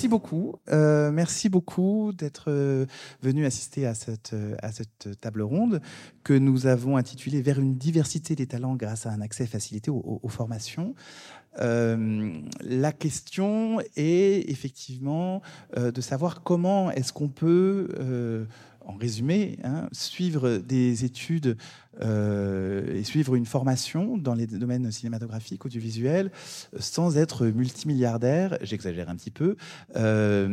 merci 0.00 0.08
beaucoup. 0.08 0.54
Euh, 0.72 1.12
merci 1.12 1.50
beaucoup 1.50 2.12
d'être 2.14 2.44
euh, 2.48 2.86
venu 3.20 3.44
assister 3.44 3.86
à 3.86 3.92
cette, 3.92 4.32
euh, 4.32 4.56
à 4.62 4.72
cette 4.72 5.20
table 5.20 5.42
ronde 5.42 5.82
que 6.24 6.32
nous 6.32 6.66
avons 6.66 6.96
intitulée 6.96 7.42
Vers 7.42 7.60
une 7.60 7.76
diversité 7.76 8.34
des 8.34 8.46
talents 8.46 8.76
grâce 8.76 9.04
à 9.04 9.10
un 9.10 9.20
accès 9.20 9.44
facilité 9.44 9.90
aux, 9.90 10.20
formations. 10.28 10.94
la 11.58 12.92
question 12.92 13.80
est 13.96 14.48
effectivement 14.48 15.42
de 15.76 16.00
savoir 16.00 16.42
comment 16.42 16.90
est-ce 16.92 17.12
qu'on 17.12 17.28
peut 17.28 17.88
en 18.90 18.96
résumé, 18.96 19.58
hein, 19.64 19.88
suivre 19.92 20.58
des 20.58 21.04
études 21.04 21.56
euh, 22.02 22.94
et 22.94 23.04
suivre 23.04 23.34
une 23.34 23.46
formation 23.46 24.16
dans 24.16 24.34
les 24.34 24.46
domaines 24.46 24.90
cinématographiques, 24.90 25.64
audiovisuels, 25.64 26.30
sans 26.78 27.16
être 27.16 27.46
multimilliardaire, 27.46 28.58
j'exagère 28.62 29.08
un 29.08 29.16
petit 29.16 29.30
peu, 29.30 29.56
euh, 29.96 30.48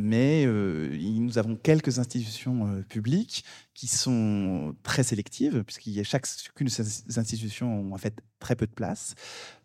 mais 0.00 0.44
euh, 0.46 0.96
nous 1.00 1.38
avons 1.38 1.56
quelques 1.56 1.98
institutions 1.98 2.82
publiques 2.88 3.44
qui 3.74 3.86
sont 3.86 4.74
très 4.82 5.02
sélectives, 5.02 5.62
puisqu'il 5.64 6.02
chacune 6.04 6.66
de 6.66 6.70
ces 6.70 7.18
institutions 7.18 7.80
ont 7.80 7.92
en 7.94 7.98
fait 7.98 8.14
très 8.40 8.56
peu 8.56 8.66
de 8.66 8.72
place. 8.72 9.14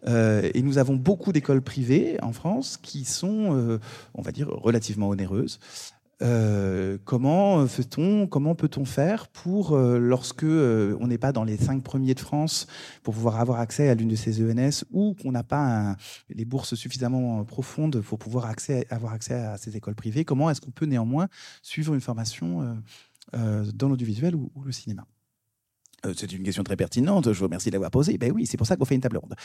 et 0.06 0.62
nous 0.62 0.78
avons 0.78 0.96
beaucoup 0.96 1.32
d'écoles 1.32 1.62
privées 1.62 2.18
en 2.22 2.32
France 2.32 2.78
qui 2.78 3.06
sont, 3.06 3.80
on 4.14 4.22
va 4.22 4.32
dire, 4.32 4.50
relativement 4.50 5.10
onéreuses. 5.10 5.60
Euh, 6.24 6.98
comment 7.04 7.68
fait-on, 7.68 8.28
comment 8.28 8.56
peut-on 8.56 8.86
faire 8.86 9.28
pour, 9.28 9.74
euh, 9.74 10.00
lorsque 10.00 10.44
euh, 10.44 10.96
on 11.02 11.08
n'est 11.08 11.18
pas 11.18 11.34
dans 11.34 11.44
les 11.44 11.58
cinq 11.58 11.84
premiers 11.84 12.14
de 12.14 12.20
France, 12.20 12.68
pour 13.04 13.14
pouvoir 13.14 13.40
avoir 13.42 13.60
accès 13.60 13.90
à 13.90 13.96
l'une 13.96 14.08
de 14.08 14.16
ces 14.16 14.42
ENS 14.42 14.86
ou 14.92 15.16
qu'on 15.22 15.32
n'a 15.32 15.44
pas 15.44 15.98
les 16.30 16.46
bourses 16.46 16.76
suffisamment 16.76 17.44
profondes 17.44 18.02
pour 18.02 18.20
pouvoir 18.20 18.54
avoir 18.90 19.14
accès 19.14 19.34
à 19.34 19.58
ces 19.58 19.76
écoles 19.76 19.96
privées, 19.96 20.24
comment 20.24 20.50
est-ce 20.50 20.62
qu'on 20.62 20.72
peut 20.72 20.86
néanmoins 20.86 21.28
suivre 21.62 21.94
une 21.94 22.02
formation 22.02 22.78
dans 23.34 23.90
l'audiovisuel 23.90 24.36
ou, 24.36 24.52
le 24.64 24.72
cinéma? 24.72 25.06
euh, 25.06 25.23
c'est 26.16 26.32
une 26.34 26.44
question 26.44 26.64
très 26.64 26.76
pertinente, 26.76 27.32
je 27.32 27.40
vous 27.40 27.46
remercie 27.46 27.70
de 27.70 27.74
l'avoir 27.74 27.92
posée. 27.92 28.18
Ben 28.18 28.32
oui, 28.32 28.46
c'est 28.46 28.58
pour 28.58 28.68
ça 28.68 28.76
qu'on 28.76 28.86
fait 28.86 28.96
une 28.96 29.02
table 29.02 29.18
ronde. 29.18 29.36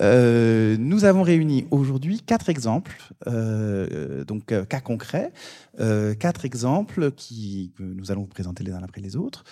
Euh, 0.00 0.76
nous 0.78 1.04
avons 1.04 1.22
réuni 1.22 1.66
aujourd'hui 1.70 2.20
quatre 2.20 2.48
exemples, 2.48 2.96
euh, 3.26 4.24
donc 4.24 4.46
cas 4.68 4.80
concrets, 4.80 5.32
quatre 6.18 6.44
exemples 6.44 7.12
qui, 7.12 7.72
que 7.76 7.82
nous 7.82 8.10
allons 8.10 8.22
vous 8.22 8.28
présenter 8.28 8.64
les 8.64 8.72
uns 8.72 8.82
après 8.82 9.00
les 9.00 9.16
autres, 9.16 9.44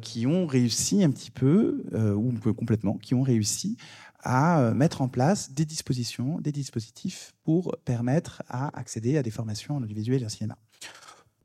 qui 0.00 0.26
ont 0.26 0.46
réussi 0.46 1.02
un 1.02 1.10
petit 1.10 1.30
peu, 1.30 1.84
ou 2.16 2.32
complètement, 2.52 2.96
qui 2.98 3.14
ont 3.14 3.22
réussi 3.22 3.76
à 4.24 4.72
mettre 4.74 5.02
en 5.02 5.08
place 5.08 5.52
des 5.52 5.64
dispositions, 5.64 6.40
des 6.40 6.52
dispositifs 6.52 7.34
pour 7.44 7.76
permettre 7.84 8.42
à 8.48 8.76
accéder 8.78 9.18
à 9.18 9.22
des 9.22 9.30
formations 9.30 9.76
en 9.76 9.82
audiovisuel 9.82 10.22
et 10.22 10.26
en 10.26 10.30
cinéma. 10.30 10.56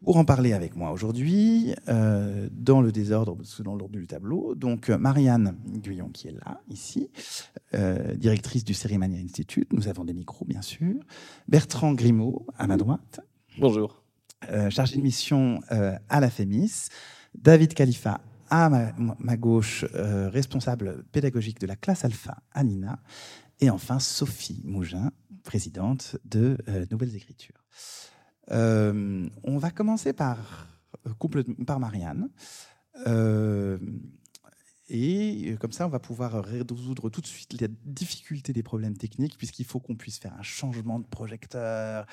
Pour 0.04 0.16
en 0.16 0.24
parler 0.24 0.54
avec 0.54 0.78
moi 0.78 0.92
aujourd'hui, 0.92 1.76
euh, 1.90 2.48
dans 2.54 2.80
le 2.80 2.90
désordre, 2.92 3.38
selon 3.44 3.76
l'ordre 3.76 3.98
du 3.98 4.08
tableau, 4.08 4.56
donc 4.56 4.88
Marianne 4.88 5.58
Guyon 5.66 6.10
qui 6.10 6.30
est 6.30 6.32
là, 6.32 6.62
ici, 6.70 7.12
euh, 7.74 8.16
directrice 8.16 8.64
du 8.64 8.74
Cérimania 8.74 9.20
Institute, 9.20 9.74
nous 9.74 9.90
avons 9.90 10.06
des 10.06 10.14
micros 10.14 10.46
bien 10.46 10.62
sûr, 10.62 10.96
Bertrand 11.50 11.94
Grimaud 11.94 12.46
à 12.58 12.66
ma 12.66 12.78
droite. 12.78 13.20
Bonjour. 13.58 14.02
Euh, 14.50 14.70
chargé 14.70 14.96
de 14.96 15.02
mission 15.02 15.60
à 15.70 16.20
la 16.22 16.30
FEMIS, 16.30 16.88
David 17.36 17.74
Khalifa 17.74 18.22
à 18.50 18.70
ma, 18.70 19.38
gauche, 19.38 19.86
responsable 19.94 21.04
pédagogique 21.12 21.60
de 21.60 21.68
la 21.68 21.76
classe 21.76 22.06
Alpha 22.06 22.38
à 22.54 22.64
Nina, 22.64 23.00
et 23.60 23.70
enfin 23.70 24.00
Sophie 24.00 24.62
Mougin, 24.64 25.12
présidente 25.44 26.16
de 26.24 26.58
Nouvelles 26.90 27.16
Écritures. 27.16 27.66
Euh, 28.52 29.28
on 29.44 29.58
va 29.58 29.72
commencer 29.72 30.14
par, 30.14 30.68
euh, 31.08 31.44
par 31.66 31.80
Marianne. 31.80 32.30
Euh, 33.08 33.78
et 34.90 35.56
comme 35.60 35.72
ça, 35.72 35.86
on 35.86 35.90
va 35.90 36.00
pouvoir 36.00 36.44
résoudre 36.44 37.10
tout 37.10 37.22
de 37.22 37.28
suite 37.28 37.54
les 37.62 37.68
difficultés 37.86 38.54
des 38.54 38.64
problèmes 38.64 38.98
techniques, 38.98 39.38
puisqu'il 39.38 39.66
faut 39.66 39.80
qu'on 39.80 39.96
puisse 39.96 40.18
faire 40.18 40.34
un 40.34 40.42
changement 40.42 40.98
de 40.98 41.06
projecteur, 41.06 42.08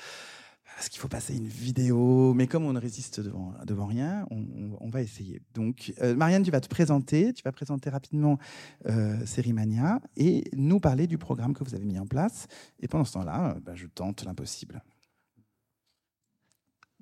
parce 0.75 0.87
qu'il 0.89 0.99
faut 0.99 1.07
passer 1.07 1.35
une 1.35 1.47
vidéo. 1.47 2.35
Mais 2.35 2.45
comme 2.45 2.65
on 2.65 2.73
ne 2.73 2.79
résiste 2.79 3.19
devant, 3.19 3.55
devant 3.65 3.87
rien, 3.87 4.27
on, 4.29 4.89
va 4.89 5.01
essayer. 5.01 5.41
Donc, 5.55 5.91
Marianne, 6.15 6.43
tu 6.43 6.51
vas 6.51 6.61
te 6.61 6.67
présenter, 6.67 7.33
tu 7.33 7.41
vas 7.41 7.51
présenter 7.51 7.89
rapidement 7.89 8.37
euh, 8.85 9.25
et 10.15 10.43
nous 10.55 10.79
parler 10.79 11.07
du 11.07 11.17
programme 11.17 11.55
que 11.55 11.63
vous 11.63 11.73
avez 11.73 11.85
mis 11.85 11.97
en 11.97 12.05
place. 12.05 12.45
Et 12.79 12.87
pendant 12.87 13.05
ce 13.05 13.13
temps-là, 13.13 13.57
bah, 13.65 13.73
je 13.73 13.87
tente 13.87 14.23
l'impossible. 14.23 14.83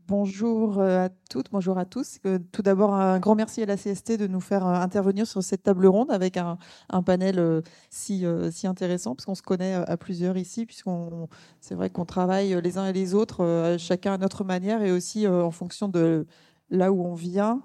Bonjour 0.07 0.79
euh, 0.79 1.05
à 1.05 1.09
toutes, 1.31 1.47
bonjour 1.51 1.79
à 1.79 1.85
tous. 1.85 2.19
Euh, 2.27 2.37
tout 2.51 2.61
d'abord, 2.61 2.93
un 2.93 3.17
grand 3.17 3.33
merci 3.33 3.63
à 3.63 3.65
la 3.65 3.75
CST 3.75 4.17
de 4.17 4.27
nous 4.27 4.39
faire 4.39 4.67
euh, 4.67 4.75
intervenir 4.75 5.25
sur 5.25 5.41
cette 5.41 5.63
table 5.63 5.87
ronde 5.87 6.11
avec 6.11 6.37
un, 6.37 6.59
panel 7.03 7.63
si, 7.89 8.23
intéressant, 8.65 9.15
parce 9.15 9.25
qu'on 9.25 9.33
se 9.33 9.41
connaît 9.41 9.73
à 9.73 9.97
plusieurs 9.97 10.37
ici, 10.37 10.67
puisqu'on 10.67 11.27
c'est 11.59 11.73
vrai 11.73 11.89
qu'on 11.89 12.05
travaille 12.05 12.61
les 12.61 12.77
uns 12.77 12.85
et 12.85 12.93
les 12.93 13.15
autres, 13.15 13.75
chacun 13.79 14.13
à 14.13 14.17
notre 14.19 14.43
manière 14.43 14.83
et 14.83 14.91
aussi 14.91 15.27
en 15.27 15.51
fonction 15.51 15.87
de 15.87 16.27
là 16.69 16.91
où 16.91 17.03
on 17.03 17.15
vient. 17.15 17.61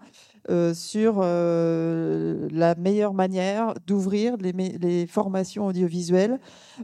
sur 0.74 1.20
la 1.20 2.74
meilleure 2.76 3.14
manière 3.14 3.74
d'ouvrir 3.86 4.36
les, 4.38 5.06
formations 5.06 5.66
audiovisuelles 5.66 6.40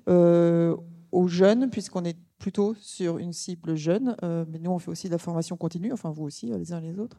aux 0.06 1.28
jeunes, 1.28 1.70
puisqu'on 1.70 2.04
est 2.04 2.18
plutôt 2.38 2.74
sur 2.80 3.18
une 3.18 3.32
cible 3.32 3.76
jeune, 3.76 4.16
euh, 4.22 4.44
mais 4.48 4.58
nous 4.58 4.70
on 4.70 4.78
fait 4.78 4.90
aussi 4.90 5.06
de 5.08 5.12
la 5.12 5.18
formation 5.18 5.56
continue, 5.56 5.92
enfin 5.92 6.10
vous 6.10 6.24
aussi 6.24 6.52
euh, 6.52 6.58
les 6.58 6.72
uns 6.72 6.80
les 6.80 6.98
autres, 6.98 7.18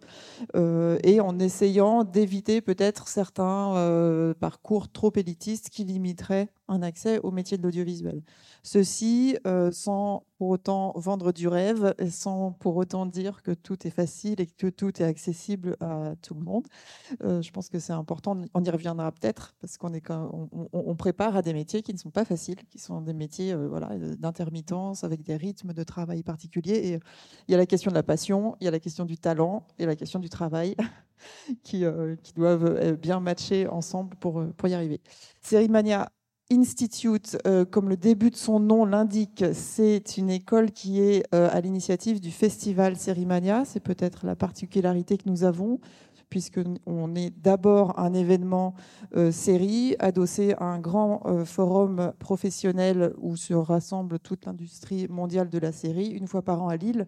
euh, 0.56 1.00
et 1.04 1.20
en 1.20 1.40
essayant 1.40 2.04
d'éviter 2.04 2.62
peut-être 2.62 3.08
certains 3.08 4.34
parcours 4.40 4.92
trop 4.92 5.12
élitistes 5.16 5.70
qui 5.70 5.84
limiteraient 5.84 6.50
un 6.68 6.82
accès 6.82 7.20
au 7.20 7.32
métier 7.32 7.58
de 7.58 7.64
l'audiovisuel. 7.64 8.22
Ceci 8.64 9.38
sans 9.72 10.24
pour 10.38 10.50
autant 10.50 10.94
vendre 10.96 11.32
du 11.32 11.48
rêve, 11.48 11.96
sans 12.10 12.52
pour 12.52 12.76
autant 12.76 13.06
dire 13.06 13.42
que 13.42 13.52
tout 13.52 13.88
est 13.88 13.92
facile 13.92 14.40
et 14.40 14.46
que 14.46 14.68
tout 14.68 15.02
est 15.02 15.06
accessible 15.06 15.76
à 15.80 16.14
tout 16.22 16.36
le 16.36 16.42
monde. 16.42 16.68
je 17.22 17.50
pense 17.52 17.70
que 17.70 17.80
c'est 17.80 17.94
important, 17.94 18.40
on 18.54 18.64
y 18.64 18.70
reviendra 18.70 19.12
peut-être, 19.12 19.56
parce 19.62 19.78
qu'on 19.78 19.92
on, 20.74 20.96
prépare 20.96 21.36
à 21.36 21.42
des 21.42 21.54
métiers 21.54 21.82
qui 21.82 21.94
ne 21.94 21.98
sont 21.98 22.12
pas 22.12 22.26
faciles, 22.26 22.64
qui 22.70 22.80
sont 22.80 23.02
des 23.02 23.14
métiers 23.14 23.56
voilà, 23.56 23.98
d'intermittence, 24.18 25.04
avec 25.04 25.24
des 25.24 25.38
rythmes 25.38 25.74
de 25.74 25.84
travail 25.84 26.24
particuliers. 26.24 26.94
Et 26.94 27.00
il 27.48 27.52
y 27.52 27.56
a 27.56 27.58
la 27.58 27.66
question 27.66 27.92
de 27.92 27.96
la 27.96 28.04
passion, 28.04 28.56
il 28.60 28.66
y 28.66 28.68
a 28.68 28.72
la 28.72 28.80
question 28.80 29.06
du 29.06 29.18
talent 29.18 29.66
et 29.80 29.86
la 29.86 29.96
question 29.96 30.20
du 30.20 30.30
travail 30.30 30.76
qui, 31.64 31.86
euh, 31.86 32.16
doivent 32.36 32.66
euh, 32.66 32.96
bien 32.96 33.20
matcher 33.20 33.68
ensemble 33.68 34.16
pour, 34.18 34.40
euh, 34.40 34.54
pour 34.56 34.68
y 34.70 34.74
arriver. 34.74 35.02
Mania 35.70 36.12
Institute, 36.50 37.38
comme 37.72 37.90
le 37.90 37.98
début 37.98 38.30
de 38.30 38.38
son 38.38 38.62
nom 38.62 38.86
l'indique, 38.86 39.44
c'est 39.52 40.16
une 40.18 40.30
école 40.30 40.72
qui 40.72 41.02
est 41.02 41.24
à 41.34 41.60
l'initiative 41.60 42.22
du 42.22 42.32
festival 42.32 42.96
Sérimania. 42.96 43.66
C'est 43.66 43.82
peut-être 43.82 44.26
la 44.26 44.38
particularité 44.38 45.18
que 45.18 45.28
nous 45.28 45.44
avons 45.44 45.82
puisqu'on 46.30 47.16
est 47.16 47.30
d'abord 47.42 48.00
un 48.00 48.14
événement 48.14 48.74
euh, 49.16 49.32
série 49.32 49.96
adossé 50.00 50.54
à 50.58 50.66
un 50.66 50.80
grand 50.80 51.22
euh, 51.26 51.46
forum 51.46 52.14
professionnel 52.20 53.14
où 53.18 53.36
se 53.36 53.54
rassemble 53.54 54.20
toute 54.20 54.46
l'industrie 54.46 55.08
mondiale 55.08 55.50
de 55.50 55.60
la 55.60 55.72
série, 55.72 56.08
une 56.08 56.28
fois 56.28 56.42
par 56.42 56.62
an 56.62 56.70
à 56.70 56.76
Lille. 56.76 57.08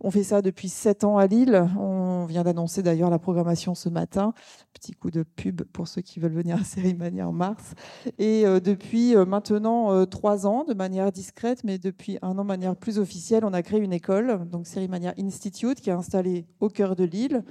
On 0.00 0.12
fait 0.12 0.22
ça 0.22 0.42
depuis 0.42 0.68
sept 0.68 1.02
ans 1.02 1.18
à 1.18 1.26
Lille. 1.26 1.68
On 1.76 2.24
vient 2.26 2.44
d'annoncer 2.44 2.82
d'ailleurs 2.82 3.10
la 3.10 3.18
programmation 3.18 3.74
ce 3.74 3.88
matin. 3.88 4.32
Petit 4.72 4.92
coup 4.92 5.10
de 5.10 5.24
pub 5.24 5.62
pour 5.62 5.88
ceux 5.88 6.02
qui 6.02 6.20
veulent 6.20 6.32
venir 6.32 6.56
à 6.56 6.64
Cérimania 6.64 7.28
en 7.28 7.32
mars. 7.32 7.74
Et 8.18 8.46
euh, 8.46 8.60
depuis 8.60 9.16
euh, 9.16 9.24
maintenant 9.24 9.92
euh, 9.92 10.04
trois 10.04 10.46
ans, 10.46 10.64
de 10.64 10.74
manière 10.74 11.10
discrète, 11.10 11.64
mais 11.64 11.78
depuis 11.78 12.18
un 12.22 12.38
an 12.38 12.42
de 12.42 12.48
manière 12.48 12.76
plus 12.76 12.98
officielle, 12.98 13.44
on 13.44 13.52
a 13.52 13.62
créé 13.62 13.80
une 13.80 13.92
école, 13.92 14.48
donc 14.48 14.66
Cérimania 14.66 15.14
Institute, 15.18 15.80
qui 15.80 15.90
est 15.90 15.94
installée 15.94 16.46
au 16.60 16.68
cœur 16.68 16.94
de 16.94 17.04
Lille 17.04 17.44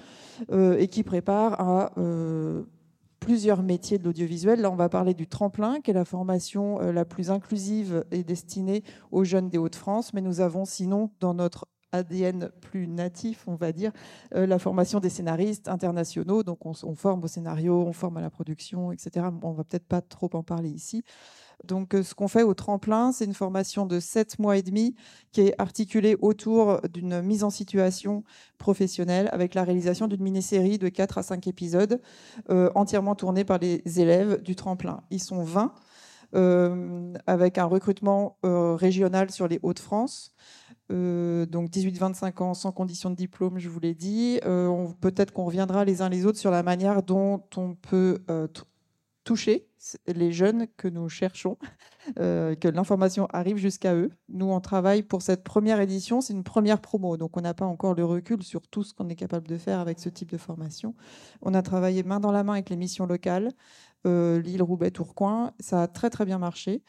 et 0.52 0.88
qui 0.88 1.04
prépare 1.04 1.60
à 1.60 1.92
plusieurs 3.20 3.64
métiers 3.64 3.98
de 3.98 4.04
l'audiovisuel. 4.04 4.62
Là, 4.62 4.72
on 4.72 4.76
va 4.76 4.90
parler 4.90 5.14
du 5.14 5.28
tremplin, 5.28 5.82
qui 5.82 5.92
est 5.92 5.94
la 5.94 6.06
formation 6.06 6.80
la 6.80 7.06
plus 7.06 7.32
inclusive 7.32 8.06
et 8.12 8.24
destinée 8.24 8.84
aux 9.12 9.24
jeunes 9.24 9.50
des 9.50 9.58
Hauts-de-France. 9.58 10.14
Mais 10.14 10.22
nous 10.22 10.42
avons 10.42 10.66
sinon, 10.66 11.10
dans 11.20 11.34
notre 11.34 11.66
ADN 11.92 12.50
plus 12.62 12.88
natif, 12.88 13.44
on 13.48 13.56
va 13.56 13.72
dire, 13.72 13.92
euh, 14.36 14.46
la 14.46 14.60
formation 14.60 15.00
des 15.00 15.10
scénaristes 15.10 15.68
internationaux. 15.68 16.44
Donc, 16.44 16.66
on, 16.66 16.74
forme 16.96 17.24
au 17.24 17.28
scénario, 17.28 17.82
on 17.82 17.94
forme 17.94 18.18
à 18.18 18.22
la 18.22 18.30
production, 18.30 18.92
etc. 18.92 19.28
On 19.42 19.54
va 19.54 19.64
peut-être 19.64 19.88
pas 19.88 20.02
trop 20.02 20.30
en 20.34 20.44
parler 20.44 20.70
ici. 20.70 21.04
Donc, 21.64 21.96
euh, 21.96 22.04
ce 22.04 22.14
qu'on 22.14 22.28
fait 22.28 22.44
au 22.44 22.54
tremplin, 22.54 23.12
c'est 23.12 23.26
une 23.26 23.34
formation 23.34 23.86
de 23.86 24.00
sept 24.00 24.38
mois 24.38 24.58
et 24.58 24.62
demi 24.62 24.96
qui 25.32 25.42
est 25.42 25.56
articulée 25.58 26.16
autour 26.22 26.82
d'une 26.94 27.22
mise 27.22 27.44
en 27.44 27.50
situation 27.50 28.24
professionnelle 28.58 29.30
avec 29.32 29.56
la 29.56 29.64
réalisation 29.64 30.08
d'une 30.08 30.22
mini-série 30.22 30.78
de 30.78 30.90
4 30.90 31.18
à 31.18 31.24
5 31.24 31.48
épisodes 31.48 32.02
euh, 32.50 32.70
entièrement 32.76 33.16
tournée 33.16 33.44
par 33.44 33.58
les 33.60 33.82
élèves 34.00 34.42
du 34.42 34.56
tremplin. 34.56 35.02
Ils 35.10 35.22
sont 35.22 35.44
20 35.44 35.74
avec 37.26 37.58
un 37.58 37.64
recrutement 37.64 38.38
régional 38.44 39.32
sur 39.32 39.48
les 39.48 39.62
Hauts-de-France. 39.64 40.36
Donc 40.90 41.70
18-25 41.70 42.44
ans 42.44 42.54
sans 42.54 42.72
condition 42.72 43.10
de 43.10 43.16
diplôme, 43.16 43.60
je 43.60 43.70
vous 43.70 43.80
l'ai 43.80 43.94
dit. 43.94 44.40
Peut-être 45.02 45.32
qu'on 45.32 45.46
reviendra 45.46 45.86
les 45.86 46.02
uns 46.02 46.10
les 46.10 46.26
autres 46.26 46.40
sur 46.40 46.52
la 46.52 46.64
manière 46.64 47.04
dont 47.04 47.44
on 47.56 47.76
peut 47.76 48.20
toucher 49.28 49.68
les 50.08 50.32
jeunes 50.32 50.68
que 50.78 50.88
nous 50.88 51.10
cherchons, 51.10 51.58
euh, 52.18 52.56
que 52.56 52.70
l'information 52.70 53.28
arrive 53.34 53.58
jusqu'à 53.58 53.94
eux. 53.94 54.10
Nous, 54.30 54.46
on 54.46 54.62
travaille 54.62 55.04
pour 55.04 55.22
cette 55.22 55.44
première 55.44 55.82
édition, 55.82 56.22
c'est 56.22 56.32
une 56.32 56.46
première 56.46 56.80
promo, 56.80 57.18
donc 57.18 57.36
on 57.36 57.42
n'a 57.42 57.54
pas 57.54 57.66
encore 57.66 57.94
le 57.94 58.06
recul 58.06 58.42
sur 58.42 58.66
tout 58.68 58.84
ce 58.84 58.94
qu'on 58.94 59.10
est 59.10 59.16
capable 59.16 59.46
de 59.48 59.58
faire 59.58 59.80
avec 59.80 60.00
ce 60.00 60.08
type 60.08 60.32
de 60.32 60.38
formation. 60.38 60.96
On 61.42 61.54
a 61.54 61.62
travaillé 61.62 62.04
main 62.04 62.22
dans 62.22 62.32
la 62.32 62.44
main 62.44 62.54
avec 62.54 62.70
les 62.70 62.78
missions 62.78 63.06
locales, 63.06 63.52
euh, 64.06 64.42
Lille, 64.42 64.62
Roubaix, 64.62 64.92
Tourcoing. 64.92 65.52
Ça 65.60 65.84
a 65.84 65.88
très 65.88 66.10
très 66.10 66.26
bien 66.26 66.38
marché. 66.38 66.82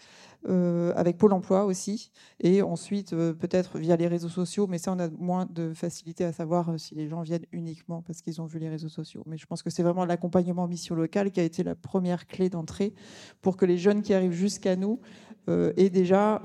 Euh, 0.49 0.93
avec 0.95 1.19
Pôle 1.19 1.33
Emploi 1.33 1.65
aussi, 1.65 2.13
et 2.39 2.63
ensuite 2.63 3.13
euh, 3.13 3.35
peut-être 3.35 3.77
via 3.77 3.97
les 3.97 4.07
réseaux 4.07 4.29
sociaux, 4.29 4.69
mais 4.69 4.79
ça 4.79 4.93
on 4.93 5.01
a 5.01 5.09
moins 5.09 5.47
de 5.51 5.75
facilité 5.75 6.23
à 6.25 6.33
savoir 6.33 6.79
si 6.79 6.95
les 6.95 7.09
gens 7.09 7.23
viennent 7.23 7.45
uniquement 7.51 8.03
parce 8.03 8.23
qu'ils 8.23 8.41
ont 8.41 8.47
vu 8.47 8.61
les 8.61 8.69
réseaux 8.69 8.89
sociaux. 8.89 9.25
Mais 9.27 9.37
je 9.37 9.47
pense 9.47 9.65
que 9.65 9.71
c'est 9.71 9.83
vraiment 9.83 10.05
l'accompagnement 10.05 10.63
en 10.63 10.69
mission 10.69 10.95
locale 10.95 11.33
qui 11.33 11.41
a 11.41 11.43
été 11.43 11.65
la 11.65 11.75
première 11.75 12.29
clé 12.29 12.51
d'entrée 12.51 12.95
pour 13.43 13.57
que 13.57 13.67
les 13.67 13.79
jeunes 13.79 14.01
qui 14.01 14.15
arrivent 14.15 14.31
jusqu'à 14.31 14.77
nous 14.77 15.01
aient, 15.49 15.91
déjà, 15.91 16.41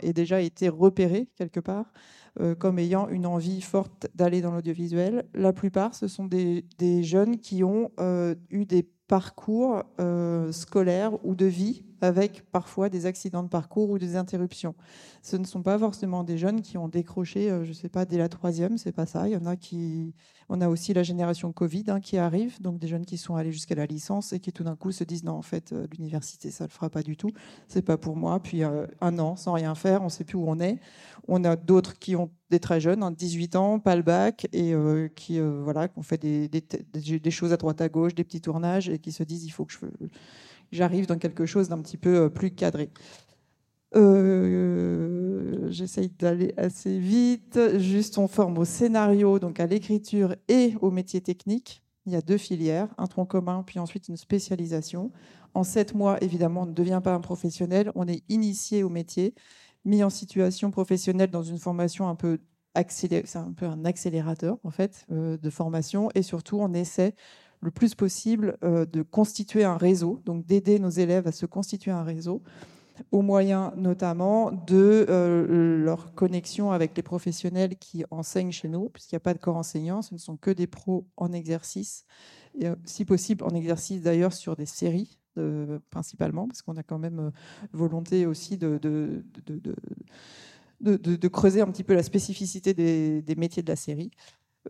aient 0.00 0.12
déjà 0.12 0.40
été 0.40 0.68
repérés 0.68 1.28
quelque 1.34 1.60
part. 1.60 1.92
comme 2.60 2.78
ayant 2.78 3.08
une 3.08 3.26
envie 3.26 3.62
forte 3.62 4.06
d'aller 4.14 4.42
dans 4.42 4.52
l'audiovisuel. 4.52 5.24
La 5.34 5.52
plupart, 5.52 5.94
ce 5.94 6.06
sont 6.06 6.26
des 6.26 7.02
jeunes 7.02 7.38
qui 7.38 7.64
ont 7.64 7.90
eu 8.50 8.64
des 8.64 8.86
parcours 9.08 9.84
euh, 10.00 10.52
scolaires 10.52 11.12
ou 11.24 11.34
de 11.34 11.46
vie 11.46 11.84
avec 12.00 12.42
parfois 12.50 12.88
des 12.88 13.06
accidents 13.06 13.42
de 13.42 13.48
parcours 13.48 13.90
ou 13.90 13.98
des 13.98 14.16
interruptions. 14.16 14.74
Ce 15.22 15.36
ne 15.36 15.44
sont 15.44 15.62
pas 15.62 15.78
forcément 15.78 16.24
des 16.24 16.38
jeunes 16.38 16.60
qui 16.60 16.76
ont 16.78 16.88
décroché, 16.88 17.50
euh, 17.50 17.64
je 17.64 17.70
ne 17.70 17.74
sais 17.74 17.88
pas, 17.88 18.04
dès 18.04 18.18
la 18.18 18.28
troisième, 18.28 18.78
c'est 18.78 18.92
pas 18.92 19.06
ça. 19.06 19.28
Il 19.28 19.32
y 19.32 19.36
en 19.36 19.46
a 19.46 19.56
qui, 19.56 20.14
on 20.48 20.60
a 20.60 20.68
aussi 20.68 20.92
la 20.92 21.02
génération 21.02 21.52
Covid 21.52 21.84
hein, 21.88 22.00
qui 22.00 22.18
arrive, 22.18 22.60
donc 22.60 22.78
des 22.78 22.88
jeunes 22.88 23.06
qui 23.06 23.16
sont 23.16 23.36
allés 23.36 23.52
jusqu'à 23.52 23.74
la 23.74 23.86
licence 23.86 24.32
et 24.32 24.40
qui 24.40 24.52
tout 24.52 24.64
d'un 24.64 24.76
coup 24.76 24.92
se 24.92 25.04
disent 25.04 25.24
non, 25.24 25.32
en 25.32 25.42
fait, 25.42 25.72
euh, 25.72 25.86
l'université, 25.92 26.50
ça 26.50 26.64
le 26.64 26.70
fera 26.70 26.90
pas 26.90 27.02
du 27.02 27.16
tout, 27.16 27.30
c'est 27.68 27.82
pas 27.82 27.96
pour 27.96 28.16
moi. 28.16 28.40
Puis 28.40 28.62
un 28.62 29.18
an 29.18 29.36
sans 29.36 29.52
rien 29.52 29.74
faire, 29.74 30.02
on 30.02 30.06
ne 30.06 30.10
sait 30.10 30.24
plus 30.24 30.36
où 30.36 30.44
on 30.46 30.60
est. 30.60 30.78
On 31.28 31.42
a 31.44 31.56
d'autres 31.56 31.98
qui 31.98 32.16
ont 32.16 32.30
des 32.50 32.60
très 32.60 32.80
jeunes, 32.80 33.14
18 33.14 33.56
hein, 33.56 33.60
ans, 33.60 33.78
pas 33.78 33.96
le 33.96 34.02
bac, 34.02 34.46
et 34.52 34.74
qui 35.16 35.40
voilà, 35.40 35.88
ont 35.96 36.02
fait 36.02 36.18
des, 36.20 37.30
choses 37.30 37.52
à 37.52 37.56
droite 37.56 37.80
à 37.80 37.88
gauche, 37.88 38.14
des 38.14 38.24
petits 38.24 38.40
tournages, 38.40 38.88
et 38.88 38.98
qui 38.98 39.12
se 39.12 39.22
disent 39.22 39.44
il 39.44 39.50
faut 39.50 39.64
que 39.64 39.72
je 39.72 39.78
j'arrive 40.74 41.06
dans 41.06 41.18
quelque 41.18 41.46
chose 41.46 41.68
d'un 41.68 41.80
petit 41.80 41.96
peu 41.96 42.24
euh, 42.24 42.28
plus 42.28 42.50
cadré. 42.50 42.90
Euh, 43.96 45.68
j'essaye 45.70 46.08
d'aller 46.08 46.52
assez 46.56 46.98
vite. 46.98 47.58
Juste, 47.78 48.18
on 48.18 48.26
forme 48.26 48.58
au 48.58 48.64
scénario, 48.64 49.38
donc 49.38 49.60
à 49.60 49.66
l'écriture 49.66 50.34
et 50.48 50.74
au 50.80 50.90
métier 50.90 51.20
technique. 51.20 51.82
Il 52.06 52.12
y 52.12 52.16
a 52.16 52.20
deux 52.20 52.36
filières, 52.36 52.88
un 52.98 53.06
tronc 53.06 53.26
commun, 53.26 53.62
puis 53.64 53.78
ensuite 53.78 54.08
une 54.08 54.16
spécialisation. 54.16 55.10
En 55.54 55.62
sept 55.62 55.94
mois, 55.94 56.22
évidemment, 56.22 56.62
on 56.62 56.66
ne 56.66 56.72
devient 56.72 57.00
pas 57.02 57.14
un 57.14 57.20
professionnel. 57.20 57.92
On 57.94 58.06
est 58.08 58.24
initié 58.28 58.82
au 58.82 58.90
métier, 58.90 59.34
mis 59.84 60.02
en 60.02 60.10
situation 60.10 60.70
professionnelle 60.70 61.30
dans 61.30 61.44
une 61.44 61.58
formation 61.58 62.08
un 62.08 62.16
peu 62.16 62.40
accélérée. 62.74 63.24
C'est 63.26 63.38
un 63.38 63.52
peu 63.52 63.66
un 63.66 63.84
accélérateur, 63.84 64.58
en 64.64 64.70
fait, 64.70 65.06
euh, 65.12 65.38
de 65.38 65.50
formation. 65.50 66.10
Et 66.14 66.22
surtout, 66.22 66.58
on 66.60 66.74
essaie 66.74 67.14
le 67.64 67.70
plus 67.70 67.94
possible 67.94 68.58
euh, 68.62 68.84
de 68.84 69.02
constituer 69.02 69.64
un 69.64 69.76
réseau, 69.76 70.20
donc 70.24 70.46
d'aider 70.46 70.78
nos 70.78 70.90
élèves 70.90 71.26
à 71.26 71.32
se 71.32 71.46
constituer 71.46 71.90
un 71.90 72.04
réseau, 72.04 72.42
au 73.10 73.22
moyen 73.22 73.72
notamment 73.76 74.52
de 74.52 75.06
euh, 75.08 75.78
leur 75.78 76.14
connexion 76.14 76.70
avec 76.70 76.96
les 76.96 77.02
professionnels 77.02 77.76
qui 77.76 78.04
enseignent 78.10 78.52
chez 78.52 78.68
nous, 78.68 78.90
puisqu'il 78.90 79.14
n'y 79.14 79.18
a 79.18 79.20
pas 79.20 79.34
de 79.34 79.38
corps 79.40 79.56
enseignant, 79.56 80.02
ce 80.02 80.14
ne 80.14 80.18
sont 80.18 80.36
que 80.36 80.50
des 80.50 80.68
pros 80.68 81.06
en 81.16 81.32
exercice, 81.32 82.04
et, 82.56 82.68
euh, 82.68 82.76
si 82.84 83.04
possible 83.04 83.42
en 83.42 83.50
exercice 83.50 84.02
d'ailleurs 84.02 84.32
sur 84.32 84.54
des 84.54 84.66
séries 84.66 85.18
principalement, 85.90 86.46
parce 86.46 86.62
qu'on 86.62 86.76
a 86.76 86.84
quand 86.84 87.00
même 87.00 87.32
volonté 87.72 88.24
aussi 88.24 88.56
de, 88.56 88.78
creuser 91.32 91.60
un 91.60 91.66
petit 91.66 91.82
peu 91.82 91.92
la 91.92 92.04
spécificité 92.04 92.72
des 92.72 93.34
métiers 93.36 93.64
de 93.64 93.68
la 93.68 93.74
série. 93.74 94.12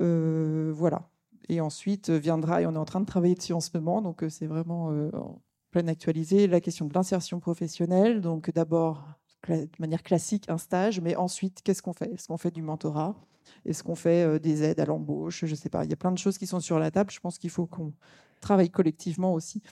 voilà. 0.00 1.10
Et 1.48 1.60
ensuite 1.60 2.10
euh, 2.10 2.18
viendra, 2.18 2.62
et 2.62 2.66
on 2.66 2.74
est 2.74 2.78
en 2.78 2.84
train 2.84 3.00
de 3.00 3.06
travailler 3.06 3.34
dessus 3.34 3.52
en 3.52 3.60
ce 3.60 3.70
moment, 3.74 4.00
donc 4.00 4.22
euh, 4.22 4.28
c'est 4.28 4.46
vraiment 4.46 4.90
euh, 4.92 5.10
en 5.14 5.42
pleine 5.70 5.88
actualisé, 5.88 6.46
la 6.46 6.60
question 6.60 6.86
de 6.86 6.94
l'insertion 6.94 7.40
professionnelle. 7.40 8.20
Donc 8.20 8.50
d'abord, 8.50 9.04
de 9.48 9.68
manière 9.78 10.02
classique, 10.02 10.48
un 10.48 10.58
stage, 10.58 11.00
mais 11.00 11.16
ensuite, 11.16 11.60
qu'est-ce 11.62 11.82
qu'on 11.82 11.92
fait? 11.92 12.12
Est-ce 12.12 12.28
qu'on 12.28 12.38
fait 12.38 12.50
du 12.50 12.62
mentorat? 12.62 13.14
Est-ce 13.66 13.82
qu'on 13.82 13.94
fait 13.96 14.38
des 14.40 14.62
aides 14.62 14.80
à 14.80 14.86
l'embauche? 14.86 15.44
Je 15.44 15.50
ne 15.50 15.56
sais 15.56 15.68
pas, 15.68 15.84
il 15.84 15.90
y 15.90 15.92
a 15.92 15.96
plein 15.96 16.12
de 16.12 16.18
choses 16.18 16.38
qui 16.38 16.46
sont 16.46 16.60
sur 16.60 16.78
la 16.78 16.90
table. 16.90 17.10
Je 17.10 17.20
pense 17.20 17.38
qu'il 17.38 17.50
faut 17.50 17.66
qu'on 17.66 17.92
travaille 18.40 18.70
collectivement 18.70 19.34
aussi 19.34 19.62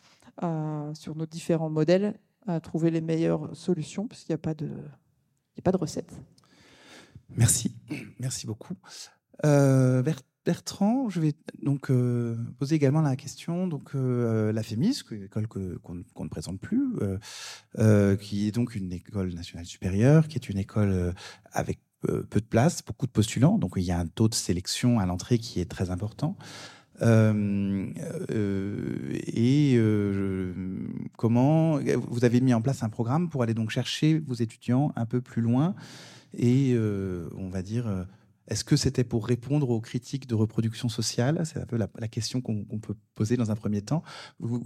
sur 0.95 1.15
nos 1.15 1.27
différents 1.27 1.71
modèles 1.71 2.19
à 2.47 2.61
trouver 2.61 2.91
les 2.91 3.01
meilleures 3.01 3.55
solutions, 3.57 4.09
puisqu'il 4.09 4.33
n'y 4.33 4.35
a 4.35 4.39
pas 4.39 4.55
de, 4.55 4.69
il 5.57 5.63
de 5.71 5.77
recette. 5.77 6.13
Merci, 7.37 7.75
merci 8.19 8.47
beaucoup. 8.47 8.75
Euh, 9.45 10.03
Bertrand, 10.45 11.09
je 11.09 11.21
vais 11.21 11.35
donc 11.63 11.89
euh, 11.89 12.37
poser 12.59 12.75
également 12.75 13.01
la 13.01 13.15
question. 13.15 13.69
Donc, 13.69 13.95
euh, 13.95 14.53
la 14.53 14.65
FEMIS, 14.65 15.05
école 15.13 15.47
qu'on 15.47 15.95
ne 15.95 16.29
présente 16.29 16.59
plus, 16.59 16.95
euh, 17.79 18.17
qui 18.17 18.49
est 18.49 18.53
donc 18.53 18.75
une 18.75 18.93
école 18.93 19.33
nationale 19.35 19.67
supérieure, 19.67 20.27
qui 20.27 20.37
est 20.37 20.49
une 20.49 20.59
école 20.59 21.15
avec 21.53 21.79
peu 22.01 22.41
de 22.41 22.47
place, 22.47 22.85
beaucoup 22.85 23.07
de 23.07 23.13
postulants. 23.13 23.57
Donc, 23.57 23.75
il 23.77 23.85
y 23.85 23.93
a 23.93 23.99
un 24.01 24.07
taux 24.07 24.29
de 24.29 24.35
sélection 24.35 24.99
à 24.99 25.07
l'entrée 25.07 25.39
qui 25.39 25.61
est 25.61 25.71
très 25.71 25.91
important. 25.91 26.37
et 27.01 27.07
comment 31.17 31.79
vous 32.09 32.25
avez 32.25 32.41
mis 32.41 32.53
en 32.53 32.63
place 32.63 32.83
un 32.83 32.89
programme 32.89 33.29
pour 33.29 33.45
aller 33.45 33.55
donc 33.55 33.71
chercher 33.71 34.19
vos 34.19 34.35
étudiants 34.35 34.93
un 34.97 35.07
peu 35.07 35.21
plus 35.21 35.43
loin 35.43 35.77
et 36.37 36.77
on 36.77 37.49
va 37.49 37.63
dire 37.63 38.07
est-ce 38.49 38.65
que 38.65 38.77
c'était 38.77 39.05
pour 39.05 39.27
répondre 39.27 39.71
aux 39.71 39.81
critiques 39.81 40.27
de 40.27 40.35
reproduction 40.35 40.89
sociale? 40.89 41.43
C'est 41.45 41.61
un 41.61 41.67
peu 41.67 41.77
la, 41.77 42.09
question 42.09 42.41
qu'on 42.41 42.65
peut 42.81 42.95
poser 43.15 43.37
dans 43.37 43.51
un 43.51 43.57
premier 43.57 43.83
temps. 43.83 44.03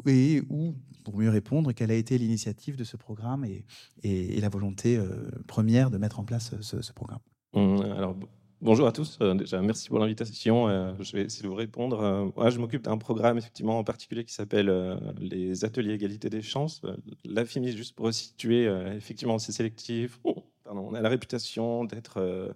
Et 0.06 0.42
ou, 0.48 0.74
pour 1.04 1.18
mieux 1.18 1.30
répondre, 1.30 1.72
quelle 1.72 1.90
a 1.90 1.94
été 1.94 2.16
l'initiative 2.18 2.76
de 2.76 2.84
ce 2.84 2.96
programme 2.96 3.44
et, 3.44 4.40
la 4.40 4.48
volonté 4.48 4.96
euh, 4.96 5.28
première 5.46 5.90
de 5.90 5.98
mettre 5.98 6.20
en 6.20 6.24
place 6.24 6.54
ce, 6.60 6.92
programme? 6.92 7.20
Mmh, 7.52 7.80
Alors, 7.96 8.16
bonjour 8.60 8.86
à 8.86 8.92
tous. 8.92 9.18
Euh, 9.20 9.34
merci 9.62 9.88
pour 9.88 9.98
l'invitation. 9.98 10.68
Euh, 10.68 10.94
je 11.00 11.12
vais 11.12 11.24
essayer 11.24 11.42
de 11.42 11.48
vous 11.48 11.54
répondre. 11.54 12.32
je 12.48 12.58
m'occupe 12.58 12.82
d'un 12.82 12.98
programme 12.98 13.36
effectivement 13.36 13.78
en 13.78 13.84
particulier 13.84 14.24
qui 14.24 14.32
s'appelle 14.32 14.72
les 15.18 15.64
ateliers 15.64 15.92
égalité 15.92 16.30
des 16.30 16.42
chances. 16.42 16.80
La 17.24 17.44
FIMIS, 17.44 17.76
juste 17.76 17.94
pour 17.94 18.12
situer, 18.14 18.64
effectivement, 18.96 19.38
c'est 19.38 19.52
sélectif. 19.52 20.18
pardon, 20.64 20.88
on 20.90 20.94
a 20.94 21.00
la 21.02 21.10
réputation 21.10 21.84
d'être 21.84 22.54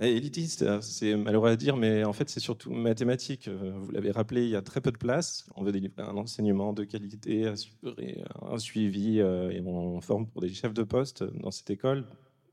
Élitiste, 0.00 0.80
c'est 0.80 1.14
malheureux 1.14 1.50
à 1.50 1.56
dire, 1.56 1.76
mais 1.76 2.02
en 2.02 2.12
fait, 2.12 2.28
c'est 2.28 2.40
surtout 2.40 2.72
mathématique. 2.72 3.46
Euh, 3.46 3.72
vous 3.76 3.92
l'avez 3.92 4.10
rappelé, 4.10 4.42
il 4.42 4.50
y 4.50 4.56
a 4.56 4.62
très 4.62 4.80
peu 4.80 4.90
de 4.90 4.98
place. 4.98 5.46
On 5.54 5.62
veut 5.62 5.70
délivrer 5.70 6.02
un 6.02 6.16
enseignement 6.16 6.72
de 6.72 6.82
qualité, 6.82 7.46
un 8.42 8.58
suivi, 8.58 9.20
euh, 9.20 9.50
et 9.50 9.60
on 9.60 10.00
forme 10.00 10.26
pour 10.26 10.40
des 10.40 10.48
chefs 10.48 10.74
de 10.74 10.82
poste 10.82 11.22
dans 11.22 11.52
cette 11.52 11.70
école. 11.70 12.06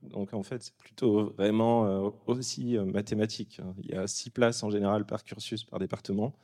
Donc, 0.03 0.36
en 0.36 0.43
fait, 0.43 0.62
c'est 0.62 0.75
plutôt 0.75 1.31
vraiment 1.31 1.88
euh, 1.88 2.12
aussi 2.27 2.77
mathématique. 2.77 3.60
Il 3.83 3.89
y 3.89 3.95
a 3.95 4.05
six 4.05 4.29
places 4.29 4.62
en 4.62 4.69
général 4.69 5.07
par 5.07 5.24
cursus, 5.24 5.63
par 5.63 5.79
département. 5.79 6.36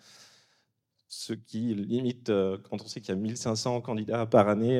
Ce 1.09 1.33
qui 1.33 1.75
limite, 1.75 2.27
quand 2.27 2.81
on 2.81 2.87
sait 2.87 3.01
qu'il 3.01 3.09
y 3.09 3.17
a 3.17 3.21
1500 3.21 3.81
candidats 3.81 4.25
par 4.25 4.49
année, 4.49 4.79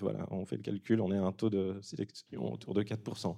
voilà, 0.00 0.26
on 0.30 0.44
fait 0.44 0.56
le 0.56 0.62
calcul, 0.62 1.00
on 1.00 1.12
est 1.12 1.18
à 1.18 1.22
un 1.22 1.32
taux 1.32 1.50
de 1.50 1.78
sélection 1.80 2.52
autour 2.52 2.74
de 2.74 2.82
4%. 2.82 3.36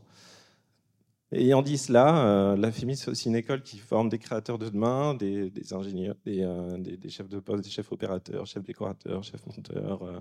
Ayant 1.35 1.63
dit 1.63 1.79
cela, 1.79 2.27
euh, 2.27 2.57
la 2.57 2.71
FEMIS, 2.71 2.97
c'est 2.97 3.11
aussi 3.11 3.29
une 3.29 3.37
école 3.37 3.63
qui 3.63 3.79
forme 3.79 4.11
des 4.11 4.19
créateurs 4.19 4.59
de 4.59 4.69
demain, 4.69 5.15
des, 5.15 5.51
ingénieurs, 5.73 6.15
euh, 6.27 6.77
des, 6.77 7.09
chefs 7.09 7.29
de 7.31 7.41
poste, 7.41 7.65
des 7.65 7.71
chefs 7.71 7.91
opérateurs, 7.91 8.45
chefs 8.45 8.65
décorateurs, 8.65 9.25
chefs 9.25 9.47
monteurs. 9.47 10.03
Euh. 10.03 10.21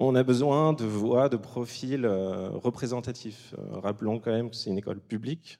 On 0.00 0.14
a 0.14 0.22
besoin 0.22 0.74
de 0.74 0.84
voix, 0.84 1.30
de 1.30 1.38
profils 1.38 2.06
représentatifs. 2.06 3.54
rappelons 3.72 4.20
quand 4.20 4.30
même 4.30 4.50
que 4.50 4.56
c'est 4.56 4.70
une 4.70 4.78
école 4.78 5.00
publique, 5.00 5.58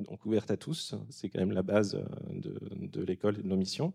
donc 0.00 0.24
ouverte 0.24 0.50
à 0.50 0.56
tous. 0.56 0.94
C'est 1.10 1.28
quand 1.28 1.38
même 1.38 1.52
la 1.52 1.62
base 1.62 2.02
de, 2.32 2.58
de 2.72 3.04
l'école 3.04 3.38
et 3.38 3.42
de 3.42 3.46
nos 3.46 3.56
missions. 3.56 3.92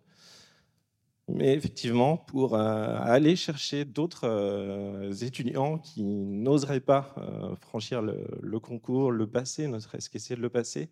Mais 1.27 1.55
effectivement, 1.55 2.17
pour 2.17 2.53
euh, 2.55 2.97
aller 2.99 3.35
chercher 3.35 3.83
d'autres 3.83 4.27
euh, 4.27 5.11
étudiants 5.11 5.79
qui 5.79 6.03
n'oseraient 6.03 6.79
pas 6.79 7.15
euh, 7.17 7.55
franchir 7.55 8.03
le, 8.03 8.59
concours, 8.59 9.11
le 9.11 9.25
passer, 9.25 9.67
ne 9.67 9.79
serait-ce 9.79 10.09
qu'essayer 10.09 10.35
de 10.35 10.41
le 10.41 10.49
passer, 10.49 10.91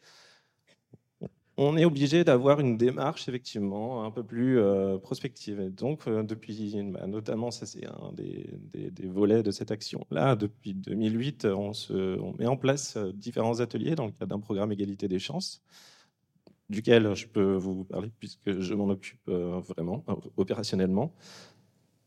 on 1.55 1.77
est 1.77 1.85
obligé 1.85 2.23
d'avoir 2.23 2.59
une 2.59 2.77
démarche 2.77 3.29
effectivement 3.29 4.03
un 4.05 4.09
peu 4.09 4.23
plus 4.23 4.59
prospective. 5.03 5.59
Et 5.59 5.69
donc, 5.69 6.09
depuis, 6.09 6.75
bah, 6.91 7.05
notamment, 7.05 7.51
ça 7.51 7.67
c'est 7.67 7.85
un 7.85 8.11
des, 8.13 9.07
volets 9.07 9.43
de 9.43 9.51
cette 9.51 9.69
action-là, 9.69 10.35
depuis 10.35 10.73
2008, 10.73 11.45
on, 11.45 11.73
se, 11.73 12.19
on, 12.19 12.33
met 12.39 12.47
en 12.47 12.57
place 12.57 12.97
différents 13.13 13.59
ateliers 13.59 13.93
dans 13.93 14.07
le 14.07 14.11
cadre 14.11 14.35
d'un 14.35 14.39
programme 14.39 14.71
égalité 14.71 15.07
des 15.07 15.19
chances, 15.19 15.63
duquel 16.69 17.13
je 17.13 17.27
peux 17.27 17.55
vous 17.55 17.83
parler 17.83 18.11
puisque 18.19 18.59
je 18.59 18.73
m'en 18.73 18.89
occupe 18.89 19.27
vraiment, 19.27 20.03
opérationnellement. 20.37 21.13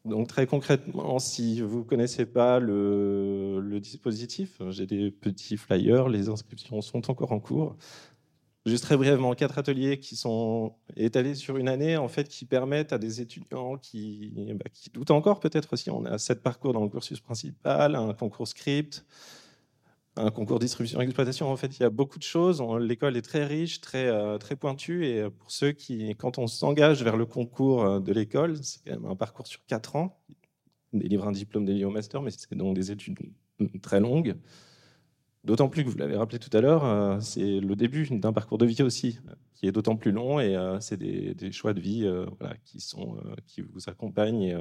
Donc 0.06 0.28
très 0.28 0.46
concrètement, 0.46 1.18
si 1.18 1.60
vous 1.60 1.80
ne 1.80 1.84
connaissez 1.84 2.26
pas 2.26 2.60
le, 2.60 3.78
dispositif, 3.80 4.62
j'ai 4.70 4.86
des 4.86 5.10
petits 5.10 5.56
flyers, 5.56 6.08
les 6.08 6.28
inscriptions 6.28 6.80
sont 6.80 7.10
encore 7.10 7.32
en 7.32 7.40
cours. 7.40 7.76
Juste 8.66 8.84
très 8.84 8.96
brièvement, 8.96 9.34
quatre 9.34 9.58
ateliers 9.58 9.98
qui 9.98 10.16
sont 10.16 10.74
étalés 10.96 11.34
sur 11.34 11.56
une 11.56 11.68
année, 11.68 11.96
en 11.96 12.08
fait, 12.08 12.28
qui 12.28 12.44
permettent 12.44 12.92
à 12.92 12.98
des 12.98 13.20
étudiants 13.20 13.78
qui, 13.78 14.32
bah, 14.54 14.70
qui 14.72 14.90
doutent 14.90 15.10
encore 15.10 15.40
peut-être 15.40 15.76
si 15.76 15.90
on 15.90 16.04
a 16.04 16.18
sept 16.18 16.42
parcours 16.42 16.72
dans 16.72 16.82
le 16.82 16.88
cursus 16.88 17.20
principal, 17.20 17.96
un 17.96 18.14
concours 18.14 18.48
script, 18.48 19.04
un 20.16 20.30
concours 20.30 20.58
distribution 20.58 21.00
exploitation. 21.00 21.50
En 21.50 21.56
fait, 21.56 21.78
il 21.78 21.82
y 21.82 21.86
a 21.86 21.90
beaucoup 21.90 22.18
de 22.18 22.24
choses. 22.24 22.62
L'école 22.80 23.16
est 23.16 23.22
très 23.22 23.44
riche, 23.44 23.80
très, 23.80 24.06
euh, 24.06 24.38
très 24.38 24.56
pointue. 24.56 25.06
Et 25.06 25.28
pour 25.30 25.50
ceux 25.50 25.72
qui, 25.72 26.14
quand 26.16 26.38
on 26.38 26.46
s'engage 26.46 27.02
vers 27.02 27.16
le 27.16 27.26
concours 27.26 27.84
euh, 27.84 28.00
de 28.00 28.12
l'école, 28.12 28.56
c'est 28.62 28.80
quand 28.84 29.00
même 29.00 29.10
un 29.10 29.16
parcours 29.16 29.46
sur 29.46 29.64
quatre 29.66 29.96
ans. 29.96 30.18
Délivre 30.92 31.26
un 31.26 31.32
diplôme 31.32 31.64
délié 31.64 31.84
au 31.84 31.90
master, 31.90 32.22
mais 32.22 32.30
c'est 32.30 32.54
donc 32.54 32.74
des 32.74 32.90
études 32.90 33.18
très 33.82 34.00
longues. 34.00 34.36
D'autant 35.46 35.68
plus 35.68 35.84
que 35.84 35.88
vous 35.88 35.96
l'avez 35.96 36.16
rappelé 36.16 36.40
tout 36.40 36.54
à 36.56 36.60
l'heure, 36.60 36.84
euh, 36.84 37.20
c'est 37.20 37.60
le 37.60 37.76
début 37.76 38.04
d'un 38.10 38.32
parcours 38.32 38.58
de 38.58 38.66
vie 38.66 38.82
aussi, 38.82 39.20
qui 39.54 39.68
est 39.68 39.72
d'autant 39.72 39.94
plus 39.94 40.10
long 40.10 40.40
et 40.40 40.56
euh, 40.56 40.80
c'est 40.80 40.96
des, 40.96 41.52
choix 41.52 41.72
de 41.72 41.78
vie 41.78 42.04
euh, 42.04 42.26
qui, 42.64 42.80
sont, 42.80 43.16
qui 43.46 43.60
vous 43.60 43.88
accompagnent. 43.88 44.58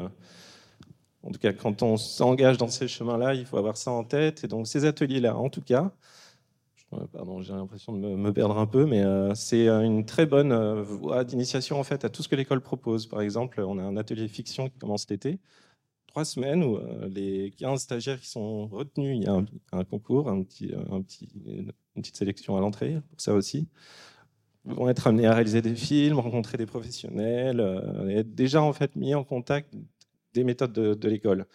En 1.25 1.31
tout 1.31 1.39
cas, 1.39 1.53
quand 1.53 1.81
on 1.83 1.97
s'engage 1.97 2.57
dans 2.57 2.67
ces 2.67 2.87
chemins-là, 2.87 3.33
il 3.33 3.45
faut 3.45 3.57
avoir 3.57 3.77
ça 3.77 3.91
en 3.91 4.03
tête. 4.03 4.43
Et 4.43 4.47
donc, 4.47 4.67
ces 4.67 4.85
ateliers-là, 4.85 5.35
en 5.35 5.49
tout 5.49 5.61
cas, 5.61 5.91
pardon, 7.11 7.41
j'ai 7.41 7.53
l'impression 7.53 7.93
de 7.93 7.99
me, 7.99 8.31
perdre 8.31 8.57
un 8.57 8.67
peu, 8.67 8.85
mais 8.85 9.03
c'est 9.33 9.67
une 9.67 10.05
très 10.05 10.25
bonne 10.25 10.81
voie 10.81 11.23
d'initiation 11.23 11.79
en 11.79 11.83
fait 11.83 12.05
à 12.05 12.09
tout 12.09 12.23
ce 12.23 12.29
que 12.29 12.35
l'école 12.35 12.61
propose. 12.61 13.07
Par 13.07 13.21
exemple, 13.21 13.59
on 13.61 13.79
a 13.79 13.83
un 13.83 13.97
atelier 13.97 14.27
fiction 14.27 14.69
qui 14.69 14.77
commence 14.77 15.01
cet 15.01 15.11
été 15.11 15.39
trois 16.15 16.23
semaines 16.23 16.63
où 16.63 16.77
euh, 16.77 17.09
les 17.09 17.51
15 17.57 17.81
stagiaires 17.81 18.21
qui 18.21 18.29
sont 18.29 18.67
retenus, 18.67 19.17
il 19.17 19.23
y 19.23 19.27
a 19.27 19.37
un, 19.73 19.83
concours, 19.83 20.29
un 20.29 20.43
petit, 20.43 20.71
un 20.89 21.01
petit, 21.01 21.27
une 21.45 21.73
petite 21.93 22.15
sélection 22.15 22.55
à 22.55 22.61
l'entrée 22.61 23.01
pour 23.09 23.19
ça 23.19 23.33
aussi, 23.33 23.67
vont 24.63 24.87
être 24.87 25.07
amenés 25.07 25.25
à 25.25 25.33
réaliser 25.33 25.61
des 25.61 25.75
films, 25.75 26.17
rencontrer 26.19 26.57
des 26.57 26.65
professionnels, 26.65 27.59
euh, 27.59 28.07
et 28.07 28.19
être 28.19 28.33
déjà 28.33 28.61
en 28.61 28.71
fait 28.71 28.95
mis 28.95 29.13
en 29.13 29.25
contact 29.25 29.75
des 30.35 30.43
méthodes 30.43 30.73
de, 30.73 31.09
l'école. 31.09 31.47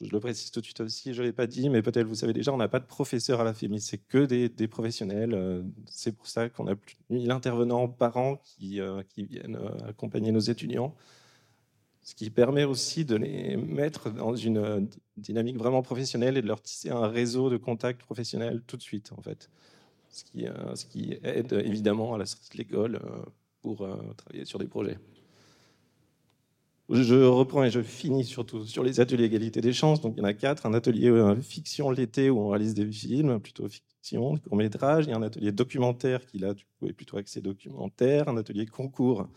Je 0.00 0.10
le 0.10 0.20
précise 0.20 0.50
tout 0.50 0.60
de 0.60 0.64
suite 0.66 0.80
aussi, 0.80 1.14
je 1.14 1.22
ne 1.22 1.26
l'ai 1.26 1.32
pas 1.32 1.46
dit, 1.46 1.70
mais 1.70 1.82
peut-être 1.82 2.06
vous 2.06 2.14
savez 2.14 2.32
déjà, 2.32 2.52
on 2.52 2.56
n'a 2.56 2.68
pas 2.68 2.78
de 2.78 2.86
professeurs 2.86 3.40
à 3.40 3.44
la 3.44 3.54
FEMI, 3.54 3.80
c'est 3.80 3.98
que 3.98 4.26
des, 4.26 4.68
professionnels. 4.68 5.34
Euh, 5.34 5.62
c'est 5.86 6.12
pour 6.12 6.26
ça 6.28 6.48
qu'on 6.48 6.66
a 6.66 6.76
plus 6.76 6.96
de 7.10 7.16
1000 7.16 7.30
intervenants 7.30 7.88
par 7.88 8.16
an 8.16 8.36
qui, 8.36 8.80
qui 9.08 9.24
viennent 9.24 9.58
accompagner 9.88 10.30
nos 10.30 10.40
étudiants 10.40 10.94
ce 12.08 12.14
qui 12.14 12.30
permet 12.30 12.64
aussi 12.64 13.04
de 13.04 13.16
les 13.16 13.58
mettre 13.58 14.10
dans 14.10 14.34
une 14.34 14.56
euh, 14.56 14.80
dynamique 15.18 15.58
vraiment 15.58 15.82
professionnelle 15.82 16.38
et 16.38 16.42
de 16.42 16.46
leur 16.46 16.62
tisser 16.62 16.88
un 16.88 17.06
réseau 17.06 17.50
de 17.50 17.58
contacts 17.58 18.00
professionnels 18.00 18.62
tout 18.66 18.78
de 18.78 18.82
suite, 18.82 19.12
en 19.12 19.20
fait. 19.20 19.50
Ce 20.08 20.24
qui, 20.24 20.46
euh, 20.46 20.74
ce 20.74 20.86
qui 20.86 21.18
aide 21.22 21.52
évidemment 21.52 22.14
à 22.14 22.18
la 22.18 22.24
sortie 22.24 22.48
de 22.52 22.56
l'école 22.56 22.96
euh, 22.96 23.26
pour 23.60 23.86
travailler 24.16 24.46
sur 24.46 24.58
des 24.58 24.68
projets. 24.68 24.96
Je 26.90 27.14
reprends 27.16 27.64
et 27.64 27.70
je 27.70 27.82
finis 27.82 28.24
surtout 28.24 28.64
sur 28.64 28.82
les 28.82 28.98
ateliers 28.98 29.24
égalité 29.24 29.60
des 29.60 29.74
chances. 29.74 30.00
Donc 30.00 30.14
il 30.16 30.20
y 30.20 30.22
en 30.22 30.24
a 30.24 30.32
quatre. 30.32 30.64
Un 30.64 30.72
atelier 30.72 31.12
fiction 31.42 31.90
l'été 31.90 32.30
où 32.30 32.40
on 32.40 32.48
réalise 32.48 32.74
des 32.74 32.90
films, 32.90 33.40
plutôt 33.40 33.68
fiction, 33.68 34.34
des 34.34 34.40
courts-métrages. 34.40 35.04
Il 35.06 35.10
y 35.10 35.12
a 35.12 35.16
un 35.16 35.22
atelier 35.22 35.52
documentaire 35.52 36.24
qui 36.24 36.38
là, 36.38 36.54
est 36.86 36.92
plutôt 36.94 37.18
axé 37.18 37.42
documentaire. 37.42 38.28
Un 38.28 38.38
atelier 38.38 38.64
concours 38.64 39.28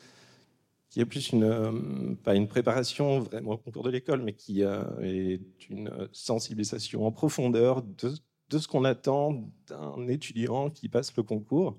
qui 0.91 0.99
est 0.99 1.05
plus 1.05 1.31
une, 1.31 1.43
euh, 1.43 2.15
pas 2.23 2.35
une 2.35 2.47
préparation 2.47 3.21
vraiment 3.21 3.51
au 3.51 3.57
concours 3.57 3.83
de 3.83 3.89
l'école, 3.89 4.21
mais 4.21 4.33
qui 4.33 4.61
euh, 4.63 4.83
est 5.01 5.69
une 5.69 5.89
sensibilisation 6.11 7.05
en 7.05 7.11
profondeur 7.11 7.81
de, 7.81 8.11
de 8.49 8.57
ce 8.59 8.67
qu'on 8.67 8.83
attend 8.83 9.49
d'un 9.67 10.07
étudiant 10.09 10.69
qui 10.69 10.89
passe 10.89 11.15
le 11.15 11.23
concours. 11.23 11.77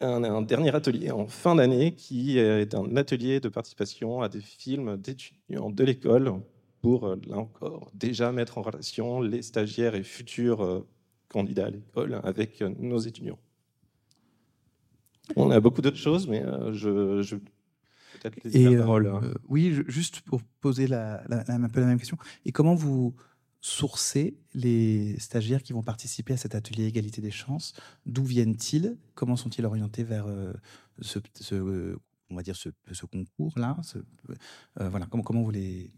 Un, 0.00 0.22
un 0.22 0.42
dernier 0.42 0.72
atelier 0.74 1.10
en 1.10 1.26
fin 1.26 1.56
d'année 1.56 1.92
qui 1.94 2.38
est 2.38 2.72
un 2.74 2.96
atelier 2.96 3.40
de 3.40 3.48
participation 3.48 4.22
à 4.22 4.28
des 4.28 4.40
films 4.40 4.96
d'étudiants 4.96 5.70
de 5.70 5.84
l'école 5.84 6.34
pour, 6.80 7.16
là 7.26 7.36
encore, 7.36 7.90
déjà 7.94 8.30
mettre 8.30 8.58
en 8.58 8.62
relation 8.62 9.20
les 9.20 9.42
stagiaires 9.42 9.96
et 9.96 10.04
futurs 10.04 10.62
euh, 10.62 10.86
candidats 11.28 11.66
à 11.66 11.70
l'école 11.70 12.20
avec 12.22 12.60
nos 12.60 12.98
étudiants. 12.98 13.40
On 15.36 15.50
a 15.50 15.60
beaucoup 15.60 15.82
d'autres 15.82 15.96
choses, 15.96 16.28
mais 16.28 16.42
euh, 16.44 16.72
je, 16.72 17.22
je 17.22 17.36
peut-être 17.36 18.42
les 18.44 18.56
Et 18.56 18.66
euh, 18.66 19.34
oui, 19.48 19.82
juste 19.86 20.20
pour 20.22 20.42
poser 20.60 20.86
la, 20.86 21.22
un 21.48 21.68
peu 21.68 21.80
la 21.80 21.86
même 21.86 21.98
question. 21.98 22.16
Et 22.44 22.52
comment 22.52 22.74
vous 22.74 23.14
sourcez 23.60 24.38
les 24.54 25.18
stagiaires 25.18 25.62
qui 25.62 25.72
vont 25.72 25.82
participer 25.82 26.34
à 26.34 26.36
cet 26.36 26.54
atelier 26.54 26.86
égalité 26.86 27.20
des 27.20 27.30
chances 27.30 27.74
D'où 28.06 28.24
viennent-ils? 28.24 28.96
Comment 29.14 29.36
sont-ils 29.36 29.64
orientés 29.66 30.04
vers 30.04 30.26
euh, 30.26 30.52
ce, 31.00 31.18
on 32.30 32.36
va 32.36 32.42
dire 32.42 32.56
ce, 32.56 32.70
concours-là? 33.06 33.76
Voilà, 34.76 35.06
comment, 35.06 35.42
vous 35.42 35.50
les 35.50 35.90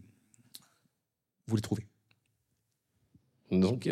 vous 1.46 1.56
les 1.56 1.62
trouvez? 1.62 1.86
Donc, 3.50 3.90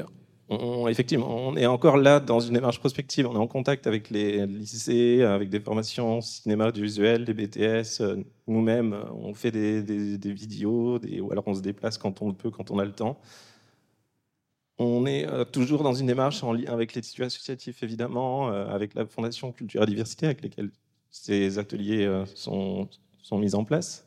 effectivement, 0.88 1.48
on 1.48 1.56
est 1.56 1.66
encore 1.66 1.96
là 1.96 2.20
dans 2.20 2.40
une 2.40 2.54
démarche 2.54 2.78
prospective. 2.78 3.26
On 3.26 3.34
est 3.34 3.38
en 3.38 3.46
contact 3.46 3.86
avec 3.86 4.10
les 4.10 4.46
lycées, 4.46 5.22
avec 5.22 5.50
des 5.50 5.60
formations 5.60 6.20
cinéma, 6.20 6.72
du 6.72 6.82
visuel, 6.82 7.24
des 7.24 7.34
BTS. 7.34 8.00
Euh, 8.00 8.16
nous-mêmes, 8.46 8.96
on 9.12 9.34
fait 9.34 9.50
des, 9.50 10.32
vidéos, 10.32 10.98
ou 10.98 11.32
alors 11.32 11.44
on 11.46 11.54
se 11.54 11.60
déplace 11.60 11.98
quand 11.98 12.22
on 12.22 12.32
peut, 12.32 12.50
quand 12.50 12.70
on 12.70 12.78
a 12.78 12.84
le 12.84 12.92
temps. 12.92 13.20
On 14.78 15.06
est 15.06 15.26
euh, 15.26 15.44
toujours 15.44 15.82
dans 15.82 15.94
une 15.94 16.06
démarche 16.06 16.42
en 16.42 16.52
lien 16.52 16.72
avec 16.72 16.94
les 16.94 17.00
tissus 17.00 17.24
associatifs, 17.24 17.82
évidemment, 17.82 18.50
euh, 18.50 18.66
avec 18.68 18.94
la 18.94 19.06
Fondation 19.06 19.52
Culture 19.52 19.82
et 19.82 19.86
Diversité, 19.86 20.26
avec 20.26 20.42
lesquels 20.42 20.70
ces 21.10 21.58
ateliers 21.58 22.24
sont, 22.34 22.88
sont 23.22 23.38
mis 23.38 23.54
en 23.54 23.64
place. 23.64 24.04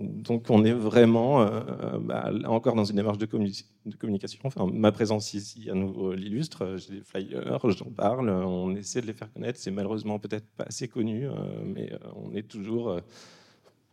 Donc 0.00 0.46
on 0.48 0.64
est 0.64 0.72
vraiment 0.72 1.42
euh, 1.42 1.98
bah, 2.00 2.30
encore 2.46 2.74
dans 2.74 2.84
une 2.84 2.96
démarche 2.96 3.18
de, 3.18 3.26
communication. 3.26 4.40
Enfin, 4.44 4.66
ma 4.72 4.90
présence 4.90 5.34
ici 5.34 5.68
à 5.70 5.74
nouveau 5.74 6.14
l'illustre. 6.14 6.76
J'ai 6.78 6.94
des 6.94 7.02
flyers, 7.02 7.70
j'en 7.70 7.90
parle, 7.90 8.30
on 8.30 8.74
essaie 8.74 9.02
de 9.02 9.06
les 9.06 9.12
faire 9.12 9.30
connaître. 9.32 9.58
C'est 9.58 9.70
malheureusement 9.70 10.18
peut-être 10.18 10.46
pas 10.56 10.64
assez 10.64 10.88
connu, 10.88 11.28
euh, 11.28 11.32
mais 11.64 11.92
euh, 11.92 11.98
on 12.16 12.34
est 12.34 12.48
toujours 12.48 13.00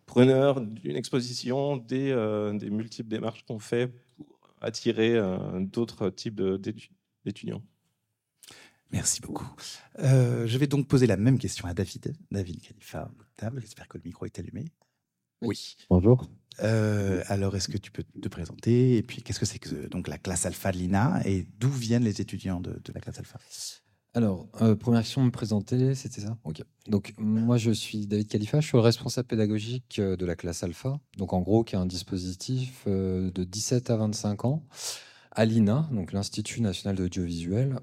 preneur 0.06 0.62
d'une 0.62 0.96
exposition, 0.96 1.78
des, 1.78 2.14
multiples 2.72 3.10
démarches 3.10 3.44
qu'on 3.46 3.60
fait 3.60 3.92
attirer 4.62 5.20
d'autres 5.60 6.10
types 6.10 6.42
d'étudiants. 7.24 7.64
Merci 8.92 9.22
beaucoup. 9.22 9.50
je 9.98 10.58
vais 10.58 10.68
donc 10.68 10.88
poser 10.88 11.08
la 11.08 11.18
même 11.18 11.38
question 11.38 11.68
à 11.68 11.74
David, 11.74 12.16
David 12.32 12.62
Khalifa. 12.62 13.12
J'espère 13.58 13.88
que 13.88 13.98
le 13.98 14.04
micro 14.04 14.26
est 14.26 14.40
allumé. 14.40 14.66
Oui. 15.42 15.78
Bonjour. 15.90 16.30
Euh, 16.62 17.24
alors, 17.28 17.56
est-ce 17.56 17.70
que 17.70 17.78
tu 17.78 17.92
peux 17.92 18.04
te 18.04 18.28
présenter? 18.28 18.98
Et 18.98 19.04
puis, 19.04 19.22
qu'est-ce 19.22 19.40
que 19.40 19.46
c'est 19.46 19.60
que 19.60 19.88
donc 19.88 20.08
la 20.08 20.18
classe 20.18 20.46
alpha 20.46 20.72
de 20.72 20.78
l'INA? 20.78 21.22
Et 21.26 21.48
d'où 21.60 21.70
viennent 21.70 22.04
les 22.04 22.22
étudiants 22.22 22.60
de, 22.60 22.82
la 22.94 23.00
classe 23.00 23.20
alpha? 23.20 23.40
Alors, 24.16 24.48
euh, 24.62 24.76
première 24.76 25.02
question, 25.02 25.22
me 25.22 25.30
présenter, 25.30 25.94
c'était 25.94 26.22
ça? 26.22 26.38
Ok. 26.44 26.64
Donc, 26.88 27.14
moi, 27.18 27.58
je 27.58 27.72
suis 27.72 28.08
David 28.08 28.28
Khalifa, 28.28 28.60
je 28.60 28.68
suis 28.68 28.78
le 28.78 28.82
responsable 28.82 29.28
pédagogique 29.28 30.00
euh, 30.00 30.16
de 30.16 30.26
la 30.26 30.36
classe 30.36 30.64
alpha. 30.64 31.00
Donc, 31.18 31.34
en 31.34 31.42
gros, 31.42 31.64
qui 31.64 31.76
est 31.76 31.78
un 31.78 31.86
dispositif 31.86 32.88
de 32.88 33.44
17 33.44 33.90
à 33.92 33.98
25 33.98 34.46
ans 34.46 34.64
à 35.32 35.46
l'INA, 35.46 35.88
donc 35.92 36.12
l'Institut 36.12 36.60
national 36.62 36.96
de 36.96 37.04
l'audiovisuel, 37.04 37.80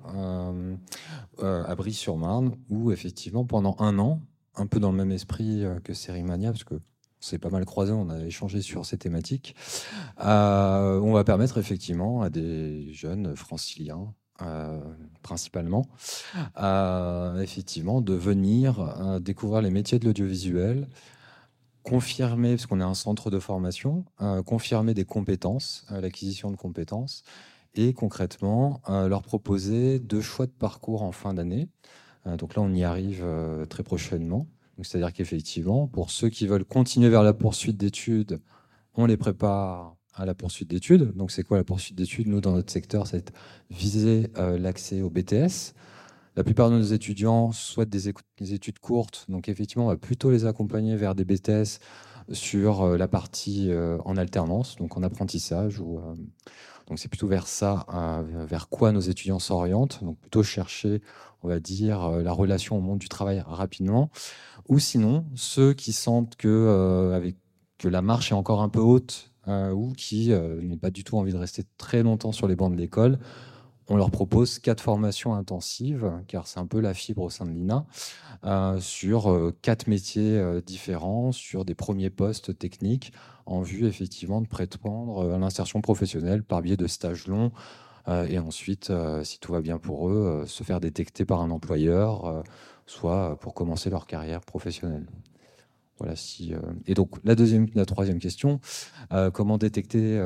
à 1.39 1.75
Brie-sur-Marne, 1.77 2.57
où 2.69 2.91
effectivement, 2.91 3.45
pendant 3.45 3.77
un 3.79 3.99
an, 4.01 4.21
un 4.57 4.67
peu 4.67 4.81
dans 4.81 4.91
le 4.91 4.97
même 4.97 5.13
esprit 5.13 5.63
que 5.85 5.95
Sérimania, 5.95 6.51
parce 6.51 6.65
que 6.65 6.75
c'est 7.21 7.39
pas 7.39 7.51
mal 7.51 7.65
croisé, 7.65 7.93
on 7.93 8.09
a 8.09 8.25
échangé 8.25 8.63
sur 8.63 8.85
ces 8.87 8.99
thématiques. 8.99 9.55
Euh, 10.21 11.01
on 11.01 11.13
va 11.13 11.25
permettre 11.25 11.59
effectivement 11.59 12.23
à 12.23 12.31
des 12.31 12.93
jeunes 12.93 13.35
franciliens, 13.37 14.15
euh, 14.43 14.81
principalement, 15.23 15.87
euh, 16.59 17.41
effectivement, 17.41 18.01
de 18.01 18.15
venir 18.15 19.19
découvrir 19.21 19.63
les 19.63 19.71
métiers 19.71 19.99
de 19.99 20.07
l'audiovisuel, 20.07 20.89
confirmer, 21.83 22.57
parce 22.57 22.67
qu'on 22.67 22.81
est 22.81 22.85
un 22.85 22.95
centre 22.95 23.31
de 23.31 23.39
formation, 23.39 24.05
confirmer 24.45 24.95
des 24.95 25.05
compétences, 25.05 25.87
l'acquisition 25.91 26.51
de 26.51 26.57
compétences, 26.57 27.23
et 27.75 27.93
concrètement 27.93 28.81
leur 28.89 29.23
proposer 29.23 29.99
deux 29.99 30.21
choix 30.21 30.47
de 30.47 30.53
parcours 30.53 31.03
en 31.03 31.13
fin 31.13 31.35
d'année. 31.35 31.69
donc 32.39 32.57
là, 32.57 32.63
on 32.63 32.73
y 32.73 32.85
arrive 32.85 33.25
très 33.69 33.83
prochainement. 33.83 34.47
C'est-à-dire 34.83 35.13
qu'effectivement, 35.13 35.87
pour 35.87 36.11
ceux 36.11 36.29
qui 36.29 36.47
veulent 36.47 36.65
continuer 36.65 37.09
vers 37.09 37.23
la 37.23 37.33
poursuite 37.33 37.77
d'études, 37.77 38.41
on 38.95 39.07
les 39.07 39.17
prépare 39.17 39.97
à 40.17 40.27
la 40.27 40.35
poursuite 40.35 40.69
d'études. 40.69 41.13
Donc, 41.15 41.31
c'est 41.31 41.45
quoi 41.45 41.57
la 41.57 41.65
poursuite 41.65 41.97
d'études 41.97 42.27
Nous, 42.27 42.41
dans 42.41 42.53
notre 42.53 42.73
secteur, 42.73 43.07
c'est 43.07 43.33
viser 43.71 44.31
l'accès 44.37 45.03
au 45.03 45.11
BTS. 45.11 45.75
La 46.37 46.45
plupart 46.45 46.71
de 46.71 46.77
nos 46.77 46.83
étudiants 46.83 47.51
souhaitent 47.53 47.89
des, 47.89 48.09
études 48.53 48.79
courtes, 48.79 49.25
donc 49.31 49.49
effectivement, 49.49 49.87
on 49.87 49.89
va 49.89 49.97
plutôt 49.97 50.31
les 50.31 50.45
accompagner 50.45 50.95
vers 50.95 51.15
des 51.15 51.25
BTS 51.25 51.81
sur 52.31 52.83
euh, 52.83 52.99
la 52.99 53.09
partie 53.09 53.71
euh, 53.71 53.97
en 54.05 54.19
alternance, 54.19 54.77
donc 54.77 54.99
en 54.99 55.03
apprentissage. 55.03 55.81
Ou, 55.81 55.99
euh, 55.99 56.15
donc 56.89 56.99
c'est 56.99 57.09
plutôt 57.09 57.27
vers 57.27 57.49
ça, 57.49 57.87
vers 58.47 58.69
quoi 58.69 58.93
nos 58.93 59.01
étudiants 59.01 59.41
s'orientent, 59.41 60.05
donc 60.05 60.19
plutôt 60.21 60.45
chercher, 60.45 61.01
on 61.43 61.49
va 61.49 61.59
dire, 61.59 62.09
la 62.11 62.31
relation 62.31 62.77
au 62.77 62.81
monde 62.81 63.01
du 63.01 63.09
travail 63.09 63.43
rapidement. 63.45 64.09
Ou 64.69 64.79
sinon, 64.79 65.25
ceux 65.35 65.73
qui 65.73 65.93
sentent 65.93 66.37
que, 66.37 67.11
avec, 67.13 67.35
que 67.79 67.89
la 67.89 68.03
marche 68.03 68.31
est 68.31 68.37
encore 68.37 68.63
un 68.63 68.69
peu 68.69 68.79
haute 68.79 69.33
ou 69.47 69.93
qui 69.97 70.31
n'ont 70.31 70.77
pas 70.77 70.91
du 70.91 71.05
tout 71.05 71.17
envie 71.17 71.33
de 71.33 71.39
rester 71.39 71.63
très 71.79 72.03
longtemps 72.03 72.33
sur 72.33 72.49
les 72.49 72.57
bancs 72.57 72.73
de 72.73 72.77
l'école, 72.77 73.19
on 73.89 73.97
leur 73.97 74.11
propose 74.11 74.59
quatre 74.59 74.81
formations 74.81 75.35
intensives, 75.35 76.11
car 76.27 76.47
c'est 76.49 76.59
un 76.59 76.67
peu 76.67 76.81
la 76.81 76.93
fibre 76.93 77.23
au 77.23 77.31
sein 77.31 77.47
de 77.47 77.53
l'INA, 77.53 77.87
euh, 78.45 78.81
sur 78.81 79.31
euh, 79.31 79.57
quatre 79.63 79.87
métiers 79.87 80.37
euh, 80.39 80.61
différents, 80.61 81.31
sur 81.31 81.65
des 81.65 81.77
premiers 81.77 82.11
postes 82.11 82.59
techniques, 82.59 83.13
en 83.47 83.63
vue 83.63 83.87
effectivement 83.87 84.41
de 84.41 84.49
prétendre 84.49 85.33
à 85.33 85.39
l'insertion 85.39 85.81
professionnelle 85.81 86.43
par 86.43 86.63
biais 86.63 86.77
de 86.77 86.87
stages 86.87 87.29
longs, 87.29 87.53
et 88.29 88.39
ensuite, 88.39 88.93
si 89.25 89.41
tout 89.41 89.51
va 89.51 89.61
bien 89.61 89.79
pour 89.79 90.09
eux, 90.09 90.45
se 90.47 90.63
faire 90.63 90.79
détecter 90.79 91.25
par 91.25 91.41
un 91.41 91.51
employeur, 91.51 92.45
soit 92.87 93.37
pour 93.41 93.53
commencer 93.53 93.91
leur 93.91 94.07
carrière 94.07 94.43
professionnelle. 94.43 95.07
Voilà, 95.99 96.15
si, 96.15 96.53
et 96.87 96.95
donc 96.95 97.17
la 97.25 97.35
deuxième, 97.35 97.69
la 97.75 97.87
troisième 97.87 98.19
question, 98.19 98.61
comment 99.33 99.57
détecter 99.57 100.21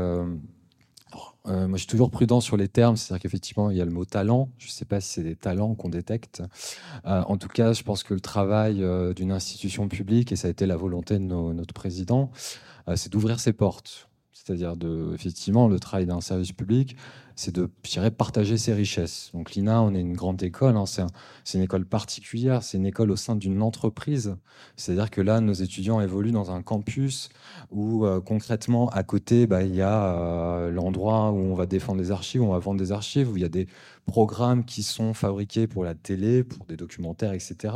euh, 1.47 1.67
moi, 1.67 1.77
je 1.77 1.83
suis 1.83 1.89
toujours 1.89 2.11
prudent 2.11 2.41
sur 2.41 2.57
les 2.57 2.69
termes, 2.69 2.97
c'est-à-dire 2.97 3.23
qu'effectivement, 3.23 3.71
il 3.71 3.77
y 3.77 3.81
a 3.81 3.85
le 3.85 3.91
mot 3.91 4.05
talent. 4.05 4.49
Je 4.59 4.67
ne 4.67 4.71
sais 4.71 4.85
pas 4.85 5.01
si 5.01 5.15
c'est 5.15 5.23
des 5.23 5.37
talents 5.37 5.75
qu'on 5.75 5.89
détecte. 5.89 6.43
Euh, 7.07 7.23
en 7.27 7.37
tout 7.37 7.49
cas, 7.49 7.73
je 7.73 7.83
pense 7.83 8.03
que 8.03 8.15
le 8.15 8.21
travail 8.21 8.83
euh, 8.83 9.15
d'une 9.15 9.33
institution 9.33 9.89
publique, 9.89 10.33
et 10.33 10.37
ça 10.37 10.49
a 10.49 10.51
été 10.51 10.67
la 10.67 10.77
volonté 10.77 11.19
de 11.19 11.25
notre 11.25 11.75
président, 11.75 12.31
c'est 12.97 13.13
d'ouvrir 13.13 13.39
ses 13.39 13.53
portes. 13.53 14.10
C'est-à-dire, 14.33 14.77
de, 14.77 15.13
effectivement, 15.15 15.69
le 15.69 15.79
travail 15.79 16.07
d'un 16.07 16.21
service 16.21 16.53
public, 16.53 16.97
c'est 17.41 17.55
de 17.55 17.71
partager 18.11 18.59
ses 18.59 18.75
richesses. 18.75 19.31
Donc 19.33 19.53
l'INA, 19.53 19.81
on 19.83 19.95
est 19.95 20.01
une 20.01 20.13
grande 20.13 20.43
école, 20.43 20.77
hein, 20.77 20.85
c'est 20.87 21.59
une 21.59 21.65
école 21.65 21.87
particulière, 21.87 22.63
c'est 22.63 22.77
une 22.77 22.85
école 22.85 23.11
au 23.11 23.17
sein 23.17 23.35
d'une 23.35 23.63
entreprise. 23.63 24.37
C'est-à-dire 24.77 25.11
que 25.11 25.23
là, 25.23 25.41
nos 25.41 25.55
étudiants 25.55 26.03
évoluent 26.03 26.33
dans 26.33 26.51
un 26.51 26.61
campus 26.61 27.31
où 27.71 28.05
euh, 28.05 28.21
concrètement, 28.21 28.91
à 28.91 29.03
côté, 29.05 29.47
bah, 29.47 29.63
il 29.63 29.75
y 29.75 29.81
a 29.81 30.19
euh, 30.19 30.71
l'endroit 30.71 31.31
où 31.31 31.39
on 31.39 31.55
va 31.55 31.65
défendre 31.65 32.01
les 32.01 32.11
archives, 32.11 32.43
où 32.43 32.45
on 32.45 32.53
va 32.53 32.59
vendre 32.59 32.79
des 32.79 32.93
archives, 32.93 33.31
où 33.31 33.37
il 33.39 33.43
y 33.43 33.47
a 33.47 33.49
des 33.49 33.69
programmes 34.07 34.65
qui 34.65 34.83
sont 34.83 35.15
fabriqués 35.15 35.67
pour 35.67 35.83
la 35.83 35.95
télé, 35.95 36.45
pour 36.45 36.67
des 36.67 36.77
documentaires, 36.77 37.33
etc. 37.33 37.75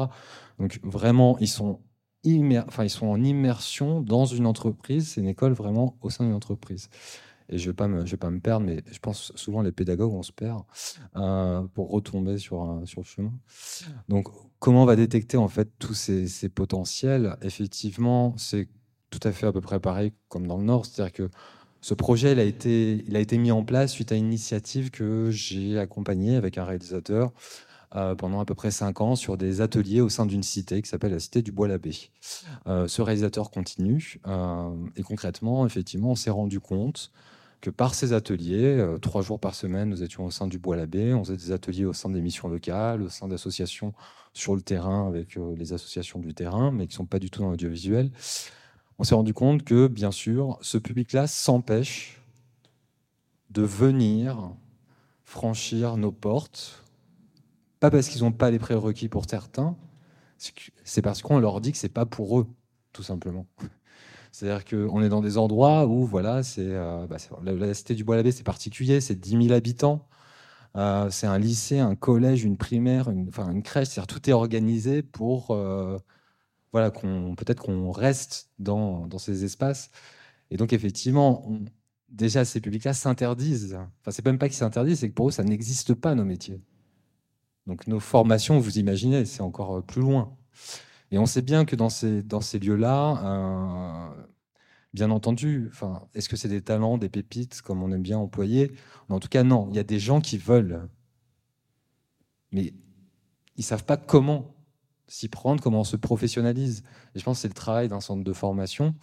Donc 0.58 0.78
vraiment, 0.82 1.38
ils 1.38 1.48
sont 1.48 1.80
ils 2.24 2.90
sont 2.90 3.06
en 3.06 3.22
immersion 3.22 4.00
dans 4.00 4.24
une 4.24 4.46
entreprise. 4.46 5.08
C'est 5.08 5.20
une 5.20 5.28
école 5.28 5.52
vraiment 5.52 5.96
au 6.00 6.10
sein 6.10 6.24
d'une 6.24 6.34
entreprise. 6.34 6.88
Et 7.50 7.58
je 7.58 7.64
ne 7.64 7.72
vais, 7.72 8.16
pas 8.16 8.30
me, 8.30 8.40
perdre, 8.40 8.64
mais 8.64 8.82
je 8.90 8.98
pense 8.98 9.32
souvent 9.34 9.60
les 9.60 9.72
pédagogues, 9.72 10.12
on 10.12 10.22
se 10.22 10.32
perd 10.32 10.62
euh, 11.16 11.62
pour 11.74 11.90
retomber 11.90 12.38
sur, 12.38 12.80
sur 12.86 13.02
le 13.02 13.06
chemin. 13.06 13.32
Donc, 14.08 14.28
comment 14.58 14.84
on 14.84 14.86
va 14.86 14.96
détecter 14.96 15.36
en 15.36 15.48
fait 15.48 15.68
tous 15.78 15.92
ces, 15.92 16.48
potentiels? 16.48 17.36
Effectivement, 17.42 18.34
c'est 18.38 18.68
tout 19.10 19.20
à 19.22 19.32
fait 19.32 19.46
à 19.46 19.52
peu 19.52 19.60
près 19.60 19.78
pareil 19.78 20.12
comme 20.28 20.46
dans 20.46 20.56
le 20.56 20.64
Nord. 20.64 20.86
C'est-à-dire 20.86 21.12
que 21.12 21.30
ce 21.82 21.92
projet 21.92 22.32
il 22.32 22.38
a 23.16 23.20
été 23.20 23.38
mis 23.38 23.50
en 23.50 23.62
place 23.62 23.92
suite 23.92 24.10
à 24.10 24.14
une 24.14 24.26
initiative 24.26 24.90
que 24.90 25.30
j'ai 25.30 25.78
accompagnée 25.78 26.36
avec 26.36 26.56
un 26.56 26.64
réalisateur 26.64 27.30
euh, 27.96 28.14
pendant 28.14 28.40
à 28.40 28.44
peu 28.44 28.54
près 28.54 28.70
cinq 28.70 29.00
ans 29.00 29.14
sur 29.16 29.36
des 29.36 29.60
ateliers 29.60 30.00
au 30.00 30.08
sein 30.08 30.26
d'une 30.26 30.42
cité 30.42 30.82
qui 30.82 30.88
s'appelle 30.88 31.12
la 31.12 31.20
cité 31.20 31.42
du 31.42 31.52
Bois-l'Abbé. 31.52 32.10
Euh, 32.66 32.88
ce 32.88 33.02
réalisateur 33.02 33.50
continue 33.50 34.20
euh, 34.26 34.70
et 34.96 35.02
concrètement, 35.02 35.64
effectivement, 35.64 36.10
on 36.10 36.14
s'est 36.14 36.30
rendu 36.30 36.60
compte 36.60 37.12
que 37.60 37.70
par 37.70 37.94
ces 37.94 38.12
ateliers, 38.12 38.84
trois 39.00 39.22
jours 39.22 39.40
par 39.40 39.54
semaine, 39.54 39.88
nous 39.88 40.02
étions 40.02 40.26
au 40.26 40.30
sein 40.30 40.46
du 40.46 40.58
Bois-l'Abbé, 40.58 41.14
on 41.14 41.24
faisait 41.24 41.36
des 41.36 41.52
ateliers 41.52 41.86
au 41.86 41.94
sein 41.94 42.10
des 42.10 42.20
missions 42.20 42.48
locales, 42.48 43.00
au 43.00 43.08
sein 43.08 43.26
d'associations 43.26 43.94
sur 44.34 44.54
le 44.54 44.60
terrain 44.60 45.08
avec 45.08 45.38
les 45.56 45.72
associations 45.72 46.18
du 46.18 46.34
terrain, 46.34 46.70
mais 46.72 46.86
qui 46.86 46.92
ne 46.92 46.96
sont 46.96 47.06
pas 47.06 47.18
du 47.18 47.30
tout 47.30 47.40
dans 47.40 47.48
l'audiovisuel. 47.48 48.10
On 48.98 49.04
s'est 49.04 49.14
rendu 49.14 49.32
compte 49.32 49.64
que, 49.64 49.88
bien 49.88 50.10
sûr, 50.10 50.58
ce 50.60 50.76
public-là 50.76 51.26
s'empêche 51.26 52.20
de 53.50 53.62
venir 53.62 54.50
franchir 55.24 55.96
nos 55.96 56.12
portes 56.12 56.83
pas 57.84 57.90
parce 57.90 58.08
qu'ils 58.08 58.22
n'ont 58.22 58.32
pas 58.32 58.50
les 58.50 58.58
prérequis 58.58 59.10
pour 59.10 59.26
certains, 59.28 59.76
c'est 60.84 61.02
parce 61.02 61.20
qu'on 61.20 61.38
leur 61.38 61.60
dit 61.60 61.70
que 61.70 61.76
c'est 61.76 61.90
pas 61.90 62.06
pour 62.06 62.40
eux, 62.40 62.46
tout 62.94 63.02
simplement. 63.02 63.46
C'est-à-dire 64.32 64.64
qu'on 64.64 65.02
est 65.02 65.10
dans 65.10 65.20
des 65.20 65.36
endroits 65.36 65.86
où, 65.86 66.06
voilà, 66.06 66.42
c'est 66.42 66.64
euh, 66.64 67.06
bah, 67.06 67.18
la, 67.44 67.74
cité 67.74 67.94
du 67.94 68.02
Bois-l'Abbé, 68.02 68.32
c'est 68.32 68.42
particulier, 68.42 69.02
c'est 69.02 69.16
10 69.16 69.48
000 69.48 69.52
habitants. 69.52 70.08
Euh, 70.76 71.10
c'est 71.10 71.26
un 71.26 71.38
lycée, 71.38 71.78
un 71.78 71.94
collège, 71.94 72.42
une 72.42 72.56
primaire, 72.56 73.10
une, 73.10 73.30
une 73.38 73.62
crèche. 73.62 73.88
C'est-à-dire 73.88 74.06
tout 74.06 74.30
est 74.30 74.32
organisé 74.32 75.02
pour, 75.02 75.50
euh, 75.50 75.98
voilà, 76.72 76.90
qu'on, 76.90 77.34
peut-être 77.36 77.62
qu'on 77.62 77.90
reste 77.90 78.50
dans, 78.58 79.06
dans, 79.06 79.18
ces 79.18 79.44
espaces. 79.44 79.90
Et 80.50 80.56
donc, 80.56 80.72
effectivement, 80.72 81.46
déjà, 82.08 82.46
ces 82.46 82.62
publics-là 82.62 82.94
s'interdisent. 82.94 83.74
Enfin, 83.74 84.10
c'est 84.10 84.24
même 84.24 84.38
pas 84.38 84.48
qu'ils 84.48 84.56
s'interdisent, 84.56 85.00
c'est 85.00 85.10
que 85.10 85.14
pour 85.14 85.28
eux, 85.28 85.32
ça 85.32 85.44
n'existe 85.44 85.92
pas, 85.92 86.14
nos 86.14 86.24
métiers. 86.24 86.62
Donc 87.66 87.86
nos 87.86 88.00
formations, 88.00 88.58
vous 88.58 88.78
imaginez, 88.78 89.24
c'est 89.24 89.40
encore 89.40 89.78
euh, 89.78 89.80
plus 89.80 90.00
loin. 90.00 90.36
Et 91.10 91.18
on 91.18 91.26
sait 91.26 91.42
bien 91.42 91.64
que 91.64 91.76
dans 91.76 91.88
ces, 91.88 92.22
dans 92.22 92.40
ces 92.40 92.58
lieux-là, 92.58 93.20
euh, 93.24 94.24
bien 94.92 95.10
entendu, 95.10 95.70
est-ce 96.14 96.28
que 96.28 96.36
c'est 96.36 96.48
des 96.48 96.62
talents, 96.62 96.98
des 96.98 97.08
pépites, 97.08 97.62
comme 97.62 97.82
on 97.82 97.92
aime 97.92 98.02
bien 98.02 98.18
employer? 98.18 98.72
En 99.08 99.20
tout 99.20 99.28
cas, 99.28 99.42
non. 99.42 99.68
Il 99.70 99.76
y 99.76 99.78
a 99.78 99.84
des 99.84 99.98
gens 99.98 100.20
qui 100.20 100.38
veulent, 100.38 100.88
mais 102.52 102.74
ils 103.56 103.64
savent 103.64 103.84
pas 103.84 103.96
comment 103.96 104.54
s'y 105.06 105.28
prendre, 105.28 105.62
comment 105.62 105.80
on 105.80 105.84
se 105.84 105.96
professionnalise. 105.96 106.82
Et 107.14 107.18
je 107.18 107.24
pense 107.24 107.38
que 107.38 107.42
c'est 107.42 107.48
le 107.48 107.54
travail 107.54 107.88
d'un 107.88 108.00
centre 108.00 108.24
de 108.24 108.32
formation, 108.32 108.94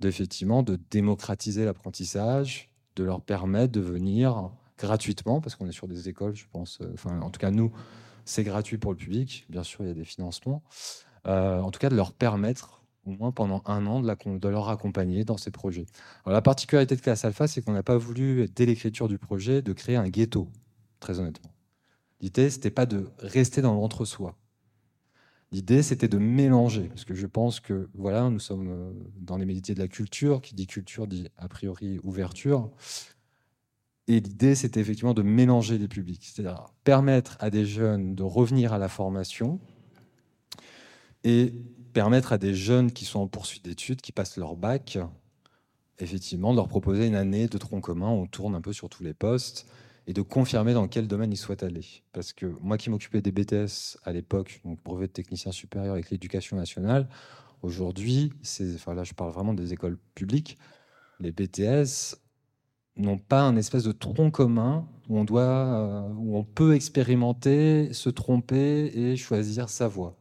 d'effectivement, 0.00 0.62
de 0.62 0.78
démocratiser 0.90 1.64
l'apprentissage, 1.64 2.70
de 2.96 3.04
leur 3.04 3.22
permettre 3.22 3.72
de 3.72 3.80
venir 3.80 4.50
gratuitement, 4.78 5.40
parce 5.40 5.56
qu'on 5.56 5.68
est 5.68 5.72
sur 5.72 5.88
des 5.88 6.08
écoles, 6.08 6.34
je 6.34 6.46
pense. 6.50 6.78
Euh, 6.80 6.90
enfin, 6.94 7.20
en 7.20 7.30
tout 7.30 7.40
cas, 7.40 7.50
nous, 7.50 7.72
c'est 8.24 8.44
gratuit 8.44 8.78
pour 8.78 8.92
le 8.92 8.96
public. 8.96 9.46
Bien 9.48 9.62
sûr, 9.62 9.84
il 9.84 9.88
y 9.88 9.90
a 9.90 9.94
des 9.94 10.04
financements. 10.04 10.62
Euh, 11.26 11.60
en 11.60 11.70
tout 11.70 11.80
cas, 11.80 11.88
de 11.88 11.96
leur 11.96 12.12
permettre, 12.12 12.82
au 13.04 13.10
moins 13.10 13.32
pendant 13.32 13.62
un 13.66 13.86
an, 13.86 14.00
de, 14.00 14.06
la, 14.06 14.16
de 14.16 14.48
leur 14.48 14.68
accompagner 14.68 15.24
dans 15.24 15.36
ces 15.36 15.50
projets. 15.50 15.86
Alors, 16.24 16.34
la 16.34 16.42
particularité 16.42 16.96
de 16.96 17.00
Classe 17.00 17.24
Alpha, 17.24 17.46
c'est 17.46 17.62
qu'on 17.62 17.72
n'a 17.72 17.82
pas 17.82 17.98
voulu, 17.98 18.48
dès 18.54 18.66
l'écriture 18.66 19.08
du 19.08 19.18
projet, 19.18 19.62
de 19.62 19.72
créer 19.72 19.96
un 19.96 20.08
ghetto, 20.08 20.48
très 21.00 21.18
honnêtement. 21.18 21.52
L'idée, 22.20 22.50
c'était 22.50 22.70
pas 22.70 22.86
de 22.86 23.10
rester 23.18 23.62
dans 23.62 23.74
l'entre-soi. 23.74 24.36
L'idée, 25.50 25.82
c'était 25.82 26.08
de 26.08 26.18
mélanger, 26.18 26.88
parce 26.88 27.06
que 27.06 27.14
je 27.14 27.26
pense 27.26 27.60
que 27.60 27.88
voilà, 27.94 28.28
nous 28.28 28.40
sommes 28.40 28.68
euh, 28.68 28.92
dans 29.16 29.38
les 29.38 29.46
métiers 29.46 29.74
de 29.74 29.80
la 29.80 29.88
culture. 29.88 30.42
Qui 30.42 30.54
dit 30.54 30.66
culture 30.66 31.06
dit 31.06 31.28
a 31.38 31.48
priori 31.48 31.98
ouverture. 32.02 32.70
Et 34.08 34.20
l'idée, 34.20 34.54
c'était 34.54 34.80
effectivement 34.80 35.12
de 35.12 35.22
mélanger 35.22 35.76
les 35.76 35.86
publics, 35.86 36.24
c'est-à-dire 36.24 36.72
permettre 36.82 37.36
à 37.40 37.50
des 37.50 37.66
jeunes 37.66 38.14
de 38.14 38.22
revenir 38.22 38.72
à 38.72 38.78
la 38.78 38.88
formation 38.88 39.60
et 41.24 41.52
permettre 41.92 42.32
à 42.32 42.38
des 42.38 42.54
jeunes 42.54 42.90
qui 42.90 43.04
sont 43.04 43.20
en 43.20 43.28
poursuite 43.28 43.64
d'études, 43.64 44.00
qui 44.00 44.12
passent 44.12 44.38
leur 44.38 44.56
bac, 44.56 44.98
effectivement, 45.98 46.52
de 46.52 46.56
leur 46.56 46.68
proposer 46.68 47.06
une 47.06 47.16
année 47.16 47.48
de 47.48 47.58
tronc 47.58 47.82
commun, 47.82 48.08
on 48.08 48.26
tourne 48.26 48.54
un 48.54 48.62
peu 48.62 48.72
sur 48.72 48.88
tous 48.88 49.02
les 49.02 49.12
postes, 49.12 49.66
et 50.06 50.14
de 50.14 50.22
confirmer 50.22 50.72
dans 50.72 50.88
quel 50.88 51.06
domaine 51.06 51.30
ils 51.32 51.36
souhaitent 51.36 51.62
aller. 51.62 51.84
Parce 52.12 52.32
que 52.32 52.46
moi 52.62 52.78
qui 52.78 52.88
m'occupais 52.88 53.20
des 53.20 53.30
BTS 53.30 53.98
à 54.04 54.12
l'époque, 54.12 54.62
donc 54.64 54.82
brevet 54.82 55.06
de 55.06 55.12
technicien 55.12 55.52
supérieur 55.52 55.92
avec 55.92 56.08
l'éducation 56.08 56.56
nationale, 56.56 57.08
aujourd'hui, 57.60 58.32
là 58.86 59.04
je 59.04 59.12
parle 59.12 59.32
vraiment 59.32 59.52
des 59.52 59.74
écoles 59.74 59.98
publiques, 60.14 60.56
les 61.20 61.30
BTS, 61.30 62.16
n'ont 62.98 63.18
pas 63.18 63.42
un 63.42 63.56
espèce 63.56 63.84
de 63.84 63.92
tronc 63.92 64.30
commun 64.30 64.88
où 65.08 65.18
on, 65.18 65.24
doit, 65.24 65.42
euh, 65.42 66.08
où 66.16 66.36
on 66.36 66.44
peut 66.44 66.74
expérimenter, 66.74 67.92
se 67.92 68.10
tromper 68.10 68.86
et 68.94 69.16
choisir 69.16 69.68
sa 69.68 69.88
voie. 69.88 70.16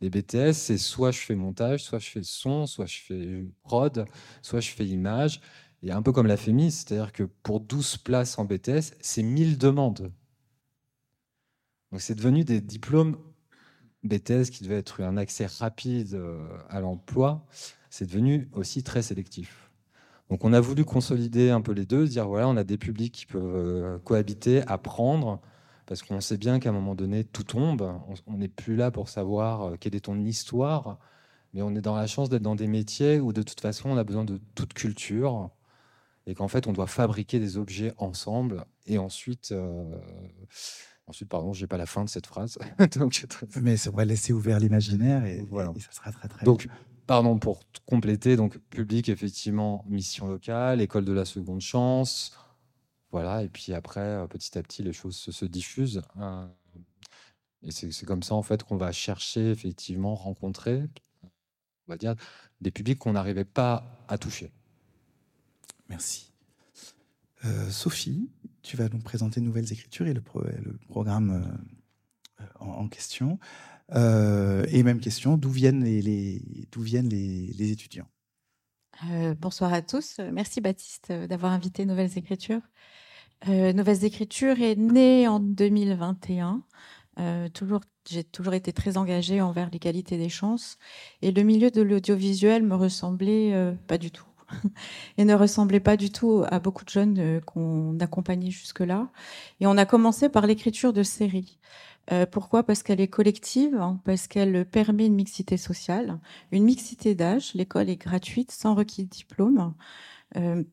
Les 0.00 0.10
BTS, 0.10 0.52
c'est 0.52 0.78
soit 0.78 1.10
je 1.10 1.18
fais 1.18 1.34
montage, 1.34 1.84
soit 1.84 1.98
je 1.98 2.08
fais 2.08 2.22
son, 2.22 2.66
soit 2.66 2.86
je 2.86 2.98
fais 3.00 3.44
prod, 3.62 4.06
soit 4.42 4.60
je 4.60 4.70
fais 4.70 4.86
image. 4.86 5.40
Et 5.82 5.92
un 5.92 6.02
peu 6.02 6.12
comme 6.12 6.26
la 6.26 6.36
FEMI, 6.36 6.70
c'est-à-dire 6.70 7.12
que 7.12 7.24
pour 7.24 7.60
12 7.60 7.98
places 7.98 8.38
en 8.38 8.44
BTS, 8.44 8.94
c'est 9.00 9.22
1000 9.22 9.58
demandes. 9.58 10.12
Donc 11.90 12.00
c'est 12.00 12.14
devenu 12.14 12.44
des 12.44 12.60
diplômes 12.60 13.16
BTS 14.04 14.50
qui 14.50 14.64
devait 14.64 14.78
être 14.78 15.02
un 15.02 15.16
accès 15.16 15.46
rapide 15.46 16.20
à 16.68 16.80
l'emploi, 16.80 17.46
c'est 17.90 18.06
devenu 18.06 18.48
aussi 18.52 18.82
très 18.82 19.02
sélectif. 19.02 19.71
Donc 20.30 20.44
on 20.44 20.52
a 20.52 20.60
voulu 20.60 20.84
consolider 20.84 21.50
un 21.50 21.60
peu 21.60 21.72
les 21.72 21.84
deux, 21.84 22.06
dire 22.06 22.26
voilà, 22.26 22.48
on 22.48 22.56
a 22.56 22.64
des 22.64 22.78
publics 22.78 23.12
qui 23.12 23.26
peuvent 23.26 24.00
cohabiter, 24.04 24.62
apprendre, 24.66 25.40
parce 25.86 26.02
qu'on 26.02 26.20
sait 26.20 26.38
bien 26.38 26.58
qu'à 26.58 26.70
un 26.70 26.72
moment 26.72 26.94
donné, 26.94 27.24
tout 27.24 27.44
tombe. 27.44 28.00
On 28.26 28.36
n'est 28.38 28.48
plus 28.48 28.76
là 28.76 28.90
pour 28.90 29.08
savoir 29.08 29.78
quelle 29.78 29.94
est 29.94 30.06
ton 30.06 30.18
histoire, 30.24 30.98
mais 31.52 31.60
on 31.62 31.74
est 31.74 31.80
dans 31.80 31.96
la 31.96 32.06
chance 32.06 32.28
d'être 32.30 32.42
dans 32.42 32.54
des 32.54 32.66
métiers 32.66 33.20
où 33.20 33.32
de 33.32 33.42
toute 33.42 33.60
façon, 33.60 33.90
on 33.90 33.96
a 33.96 34.04
besoin 34.04 34.24
de 34.24 34.40
toute 34.54 34.72
culture 34.72 35.50
et 36.26 36.34
qu'en 36.34 36.48
fait, 36.48 36.66
on 36.66 36.72
doit 36.72 36.86
fabriquer 36.86 37.38
des 37.40 37.56
objets 37.58 37.92
ensemble. 37.98 38.64
Et 38.86 38.98
ensuite, 38.98 39.52
euh, 39.52 39.84
ensuite 41.06 41.28
pardon, 41.28 41.52
j'ai 41.52 41.66
pas 41.66 41.76
la 41.76 41.86
fin 41.86 42.04
de 42.04 42.08
cette 42.08 42.26
phrase. 42.26 42.58
Donc, 42.96 43.26
Mais 43.60 43.76
on 43.88 43.96
va 43.96 44.04
laisser 44.04 44.32
ouvert 44.32 44.60
l'imaginaire 44.60 45.24
et, 45.24 45.44
voilà. 45.50 45.72
ça 45.78 45.92
sera 45.92 46.12
très 46.12 46.28
très 46.28 46.44
Donc, 46.44 46.68
pardon, 47.06 47.38
pour 47.38 47.60
compléter, 47.86 48.36
donc 48.36 48.58
public, 48.70 49.08
effectivement, 49.08 49.84
mission 49.88 50.28
locale, 50.28 50.80
école 50.80 51.04
de 51.04 51.12
la 51.12 51.24
seconde 51.24 51.60
chance. 51.60 52.36
Voilà, 53.10 53.42
et 53.42 53.48
puis 53.48 53.74
après, 53.74 54.00
euh, 54.00 54.26
petit 54.26 54.56
à 54.58 54.62
petit, 54.62 54.82
les 54.82 54.92
choses 54.92 55.16
se, 55.16 55.44
diffusent. 55.44 56.02
Euh, 56.18 56.46
et 57.62 57.70
c'est 57.70 58.06
comme 58.06 58.22
ça, 58.22 58.34
en 58.34 58.42
fait, 58.42 58.62
qu'on 58.62 58.76
va 58.76 58.90
chercher, 58.92 59.50
effectivement, 59.50 60.14
rencontrer, 60.14 60.82
on 61.22 61.92
va 61.92 61.96
dire, 61.96 62.14
des 62.60 62.70
publics 62.70 62.98
qu'on 62.98 63.12
n'arrivait 63.12 63.44
pas 63.44 63.84
à 64.08 64.18
toucher. 64.18 64.50
Merci. 65.88 66.32
Euh, 67.44 67.70
Sophie, 67.70 68.30
tu 68.62 68.76
vas 68.76 68.88
nous 68.88 69.00
présenter 69.00 69.40
Nouvelles 69.40 69.72
Écritures 69.72 70.06
et 70.06 70.14
le, 70.14 70.22
programme 70.88 71.60
euh, 72.40 72.44
en, 72.60 72.88
question. 72.88 73.38
Euh, 73.94 74.64
et 74.70 74.82
même 74.82 75.00
question, 75.00 75.36
d'où 75.36 75.50
viennent 75.50 75.84
les, 75.84 76.42
d'où 76.70 76.80
viennent 76.80 77.08
les, 77.08 77.72
étudiants? 77.72 78.08
Bonsoir 79.40 79.72
à 79.72 79.82
tous. 79.82 80.20
Merci 80.32 80.60
Baptiste 80.60 81.12
d'avoir 81.12 81.52
invité 81.52 81.84
Nouvelles 81.84 82.16
Écritures. 82.16 82.62
Nouvelles 83.46 84.04
Écritures 84.04 84.60
est 84.60 84.76
née 84.76 85.26
en 85.26 85.40
2021. 85.40 86.62
toujours, 87.52 87.80
j'ai 88.08 88.22
toujours 88.22 88.54
été 88.54 88.72
très 88.72 88.96
engagée 88.96 89.40
envers 89.40 89.70
l'égalité 89.70 90.18
des 90.18 90.28
chances 90.28 90.78
et 91.20 91.32
le 91.32 91.42
milieu 91.42 91.70
de 91.70 91.82
l'audiovisuel 91.82 92.62
me 92.62 92.76
ressemblait 92.76 93.74
pas 93.88 93.98
du 93.98 94.12
tout. 94.12 94.26
et 95.18 95.24
ne 95.24 95.34
ressemblait 95.34 95.80
pas 95.80 95.96
du 95.96 96.10
tout 96.10 96.44
à 96.48 96.58
beaucoup 96.58 96.84
de 96.84 96.90
jeunes 96.90 97.18
euh, 97.18 97.40
qu'on 97.40 97.98
accompagnait 98.00 98.50
jusque-là. 98.50 99.08
Et 99.60 99.66
on 99.66 99.76
a 99.76 99.86
commencé 99.86 100.28
par 100.28 100.46
l'écriture 100.46 100.92
de 100.92 101.02
séries. 101.02 101.58
Euh, 102.10 102.26
pourquoi? 102.26 102.64
Parce 102.64 102.82
qu'elle 102.82 103.00
est 103.00 103.08
collective, 103.08 103.76
hein, 103.76 104.00
parce 104.04 104.26
qu'elle 104.26 104.64
permet 104.66 105.06
une 105.06 105.14
mixité 105.14 105.56
sociale, 105.56 106.18
une 106.50 106.64
mixité 106.64 107.14
d'âge. 107.14 107.54
L'école 107.54 107.88
est 107.88 107.96
gratuite, 107.96 108.50
sans 108.50 108.74
requis 108.74 109.04
de 109.04 109.08
diplôme. 109.08 109.74
Euh, 110.36 110.64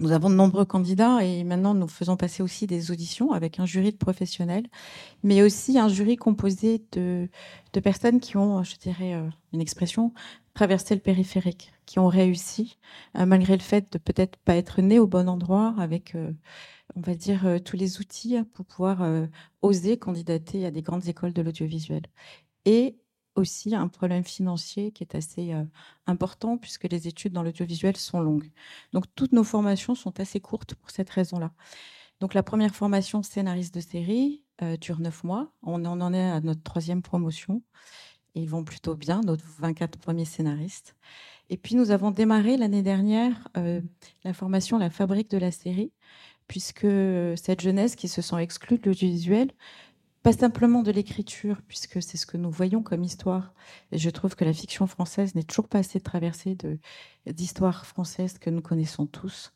nous 0.00 0.12
avons 0.12 0.30
de 0.30 0.34
nombreux 0.34 0.64
candidats 0.64 1.22
et 1.24 1.44
maintenant 1.44 1.74
nous 1.74 1.86
faisons 1.86 2.16
passer 2.16 2.42
aussi 2.42 2.66
des 2.66 2.90
auditions 2.90 3.32
avec 3.32 3.60
un 3.60 3.66
jury 3.66 3.92
de 3.92 3.96
professionnels, 3.96 4.66
mais 5.22 5.42
aussi 5.42 5.78
un 5.78 5.88
jury 5.88 6.16
composé 6.16 6.82
de, 6.92 7.28
personnes 7.82 8.20
qui 8.20 8.36
ont, 8.36 8.64
je 8.64 8.76
dirais, 8.76 9.14
une 9.52 9.60
expression, 9.60 10.12
traversé 10.54 10.94
le 10.94 11.00
périphérique 11.00 11.72
qui 11.86 11.98
ont 11.98 12.08
réussi, 12.08 12.78
euh, 13.16 13.26
malgré 13.26 13.56
le 13.56 13.62
fait 13.62 13.92
de 13.92 13.98
peut-être 13.98 14.36
pas 14.38 14.56
être 14.56 14.80
nés 14.80 14.98
au 14.98 15.06
bon 15.06 15.28
endroit, 15.28 15.74
avec, 15.78 16.14
euh, 16.14 16.32
on 16.96 17.00
va 17.00 17.14
dire, 17.14 17.46
euh, 17.46 17.58
tous 17.58 17.76
les 17.76 18.00
outils 18.00 18.36
pour 18.52 18.64
pouvoir 18.64 19.02
oser 19.62 19.98
candidater 19.98 20.66
à 20.66 20.70
des 20.70 20.82
grandes 20.82 21.08
écoles 21.08 21.32
de 21.32 21.42
l'audiovisuel. 21.42 22.02
Et 22.64 22.96
aussi 23.36 23.74
un 23.74 23.88
problème 23.88 24.24
financier 24.24 24.92
qui 24.92 25.02
est 25.02 25.16
assez 25.16 25.52
important 26.06 26.56
puisque 26.56 26.84
les 26.84 27.08
études 27.08 27.32
dans 27.32 27.42
l'audiovisuel 27.42 27.96
sont 27.96 28.20
longues. 28.20 28.52
Donc 28.92 29.06
toutes 29.16 29.32
nos 29.32 29.42
formations 29.42 29.96
sont 29.96 30.20
assez 30.20 30.38
courtes 30.38 30.76
pour 30.76 30.90
cette 30.90 31.10
raison-là. 31.10 31.52
Donc 32.20 32.32
la 32.32 32.44
première 32.44 32.76
formation 32.76 33.24
scénariste 33.24 33.74
de 33.74 33.80
série 33.80 34.44
dure 34.80 35.00
neuf 35.00 35.24
mois. 35.24 35.50
On 35.62 35.84
en 35.84 36.14
est 36.14 36.30
à 36.30 36.40
notre 36.40 36.62
troisième 36.62 37.02
promotion. 37.02 37.60
Ils 38.34 38.48
vont 38.48 38.64
plutôt 38.64 38.96
bien, 38.96 39.20
nos 39.20 39.36
24 39.58 39.98
premiers 39.98 40.24
scénaristes. 40.24 40.96
Et 41.50 41.56
puis 41.56 41.76
nous 41.76 41.90
avons 41.90 42.10
démarré 42.10 42.56
l'année 42.56 42.82
dernière 42.82 43.48
euh, 43.56 43.80
la 44.24 44.32
formation 44.32 44.78
La 44.78 44.90
fabrique 44.90 45.30
de 45.30 45.38
la 45.38 45.50
série, 45.50 45.92
puisque 46.46 46.86
cette 47.36 47.60
jeunesse 47.60 47.96
qui 47.96 48.08
se 48.08 48.22
sent 48.22 48.36
exclue 48.40 48.78
de 48.78 48.86
l'audiovisuel, 48.86 49.50
pas 50.22 50.32
simplement 50.32 50.82
de 50.82 50.90
l'écriture, 50.90 51.60
puisque 51.68 52.02
c'est 52.02 52.16
ce 52.16 52.26
que 52.26 52.38
nous 52.38 52.50
voyons 52.50 52.82
comme 52.82 53.04
histoire. 53.04 53.52
Et 53.92 53.98
je 53.98 54.08
trouve 54.10 54.36
que 54.36 54.44
la 54.44 54.54
fiction 54.54 54.86
française 54.86 55.34
n'est 55.34 55.42
toujours 55.42 55.68
pas 55.68 55.80
assez 55.80 56.00
traversée 56.00 56.56
d'histoires 57.26 57.84
françaises 57.84 58.38
que 58.38 58.50
nous 58.50 58.62
connaissons 58.62 59.06
tous. 59.06 59.52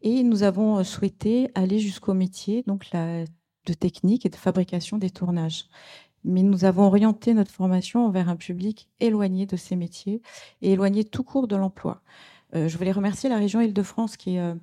Et 0.00 0.22
nous 0.22 0.42
avons 0.42 0.82
souhaité 0.82 1.50
aller 1.54 1.78
jusqu'au 1.78 2.14
métier, 2.14 2.62
donc 2.66 2.90
de 2.92 3.74
technique 3.74 4.24
et 4.24 4.30
de 4.30 4.36
fabrication 4.36 4.98
des 4.98 5.10
tournages 5.10 5.66
mais 6.24 6.42
nous 6.42 6.64
avons 6.64 6.84
orienté 6.84 7.34
notre 7.34 7.50
formation 7.50 8.10
vers 8.10 8.28
un 8.28 8.36
public 8.36 8.88
éloigné 9.00 9.46
de 9.46 9.56
ces 9.56 9.76
métiers 9.76 10.22
et 10.60 10.72
éloigné 10.72 11.04
tout 11.04 11.24
court 11.24 11.48
de 11.48 11.56
l'emploi. 11.56 12.02
Euh, 12.54 12.68
je 12.68 12.78
voulais 12.78 12.92
remercier 12.92 13.28
la 13.28 13.38
région 13.38 13.60
Île-de-France 13.60 14.16
qui, 14.16 14.38
euh, 14.38 14.54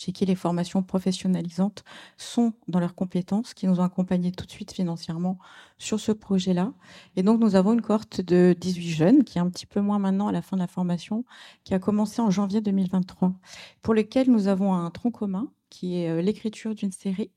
chez 0.00 0.12
qui 0.12 0.24
les 0.24 0.34
formations 0.34 0.82
professionnalisantes 0.82 1.84
sont 2.16 2.54
dans 2.68 2.80
leurs 2.80 2.94
compétences, 2.94 3.52
qui 3.52 3.66
nous 3.66 3.80
ont 3.80 3.82
accompagnés 3.82 4.32
tout 4.32 4.46
de 4.46 4.50
suite 4.50 4.72
financièrement 4.72 5.38
sur 5.76 6.00
ce 6.00 6.10
projet-là. 6.10 6.72
Et 7.16 7.22
donc, 7.22 7.38
nous 7.38 7.54
avons 7.54 7.74
une 7.74 7.82
cohorte 7.82 8.22
de 8.22 8.56
18 8.58 8.90
jeunes, 8.90 9.24
qui 9.24 9.36
est 9.36 9.42
un 9.42 9.50
petit 9.50 9.66
peu 9.66 9.82
moins 9.82 9.98
maintenant 9.98 10.28
à 10.28 10.32
la 10.32 10.40
fin 10.40 10.56
de 10.56 10.62
la 10.62 10.68
formation, 10.68 11.24
qui 11.64 11.74
a 11.74 11.78
commencé 11.78 12.22
en 12.22 12.30
janvier 12.30 12.62
2023, 12.62 13.34
pour 13.82 13.92
lesquels 13.92 14.30
nous 14.30 14.48
avons 14.48 14.72
un 14.72 14.90
tronc 14.90 15.10
commun, 15.10 15.52
qui 15.68 15.96
est 15.98 16.08
euh, 16.08 16.22
l'écriture 16.22 16.74
d'une 16.74 16.92
série 16.92 17.30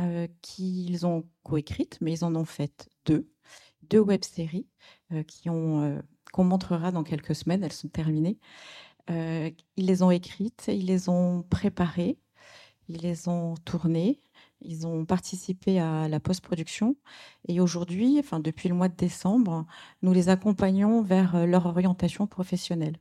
euh, 0.00 0.26
qu'ils 0.42 1.06
ont 1.06 1.24
coécrites, 1.44 1.98
mais 2.00 2.12
ils 2.12 2.24
en 2.24 2.34
ont 2.34 2.44
fait 2.44 2.88
deux, 3.06 3.28
deux 3.88 4.00
web-séries 4.00 4.66
euh, 5.12 5.22
qui 5.22 5.48
qu'on 5.48 6.44
montrera 6.44 6.90
dans 6.90 7.04
quelques 7.04 7.36
semaines. 7.36 7.62
Elles 7.62 7.72
sont 7.72 7.86
terminées. 7.86 8.38
Ils 9.08 9.54
les 9.76 10.02
ont 10.02 10.10
écrites, 10.10 10.64
ils 10.68 10.86
les 10.86 11.08
ont 11.08 11.42
préparées, 11.42 12.18
ils 12.88 13.02
les 13.02 13.28
ont 13.28 13.54
tournées, 13.64 14.20
ils 14.60 14.86
ont 14.86 15.04
participé 15.04 15.78
à 15.80 16.08
la 16.08 16.20
post-production 16.20 16.96
et 17.48 17.60
aujourd'hui, 17.60 18.18
enfin 18.18 18.40
depuis 18.40 18.68
le 18.68 18.74
mois 18.74 18.88
de 18.88 18.96
décembre, 18.96 19.66
nous 20.02 20.12
les 20.12 20.28
accompagnons 20.28 21.02
vers 21.02 21.46
leur 21.46 21.66
orientation 21.66 22.26
professionnelle. 22.26 22.98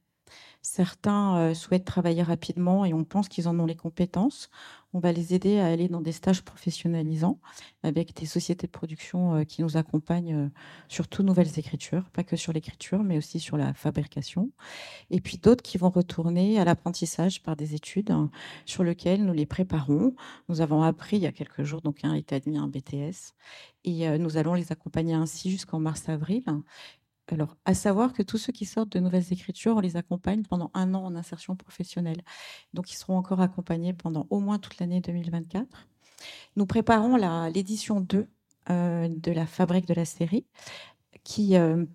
Certains 0.66 1.36
euh, 1.36 1.54
souhaitent 1.54 1.84
travailler 1.84 2.24
rapidement 2.24 2.86
et 2.86 2.94
on 2.94 3.04
pense 3.04 3.28
qu'ils 3.28 3.50
en 3.50 3.60
ont 3.60 3.66
les 3.66 3.76
compétences. 3.76 4.50
On 4.94 5.00
va 5.00 5.12
les 5.12 5.34
aider 5.34 5.60
à 5.60 5.66
aller 5.66 5.90
dans 5.90 6.00
des 6.00 6.14
stages 6.14 6.42
professionnalisants 6.42 7.38
avec 7.84 8.16
des 8.16 8.26
sociétés 8.26 8.68
de 8.68 8.72
production 8.72 9.36
euh, 9.36 9.44
qui 9.44 9.62
nous 9.62 9.76
accompagnent 9.76 10.36
euh, 10.36 10.50
sur 10.88 11.10
toutes 11.10 11.26
nouvelles 11.26 11.60
écritures, 11.60 12.10
pas 12.12 12.24
que 12.24 12.38
sur 12.38 12.54
l'écriture, 12.54 13.04
mais 13.04 13.18
aussi 13.18 13.42
sur 13.42 13.58
la 13.58 13.74
fabrication. 13.74 14.52
Et 15.10 15.20
puis 15.20 15.38
d'autres 15.38 15.64
qui 15.64 15.78
vont 15.78 15.90
retourner 15.90 16.58
à 16.58 16.64
l'apprentissage 16.64 17.44
par 17.44 17.58
des 17.58 17.76
études 17.76 18.12
hein, 18.12 18.32
sur 18.66 18.86
lesquelles 18.86 19.26
nous 19.26 19.34
les 19.34 19.46
préparons. 19.46 20.16
Nous 20.48 20.62
avons 20.62 20.82
appris 20.82 21.18
il 21.18 21.24
y 21.24 21.28
a 21.28 21.34
quelques 21.34 21.64
jours, 21.64 21.82
donc 21.82 22.06
un 22.06 22.14
été 22.14 22.36
admis 22.36 22.58
un 22.58 22.70
BTS, 22.70 23.34
et 23.84 24.18
nous 24.18 24.38
allons 24.38 24.54
les 24.54 24.72
accompagner 24.72 25.14
ainsi 25.14 25.52
jusqu'en 25.52 25.80
mars-avril. 25.80 26.44
Alors, 27.32 27.56
à 27.66 27.74
savoir 27.74 28.14
que 28.14 28.22
tous 28.22 28.38
ceux 28.38 28.52
qui 28.52 28.66
sortent 28.66 28.92
de 28.92 29.00
nouvelles 29.00 29.32
écritures, 29.32 29.78
on 29.78 29.80
les 29.80 29.96
accompagne 29.96 30.44
pendant 30.44 30.72
un 30.74 30.94
an 30.94 31.04
en 31.06 31.16
insertion 31.16 31.56
professionnelle. 31.56 32.22
Donc, 32.74 32.92
ils 32.92 32.96
seront 32.96 33.18
encore 33.18 33.42
accompagnés 33.42 33.94
pendant 33.94 34.28
au 34.30 34.40
moins 34.40 34.60
toute 34.60 34.78
l'année 34.80 35.02
2024. 35.02 35.88
Nous 36.56 36.66
préparons 36.66 37.16
l'édition 37.48 38.02
2 38.02 38.28
euh, 38.70 39.08
de 39.10 39.32
la 39.32 39.46
fabrique 39.46 39.88
de 39.88 39.94
la 39.94 40.06
série, 40.06 40.46
qui 41.24 41.56
euh, 41.56 41.86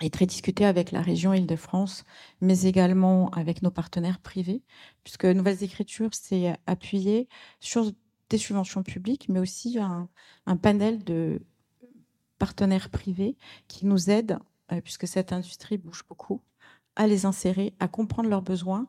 est 0.00 0.12
très 0.12 0.26
discutée 0.26 0.66
avec 0.66 0.92
la 0.92 1.00
région 1.00 1.32
Île-de-France, 1.32 2.04
mais 2.40 2.62
également 2.62 3.30
avec 3.30 3.62
nos 3.62 3.70
partenaires 3.70 4.20
privés, 4.20 4.62
puisque 5.02 5.24
Nouvelles 5.24 5.62
Écritures 5.64 6.14
s'est 6.14 6.54
appuyé 6.66 7.28
sur 7.60 7.90
des 8.28 8.38
subventions 8.38 8.82
publiques, 8.82 9.28
mais 9.28 9.40
aussi 9.40 9.78
un, 9.78 10.08
un 10.46 10.56
panel 10.56 11.04
de 11.04 11.42
partenaires 12.42 12.90
privés 12.90 13.36
qui 13.68 13.86
nous 13.86 14.10
aident, 14.10 14.40
euh, 14.72 14.80
puisque 14.80 15.06
cette 15.06 15.32
industrie 15.32 15.78
bouge 15.78 16.02
beaucoup, 16.08 16.42
à 16.96 17.06
les 17.06 17.24
insérer, 17.24 17.72
à 17.78 17.86
comprendre 17.86 18.28
leurs 18.28 18.42
besoins 18.42 18.88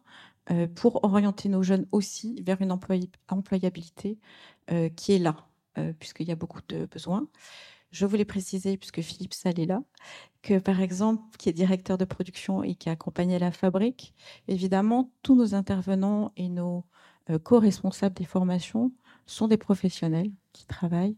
euh, 0.49 0.65
pour 0.65 1.03
orienter 1.03 1.49
nos 1.49 1.61
jeunes 1.61 1.85
aussi 1.91 2.41
vers 2.41 2.63
une 2.63 2.71
employabilité 2.71 4.17
euh, 4.71 4.89
qui 4.89 5.13
est 5.13 5.19
là, 5.19 5.35
puisqu'il 5.99 6.27
y 6.27 6.31
a 6.31 6.35
beaucoup 6.35 6.61
de 6.67 6.87
besoins. 6.87 7.27
Je 7.91 8.07
voulais 8.07 8.25
préciser, 8.25 8.75
puisque 8.75 9.01
Philippe 9.01 9.35
Sall 9.35 9.59
est 9.59 9.67
là, 9.67 9.83
que 10.41 10.57
par 10.57 10.81
exemple, 10.81 11.21
qui 11.37 11.49
est 11.49 11.53
directeur 11.53 11.99
de 11.99 12.05
production 12.05 12.63
et 12.63 12.73
qui 12.73 12.89
accompagnait 12.89 13.37
la 13.37 13.51
fabrique, 13.51 14.15
évidemment, 14.47 15.11
tous 15.21 15.35
nos 15.35 15.53
intervenants 15.53 16.31
et 16.37 16.49
nos 16.49 16.85
co-responsables 17.43 18.15
des 18.15 18.25
formations 18.25 18.91
sont 19.27 19.47
des 19.47 19.57
professionnels 19.57 20.31
qui 20.53 20.65
travaillent 20.65 21.17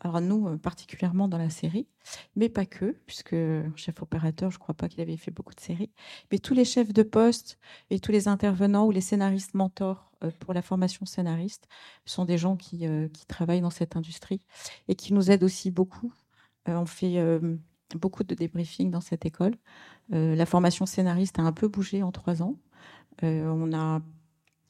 alors 0.00 0.20
nous 0.20 0.56
particulièrement 0.58 1.28
dans 1.28 1.38
la 1.38 1.50
série, 1.50 1.88
mais 2.36 2.48
pas 2.48 2.66
que, 2.66 2.96
puisque 3.06 3.36
chef 3.76 4.02
opérateur, 4.02 4.50
je 4.50 4.56
ne 4.56 4.60
crois 4.60 4.74
pas 4.74 4.88
qu'il 4.88 5.00
avait 5.00 5.16
fait 5.16 5.30
beaucoup 5.30 5.54
de 5.54 5.60
séries, 5.60 5.90
mais 6.30 6.38
tous 6.38 6.54
les 6.54 6.64
chefs 6.64 6.92
de 6.92 7.02
poste 7.02 7.58
et 7.90 8.00
tous 8.00 8.12
les 8.12 8.28
intervenants 8.28 8.86
ou 8.86 8.90
les 8.90 9.00
scénaristes 9.00 9.54
mentors 9.54 10.10
pour 10.40 10.52
la 10.54 10.62
formation 10.62 11.06
scénariste 11.06 11.68
sont 12.04 12.24
des 12.24 12.38
gens 12.38 12.56
qui, 12.56 12.86
qui 13.12 13.26
travaillent 13.26 13.60
dans 13.60 13.70
cette 13.70 13.96
industrie 13.96 14.40
et 14.88 14.94
qui 14.94 15.12
nous 15.14 15.30
aident 15.30 15.44
aussi 15.44 15.70
beaucoup. 15.70 16.12
on 16.66 16.86
fait 16.86 17.40
beaucoup 17.94 18.24
de 18.24 18.34
débriefing 18.34 18.90
dans 18.90 19.00
cette 19.00 19.26
école. 19.26 19.54
la 20.10 20.46
formation 20.46 20.86
scénariste 20.86 21.38
a 21.38 21.42
un 21.42 21.52
peu 21.52 21.68
bougé 21.68 22.02
en 22.02 22.12
trois 22.12 22.42
ans. 22.42 22.56
on 23.22 23.72
a 23.72 24.00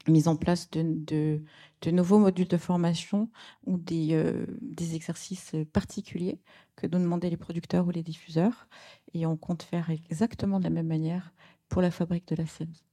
mise 0.07 0.29
en 0.29 0.37
place 0.37 0.71
de, 0.71 1.43
de, 1.83 1.91
nouveaux 1.91 2.19
modules 2.19 2.49
de 2.49 2.57
formation 2.57 3.31
ou 3.67 3.79
des, 3.79 4.11
euh, 4.13 4.47
des, 4.61 4.95
exercices 4.95 5.55
particuliers 5.73 6.41
que 6.77 6.87
nous 6.87 6.99
demandaient 6.99 7.31
les 7.31 7.37
producteurs 7.37 7.87
ou 7.87 7.91
les 7.91 8.03
diffuseurs. 8.03 8.69
Et 9.15 9.27
on 9.27 9.37
compte 9.37 9.63
faire 9.63 9.91
exactement 9.91 10.59
de 10.59 10.65
la 10.65 10.71
même 10.71 10.87
manière 10.87 11.33
pour 11.69 11.83
la 11.83 11.91
fabrique 11.91 12.29
de 12.29 12.37
la 12.37 12.47
série. 12.47 12.85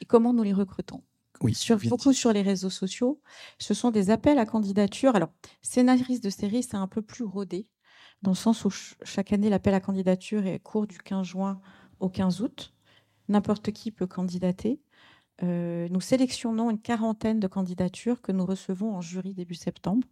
Et 0.00 0.04
comment 0.04 0.32
nous 0.32 0.42
les 0.42 0.52
recrutons? 0.52 1.02
Oui, 1.40 1.54
sur, 1.54 1.78
beaucoup 1.78 2.12
sur 2.12 2.32
les 2.32 2.42
réseaux 2.42 2.70
sociaux. 2.70 3.20
Ce 3.58 3.74
sont 3.74 3.90
des 3.90 4.10
appels 4.10 4.38
à 4.38 4.46
candidature. 4.46 5.14
Alors, 5.14 5.30
scénariste 5.62 6.22
de 6.22 6.30
série, 6.30 6.62
c'est 6.62 6.76
un 6.76 6.88
peu 6.88 7.00
plus 7.00 7.24
rodé, 7.24 7.68
dans 8.22 8.32
le 8.32 8.36
sens 8.36 8.64
où 8.64 8.70
chaque 9.04 9.32
année, 9.32 9.48
l'appel 9.48 9.74
à 9.74 9.80
candidature 9.80 10.46
est 10.46 10.58
court 10.58 10.86
du 10.86 10.98
15 10.98 11.26
juin 11.26 11.60
au 12.00 12.08
15 12.08 12.40
août. 12.40 12.74
N'importe 13.28 13.70
qui 13.72 13.90
peut 13.90 14.06
candidater. 14.06 14.80
Euh, 15.42 15.88
nous 15.90 16.00
sélectionnons 16.00 16.70
une 16.70 16.80
quarantaine 16.80 17.40
de 17.40 17.46
candidatures 17.46 18.20
que 18.20 18.32
nous 18.32 18.44
recevons 18.44 18.96
en 18.96 19.00
jury 19.00 19.34
début 19.34 19.54
septembre. 19.54 20.06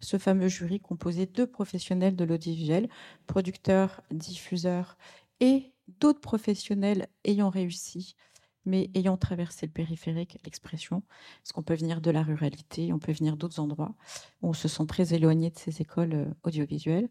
Ce 0.00 0.18
fameux 0.18 0.48
jury 0.48 0.80
composé 0.80 1.26
de 1.26 1.44
professionnels 1.44 2.16
de 2.16 2.24
l'audiovisuel, 2.24 2.88
producteurs, 3.26 4.02
diffuseurs 4.10 4.96
et 5.40 5.72
d'autres 5.88 6.20
professionnels 6.20 7.08
ayant 7.24 7.50
réussi, 7.50 8.16
mais 8.64 8.90
ayant 8.94 9.16
traversé 9.16 9.66
le 9.66 9.72
périphérique, 9.72 10.38
l'expression, 10.44 11.02
parce 11.42 11.52
qu'on 11.52 11.62
peut 11.62 11.74
venir 11.74 12.00
de 12.00 12.10
la 12.10 12.22
ruralité, 12.22 12.92
on 12.92 12.98
peut 12.98 13.12
venir 13.12 13.36
d'autres 13.36 13.60
endroits 13.60 13.94
où 14.42 14.48
on 14.48 14.52
se 14.54 14.68
sent 14.68 14.86
très 14.86 15.14
éloigné 15.14 15.50
de 15.50 15.58
ces 15.58 15.82
écoles 15.82 16.14
euh, 16.14 16.34
audiovisuelles. 16.42 17.10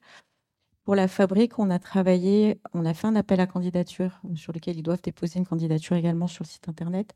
Pour 0.83 0.95
la 0.95 1.07
fabrique, 1.07 1.59
on 1.59 1.69
a 1.69 1.79
travaillé, 1.79 2.59
on 2.73 2.85
a 2.85 2.93
fait 2.93 3.07
un 3.07 3.15
appel 3.15 3.39
à 3.39 3.47
candidature 3.47 4.19
euh, 4.25 4.35
sur 4.35 4.51
lequel 4.51 4.77
ils 4.77 4.83
doivent 4.83 5.01
déposer 5.01 5.39
une 5.39 5.45
candidature 5.45 5.95
également 5.95 6.27
sur 6.27 6.43
le 6.43 6.49
site 6.49 6.67
internet. 6.67 7.13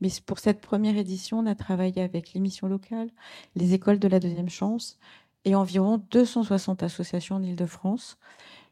Mais 0.00 0.08
pour 0.24 0.38
cette 0.38 0.62
première 0.62 0.96
édition, 0.96 1.40
on 1.40 1.46
a 1.46 1.54
travaillé 1.54 2.00
avec 2.00 2.32
l'émission 2.32 2.66
locale, 2.66 3.10
les 3.56 3.74
écoles 3.74 3.98
de 3.98 4.08
la 4.08 4.20
deuxième 4.20 4.48
chance 4.48 4.98
et 5.44 5.54
environ 5.54 6.02
260 6.10 6.82
associations 6.82 7.36
en 7.36 7.42
Ile-de-France. 7.42 8.18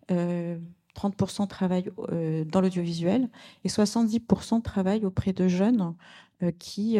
30% 0.08 0.12
euh, 0.12 1.46
travaillent 1.46 1.90
euh, 2.10 2.44
dans 2.46 2.62
l'audiovisuel 2.62 3.28
et 3.64 3.68
70% 3.68 4.62
travaillent 4.62 5.04
auprès 5.04 5.34
de 5.34 5.46
jeunes 5.48 5.94
qui 6.60 6.98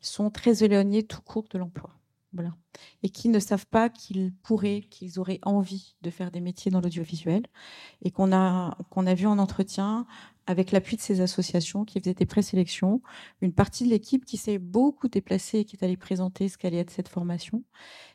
sont 0.00 0.30
très 0.30 0.64
éloignés 0.64 1.02
tout 1.02 1.20
court 1.20 1.44
de 1.50 1.58
l'emploi 1.58 1.90
et 3.02 3.08
qui 3.08 3.28
ne 3.28 3.38
savent 3.38 3.66
pas 3.66 3.88
qu'ils 3.88 4.32
pourraient, 4.42 4.82
qu'ils 4.90 5.18
auraient 5.20 5.40
envie 5.42 5.94
de 6.02 6.10
faire 6.10 6.30
des 6.30 6.40
métiers 6.40 6.70
dans 6.70 6.80
l'audiovisuel, 6.80 7.42
et 8.02 8.10
qu'on 8.10 8.32
a, 8.32 8.76
qu'on 8.90 9.06
a 9.06 9.14
vu 9.14 9.26
en 9.26 9.38
entretien 9.38 10.06
avec 10.46 10.72
l'appui 10.72 10.96
de 10.96 11.00
ces 11.00 11.20
associations 11.20 11.84
qui 11.84 11.98
faisaient 12.00 12.14
des 12.14 12.26
présélections, 12.26 13.00
une 13.40 13.52
partie 13.52 13.84
de 13.84 13.88
l'équipe 13.88 14.24
qui 14.24 14.36
s'est 14.36 14.58
beaucoup 14.58 15.08
déplacée 15.08 15.60
et 15.60 15.64
qui 15.64 15.76
est 15.76 15.84
allée 15.84 15.96
présenter 15.96 16.48
ce 16.48 16.58
qu'allait 16.58 16.78
être 16.78 16.90
cette 16.90 17.08
formation. 17.08 17.64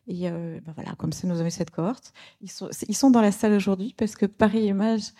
Et 0.07 0.29
euh, 0.29 0.59
ben 0.63 0.73
voilà, 0.73 0.93
comme 0.95 1.11
ça, 1.11 1.27
nous 1.27 1.39
avons 1.39 1.49
cette 1.49 1.71
cohorte. 1.71 2.13
Ils 2.41 2.51
sont, 2.51 2.69
ils 2.87 2.95
sont 2.95 3.09
dans 3.09 3.21
la 3.21 3.31
salle 3.31 3.53
aujourd'hui 3.53 3.95
parce 3.97 4.15
que 4.15 4.27
Paris 4.27 4.65
Image 4.65 5.11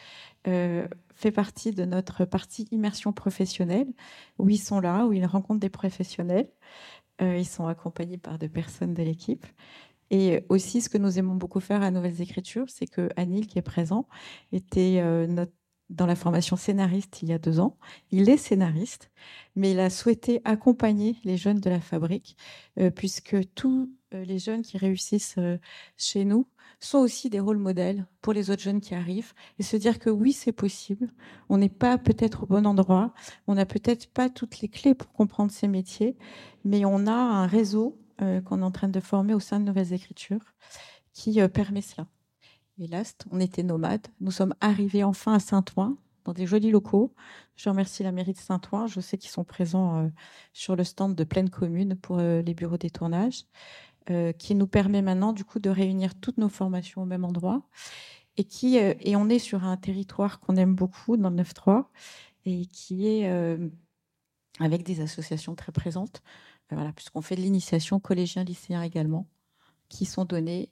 euh, 0.47 0.87
fait 1.15 1.31
partie 1.31 1.71
de 1.71 1.83
notre 1.83 2.25
partie 2.25 2.67
immersion 2.71 3.11
professionnelle, 3.11 3.87
où 4.37 4.49
ils 4.49 4.59
sont 4.59 4.79
là, 4.79 5.05
où 5.05 5.13
ils 5.13 5.25
rencontrent 5.25 5.59
des 5.59 5.69
professionnels. 5.69 6.49
Euh, 7.21 7.37
ils 7.37 7.45
sont 7.45 7.67
accompagnés 7.67 8.17
par 8.17 8.37
deux 8.39 8.49
personnes 8.49 8.93
de 8.93 9.03
l'équipe. 9.03 9.45
Et 10.11 10.43
aussi, 10.49 10.81
ce 10.81 10.89
que 10.89 10.97
nous 10.97 11.19
aimons 11.19 11.35
beaucoup 11.35 11.59
faire 11.59 11.83
à 11.83 11.91
Nouvelles 11.91 12.21
Écritures, 12.21 12.65
c'est 12.69 12.87
que 12.87 13.09
Anil, 13.15 13.47
qui 13.47 13.59
est 13.59 13.63
présent, 13.63 14.07
était 14.51 14.99
euh, 15.01 15.45
dans 15.89 16.05
la 16.07 16.15
formation 16.15 16.55
scénariste 16.55 17.21
il 17.21 17.29
y 17.29 17.33
a 17.33 17.39
deux 17.39 17.59
ans. 17.59 17.77
Il 18.11 18.29
est 18.29 18.37
scénariste, 18.37 19.11
mais 19.55 19.71
il 19.71 19.79
a 19.79 19.89
souhaité 19.89 20.41
accompagner 20.45 21.17
les 21.23 21.37
jeunes 21.37 21.59
de 21.59 21.69
la 21.69 21.79
fabrique, 21.79 22.37
euh, 22.79 22.89
puisque 22.89 23.37
tous 23.53 23.91
les 24.11 24.39
jeunes 24.39 24.63
qui 24.63 24.77
réussissent 24.79 25.37
chez 25.95 26.25
nous 26.25 26.47
sont 26.79 26.99
aussi 26.99 27.29
des 27.29 27.39
rôles 27.39 27.57
modèles 27.57 28.05
pour 28.21 28.33
les 28.33 28.49
autres 28.49 28.61
jeunes 28.61 28.81
qui 28.81 28.95
arrivent 28.95 29.33
et 29.57 29.63
se 29.63 29.75
dire 29.77 29.99
que 29.99 30.09
oui, 30.09 30.31
c'est 30.31 30.51
possible. 30.51 31.09
On 31.49 31.57
n'est 31.57 31.69
pas 31.69 31.97
peut-être 31.97 32.43
au 32.43 32.45
bon 32.45 32.65
endroit, 32.65 33.13
on 33.47 33.55
n'a 33.55 33.65
peut-être 33.65 34.07
pas 34.11 34.29
toutes 34.29 34.61
les 34.61 34.69
clés 34.69 34.95
pour 34.95 35.11
comprendre 35.11 35.51
ces 35.51 35.67
métiers, 35.67 36.17
mais 36.63 36.85
on 36.85 37.07
a 37.07 37.13
un 37.13 37.47
réseau 37.47 37.99
euh, 38.21 38.41
qu'on 38.41 38.61
est 38.61 38.65
en 38.65 38.71
train 38.71 38.87
de 38.87 38.99
former 38.99 39.33
au 39.33 39.39
sein 39.39 39.59
de 39.59 39.65
Nouvelles 39.65 39.93
Écritures 39.93 40.53
qui 41.13 41.41
euh, 41.41 41.47
permet 41.47 41.81
cela. 41.81 42.07
Et 42.77 42.87
là, 42.87 43.03
on 43.31 43.41
était 43.41 43.63
nomades. 43.63 44.07
Nous 44.21 44.31
sommes 44.31 44.55
arrivés 44.61 45.03
enfin 45.03 45.33
à 45.33 45.39
Saint-Ouen, 45.39 45.97
dans 46.23 46.31
des 46.31 46.45
jolis 46.45 46.71
locaux. 46.71 47.13
Je 47.57 47.69
remercie 47.69 48.03
la 48.03 48.13
mairie 48.13 48.31
de 48.31 48.37
Saint-Ouen. 48.37 48.87
Je 48.87 49.01
sais 49.01 49.17
qu'ils 49.17 49.31
sont 49.31 49.43
présents 49.43 50.05
euh, 50.05 50.09
sur 50.53 50.77
le 50.77 50.85
stand 50.85 51.13
de 51.15 51.23
pleine 51.25 51.49
commune 51.49 51.95
pour 51.95 52.17
les 52.17 52.53
bureaux 52.53 52.77
des 52.77 52.89
tournages. 52.89 53.43
Euh, 54.09 54.31
qui 54.31 54.55
nous 54.55 54.65
permet 54.65 55.03
maintenant 55.03 55.33
du 55.33 55.45
coup 55.45 55.59
de 55.59 55.69
réunir 55.69 56.19
toutes 56.19 56.39
nos 56.39 56.49
formations 56.49 57.03
au 57.03 57.05
même 57.05 57.25
endroit 57.25 57.61
et 58.37 58.43
qui 58.43 58.79
euh, 58.79 58.95
et 59.01 59.15
on 59.15 59.29
est 59.29 59.37
sur 59.37 59.65
un 59.65 59.77
territoire 59.77 60.39
qu'on 60.39 60.55
aime 60.55 60.73
beaucoup 60.73 61.15
dans 61.15 61.29
le 61.29 61.43
9-3 61.43 61.85
et 62.45 62.65
qui 62.65 63.07
est 63.07 63.29
euh, 63.29 63.69
avec 64.59 64.81
des 64.81 65.01
associations 65.01 65.53
très 65.53 65.71
présentes, 65.71 66.23
voilà, 66.71 66.91
puisqu'on 66.93 67.21
fait 67.21 67.35
de 67.35 67.41
l'initiation 67.41 67.99
collégien 67.99 68.43
lycéen 68.43 68.81
également, 68.81 69.27
qui 69.89 70.05
sont 70.05 70.25
données 70.25 70.71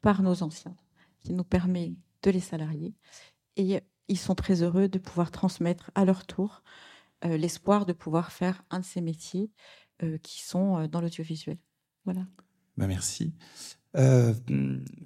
par 0.00 0.22
nos 0.22 0.44
anciens, 0.44 0.76
qui 1.18 1.32
nous 1.32 1.44
permet 1.44 1.94
de 2.22 2.30
les 2.30 2.40
salarier 2.40 2.94
et 3.56 3.80
ils 4.06 4.18
sont 4.18 4.36
très 4.36 4.62
heureux 4.62 4.88
de 4.88 4.98
pouvoir 5.00 5.32
transmettre 5.32 5.90
à 5.96 6.04
leur 6.04 6.26
tour 6.26 6.62
l'espoir 7.24 7.86
de 7.86 7.92
pouvoir 7.92 8.30
faire 8.30 8.62
un 8.70 8.78
de 8.78 8.84
ces 8.84 9.00
métiers 9.00 9.50
qui 10.22 10.42
sont 10.42 10.86
dans 10.86 11.00
l'audiovisuel. 11.00 11.58
Voilà. 12.04 12.22
Bah, 12.78 12.86
merci. 12.86 13.32
Euh, 13.96 14.32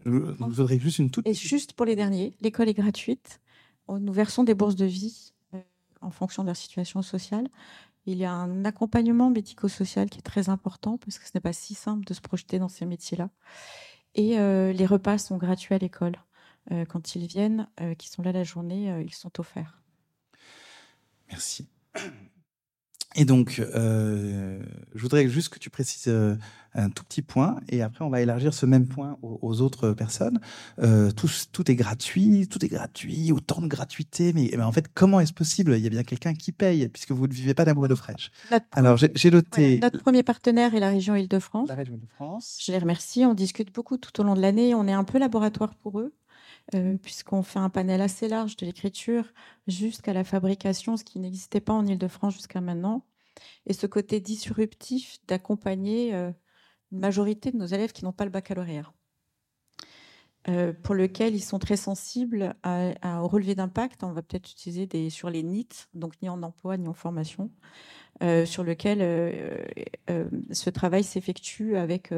je 0.05 0.11
voudrais 0.11 0.79
juste 0.79 0.99
une 0.99 1.11
toute. 1.11 1.27
Et 1.27 1.33
juste 1.33 1.73
pour 1.73 1.87
les 1.87 1.97
derniers, 1.97 2.37
l'école 2.43 2.69
est 2.69 2.75
gratuite. 2.75 3.41
Nous 3.89 4.13
versons 4.13 4.45
des 4.45 4.55
bourses 4.55 4.77
de 4.77 4.85
vie 4.85 5.33
euh, 5.55 5.61
en 6.03 6.11
fonction 6.11 6.43
de 6.43 6.49
leur 6.49 6.57
situation 6.57 7.01
sociale. 7.01 7.49
Il 8.05 8.19
y 8.19 8.27
a 8.27 8.33
un 8.33 8.67
accompagnement 8.67 9.31
médico-social 9.31 10.11
qui 10.11 10.19
est 10.19 10.23
très 10.23 10.51
important 10.51 10.99
parce 10.99 11.19
que 11.19 11.27
ce 11.27 11.31
n'est 11.35 11.41
pas 11.41 11.55
si 11.55 11.75
simple 11.75 12.05
de 12.05 12.13
se 12.13 12.21
projeter 12.21 12.59
dans 12.59 12.69
ces 12.69 12.85
métiers-là. 12.85 13.31
Et 14.15 14.39
euh, 14.39 14.73
les 14.73 14.87
repas 14.87 15.17
sont 15.17 15.39
gratuits 15.39 15.75
à 15.75 15.79
l'école. 15.79 16.17
quand 16.89 17.15
ils 17.17 17.27
viennent, 17.27 17.69
qui 17.99 18.09
sont 18.09 18.23
là 18.23 18.33
la 18.33 18.45
journée, 18.45 19.03
ils 19.05 19.15
sont 19.15 19.41
offerts. 19.41 19.83
Merci. 21.29 21.69
Et 23.15 23.25
donc, 23.25 23.61
euh, 23.61 24.59
je 24.95 25.03
voudrais 25.03 25.29
juste 25.29 25.51
que 25.51 25.59
tu 25.59 25.71
précises 25.71 26.09
euh, 26.09 26.37
un 26.75 26.89
tout 26.89 27.05
petit 27.05 27.21
point, 27.21 27.61
et 27.69 27.83
après 27.83 28.05
on 28.05 28.09
va 28.09 28.23
élargir 28.23 28.55
ce 28.55 28.65
même 28.65 28.87
point 28.87 29.19
aux, 29.23 29.61
autres 29.61 29.93
personnes. 29.93 30.41
Euh, 30.81 31.11
tout, 31.11 31.29
tout, 31.53 31.71
est 31.71 31.75
gratuit, 31.75 32.49
tout 32.49 32.65
est 32.65 32.69
gratuit, 32.69 33.31
autant 33.33 33.61
de 33.61 33.67
gratuité, 33.67 34.33
mais, 34.33 34.59
en 34.61 34.73
fait, 34.73 34.87
comment 34.95 35.21
est-ce 35.21 35.35
possible? 35.35 35.77
Il 35.77 35.83
y 35.83 35.87
a 35.87 35.91
bien 35.91 36.05
quelqu'un 36.05 36.35
qui 36.35 36.53
paye, 36.53 36.89
puisque 36.89 37.13
vous 37.13 37.27
ne 37.27 37.33
vivez 37.33 37.55
pas 37.55 37.65
d'amour 37.65 37.89
d'eau 37.89 37.97
fraîche. 37.97 38.31
Alors, 38.73 38.97
j'ai 38.97 39.31
noté... 39.31 39.79
notre 39.81 39.99
premier 39.99 40.23
partenaire 40.23 40.75
est 40.75 40.81
la 40.81 40.89
région 40.89 41.15
Île-de-France. 41.15 41.69
La 41.69 41.75
région 41.75 41.95
Île-de-France. 41.95 42.59
Je 42.65 42.73
les 42.73 42.79
remercie, 42.79 43.27
on 43.27 43.35
discute 43.35 43.75
beaucoup 43.75 43.99
tout 43.99 44.19
au 44.21 44.25
long 44.25 44.35
de 44.35 44.41
l'année, 44.41 44.75
on 44.75 44.87
est 44.89 44.93
un 44.93 45.05
peu 45.05 45.19
laboratoire 45.19 45.75
pour 45.75 46.01
eux. 46.01 46.15
Euh, 46.75 46.97
puisqu'on 46.97 47.43
fait 47.43 47.59
un 47.59 47.69
panel 47.69 48.01
assez 48.01 48.29
large 48.29 48.57
de 48.57 48.65
l'écriture 48.65 49.25
jusqu'à 49.67 50.13
la 50.13 50.25
fabrication, 50.25 50.97
ce 50.97 51.05
qui 51.05 51.19
n'existait 51.19 51.61
pas 51.61 51.73
en 51.73 51.87
Ile-de-France 51.87 52.35
jusqu'à 52.35 52.61
maintenant. 52.61 53.05
Et 53.67 53.73
ce 53.73 53.87
côté 53.87 54.21
disruptif 54.21 55.19
d'accompagner 55.27 56.15
euh, 56.15 56.31
une 56.93 57.01
majorité 57.01 57.51
de 57.51 57.57
nos 57.57 57.67
élèves 57.67 57.93
qui 57.93 58.05
n'ont 58.05 58.13
pas 58.13 58.25
le 58.25 58.31
baccalauréat. 58.31 58.93
Euh, 60.49 60.73
pour 60.73 60.97
lequel 60.97 61.37
ils 61.37 61.43
sont 61.43 61.61
très 61.61 61.77
sensibles 61.77 62.57
à, 62.63 63.23
au 63.23 63.29
relevé 63.29 63.55
d'impact. 63.55 64.03
On 64.03 64.13
va 64.13 64.23
peut-être 64.23 64.51
utiliser 64.51 65.11
sur 65.11 65.31
les 65.31 65.43
NIT, 65.43 65.89
donc 65.95 66.15
ni 66.23 66.29
en 66.29 66.43
emploi 66.43 66.77
ni 66.77 66.89
en 66.89 66.95
formation, 66.95 67.51
sur 68.21 68.65
lequel 68.65 68.99
ce 70.51 70.71
travail 70.71 71.05
s'effectue 71.05 71.77
avec 71.77 72.13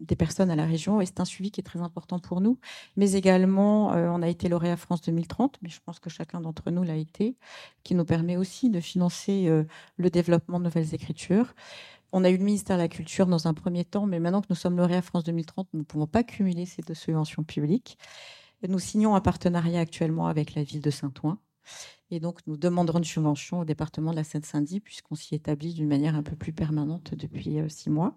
des 0.00 0.16
personnes 0.16 0.50
à 0.50 0.56
la 0.56 0.66
région 0.66 1.00
et 1.00 1.06
c'est 1.06 1.20
un 1.20 1.24
suivi 1.24 1.50
qui 1.50 1.60
est 1.60 1.64
très 1.64 1.80
important 1.80 2.18
pour 2.18 2.40
nous. 2.40 2.58
Mais 2.96 3.12
également, 3.12 3.92
euh, 3.92 4.08
on 4.10 4.22
a 4.22 4.28
été 4.28 4.48
lauréat 4.48 4.76
France 4.76 5.02
2030, 5.02 5.58
mais 5.62 5.68
je 5.68 5.80
pense 5.84 5.98
que 5.98 6.10
chacun 6.10 6.40
d'entre 6.40 6.70
nous 6.70 6.82
l'a 6.82 6.96
été, 6.96 7.36
qui 7.82 7.94
nous 7.94 8.04
permet 8.04 8.36
aussi 8.36 8.70
de 8.70 8.80
financer 8.80 9.46
euh, 9.48 9.64
le 9.96 10.10
développement 10.10 10.58
de 10.58 10.64
nouvelles 10.64 10.94
écritures. 10.94 11.54
On 12.12 12.24
a 12.24 12.30
eu 12.30 12.36
le 12.36 12.44
ministère 12.44 12.76
de 12.76 12.82
la 12.82 12.88
Culture 12.88 13.26
dans 13.26 13.48
un 13.48 13.54
premier 13.54 13.84
temps, 13.84 14.06
mais 14.06 14.20
maintenant 14.20 14.40
que 14.40 14.46
nous 14.50 14.56
sommes 14.56 14.76
lauréats 14.76 15.02
France 15.02 15.24
2030, 15.24 15.68
nous 15.72 15.80
ne 15.80 15.84
pouvons 15.84 16.06
pas 16.06 16.22
cumuler 16.22 16.66
ces 16.66 16.82
deux 16.82 16.94
subventions 16.94 17.42
publiques. 17.42 17.98
Nous 18.66 18.78
signons 18.78 19.14
un 19.14 19.20
partenariat 19.20 19.80
actuellement 19.80 20.26
avec 20.26 20.54
la 20.54 20.62
ville 20.62 20.80
de 20.80 20.90
Saint-Ouen. 20.90 21.38
Et 22.10 22.20
donc, 22.20 22.38
nous 22.46 22.56
demanderons 22.56 22.98
une 22.98 23.04
subvention 23.04 23.60
au 23.60 23.64
département 23.64 24.12
de 24.12 24.16
la 24.16 24.24
Seine-Saint-Denis, 24.24 24.80
puisqu'on 24.80 25.16
s'y 25.16 25.34
établit 25.34 25.74
d'une 25.74 25.88
manière 25.88 26.14
un 26.14 26.22
peu 26.22 26.36
plus 26.36 26.52
permanente 26.52 27.14
depuis 27.14 27.58
euh, 27.58 27.68
six 27.68 27.90
mois. 27.90 28.16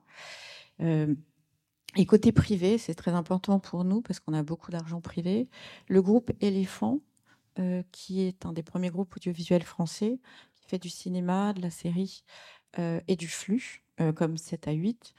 Et 1.95 2.05
côté 2.05 2.31
privé, 2.31 2.77
c'est 2.77 2.93
très 2.93 3.11
important 3.11 3.59
pour 3.59 3.83
nous 3.83 4.01
parce 4.01 4.19
qu'on 4.19 4.33
a 4.33 4.43
beaucoup 4.43 4.71
d'argent 4.71 5.01
privé. 5.01 5.47
Le 5.87 6.01
groupe 6.01 6.31
Éléphant, 6.41 6.99
euh, 7.57 7.83
qui 7.91 8.21
est 8.21 8.45
un 8.45 8.53
des 8.53 8.63
premiers 8.63 8.89
groupes 8.89 9.15
audiovisuels 9.15 9.63
français, 9.63 10.19
qui 10.55 10.67
fait 10.67 10.79
du 10.79 10.89
cinéma, 10.89 11.53
de 11.53 11.61
la 11.61 11.69
série 11.69 12.23
et 12.77 13.15
du 13.15 13.27
flux, 13.27 13.83
comme 14.15 14.37
7 14.37 14.67
à 14.67 14.73
8. 14.73 15.15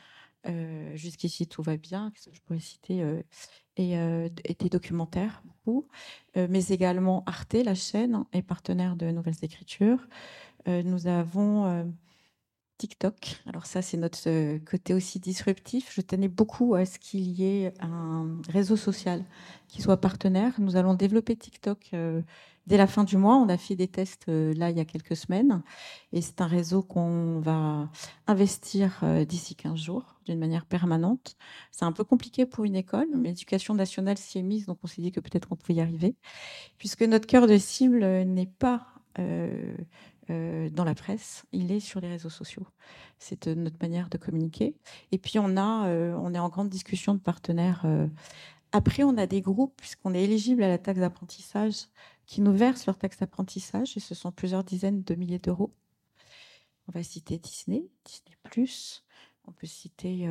Jusqu'ici, 0.94 1.48
tout 1.48 1.62
va 1.62 1.76
bien. 1.76 2.12
Que 2.12 2.30
je 2.32 2.40
pourrais 2.42 2.60
citer 2.60 3.04
et, 3.76 3.94
et, 3.94 4.54
des 4.54 4.68
documentaires, 4.68 5.42
beaucoup. 5.44 5.88
mais 6.36 6.64
également 6.66 7.24
Arte, 7.26 7.54
la 7.54 7.74
chaîne, 7.74 8.24
est 8.32 8.42
partenaire 8.42 8.94
de 8.94 9.10
Nouvelles 9.10 9.42
Écritures. 9.42 10.06
nous 10.68 11.08
avons 11.08 11.92
TikTok. 12.80 13.42
Alors 13.46 13.66
ça, 13.66 13.82
c'est 13.82 13.98
notre 13.98 14.26
euh, 14.26 14.58
côté 14.58 14.94
aussi 14.94 15.20
disruptif. 15.20 15.92
Je 15.94 16.00
tenais 16.00 16.28
beaucoup 16.28 16.74
à 16.74 16.86
ce 16.86 16.98
qu'il 16.98 17.30
y 17.30 17.44
ait 17.44 17.74
un 17.80 18.38
réseau 18.48 18.74
social 18.74 19.22
qui 19.68 19.82
soit 19.82 19.98
partenaire. 19.98 20.54
Nous 20.58 20.76
allons 20.76 20.94
développer 20.94 21.36
TikTok 21.36 21.90
euh, 21.92 22.22
dès 22.66 22.78
la 22.78 22.86
fin 22.86 23.04
du 23.04 23.18
mois. 23.18 23.36
On 23.36 23.50
a 23.50 23.58
fait 23.58 23.76
des 23.76 23.86
tests 23.86 24.30
euh, 24.30 24.54
là 24.54 24.70
il 24.70 24.78
y 24.78 24.80
a 24.80 24.86
quelques 24.86 25.14
semaines. 25.14 25.62
Et 26.14 26.22
c'est 26.22 26.40
un 26.40 26.46
réseau 26.46 26.82
qu'on 26.82 27.38
va 27.40 27.90
investir 28.26 29.04
d'ici 29.28 29.54
15 29.56 29.78
jours 29.78 30.16
d'une 30.24 30.38
manière 30.38 30.64
permanente. 30.64 31.36
C'est 31.72 31.84
un 31.84 31.92
peu 31.92 32.04
compliqué 32.04 32.46
pour 32.46 32.64
une 32.64 32.76
école, 32.76 33.08
mais 33.14 33.28
l'éducation 33.28 33.74
nationale 33.74 34.16
s'y 34.16 34.38
est 34.38 34.42
mise, 34.42 34.64
donc 34.64 34.78
on 34.82 34.86
s'est 34.86 35.02
dit 35.02 35.12
que 35.12 35.20
peut-être 35.20 35.48
on 35.50 35.56
pouvait 35.56 35.74
y 35.74 35.80
arriver. 35.82 36.16
Puisque 36.78 37.02
notre 37.02 37.26
cœur 37.26 37.46
de 37.46 37.58
cible 37.58 38.02
n'est 38.24 38.46
pas 38.46 38.86
dans 40.70 40.84
la 40.84 40.94
presse, 40.94 41.44
il 41.52 41.72
est 41.72 41.80
sur 41.80 42.00
les 42.00 42.08
réseaux 42.08 42.30
sociaux. 42.30 42.66
C'est 43.18 43.46
euh, 43.46 43.54
notre 43.54 43.76
manière 43.80 44.08
de 44.08 44.18
communiquer. 44.18 44.76
Et 45.12 45.18
puis 45.18 45.38
on 45.38 45.56
a, 45.56 45.88
euh, 45.88 46.14
on 46.20 46.34
est 46.34 46.38
en 46.38 46.48
grande 46.48 46.68
discussion 46.68 47.14
de 47.14 47.20
partenaires. 47.20 47.86
Après, 48.72 49.02
on 49.02 49.16
a 49.18 49.26
des 49.26 49.40
groupes 49.40 49.74
puisqu'on 49.76 50.14
est 50.14 50.22
éligible 50.22 50.62
à 50.62 50.68
la 50.68 50.78
taxe 50.78 51.00
d'apprentissage 51.00 51.86
qui 52.26 52.40
nous 52.40 52.52
versent 52.52 52.86
leur 52.86 52.98
taxe 52.98 53.18
d'apprentissage 53.18 53.96
et 53.96 54.00
ce 54.00 54.14
sont 54.14 54.30
plusieurs 54.30 54.64
dizaines 54.64 55.02
de 55.02 55.14
milliers 55.14 55.38
d'euros. 55.38 55.72
On 56.88 56.92
va 56.92 57.02
citer 57.02 57.38
Disney, 57.38 57.88
Disney+. 58.04 58.36
On 59.46 59.52
peut 59.52 59.66
citer 59.66 60.28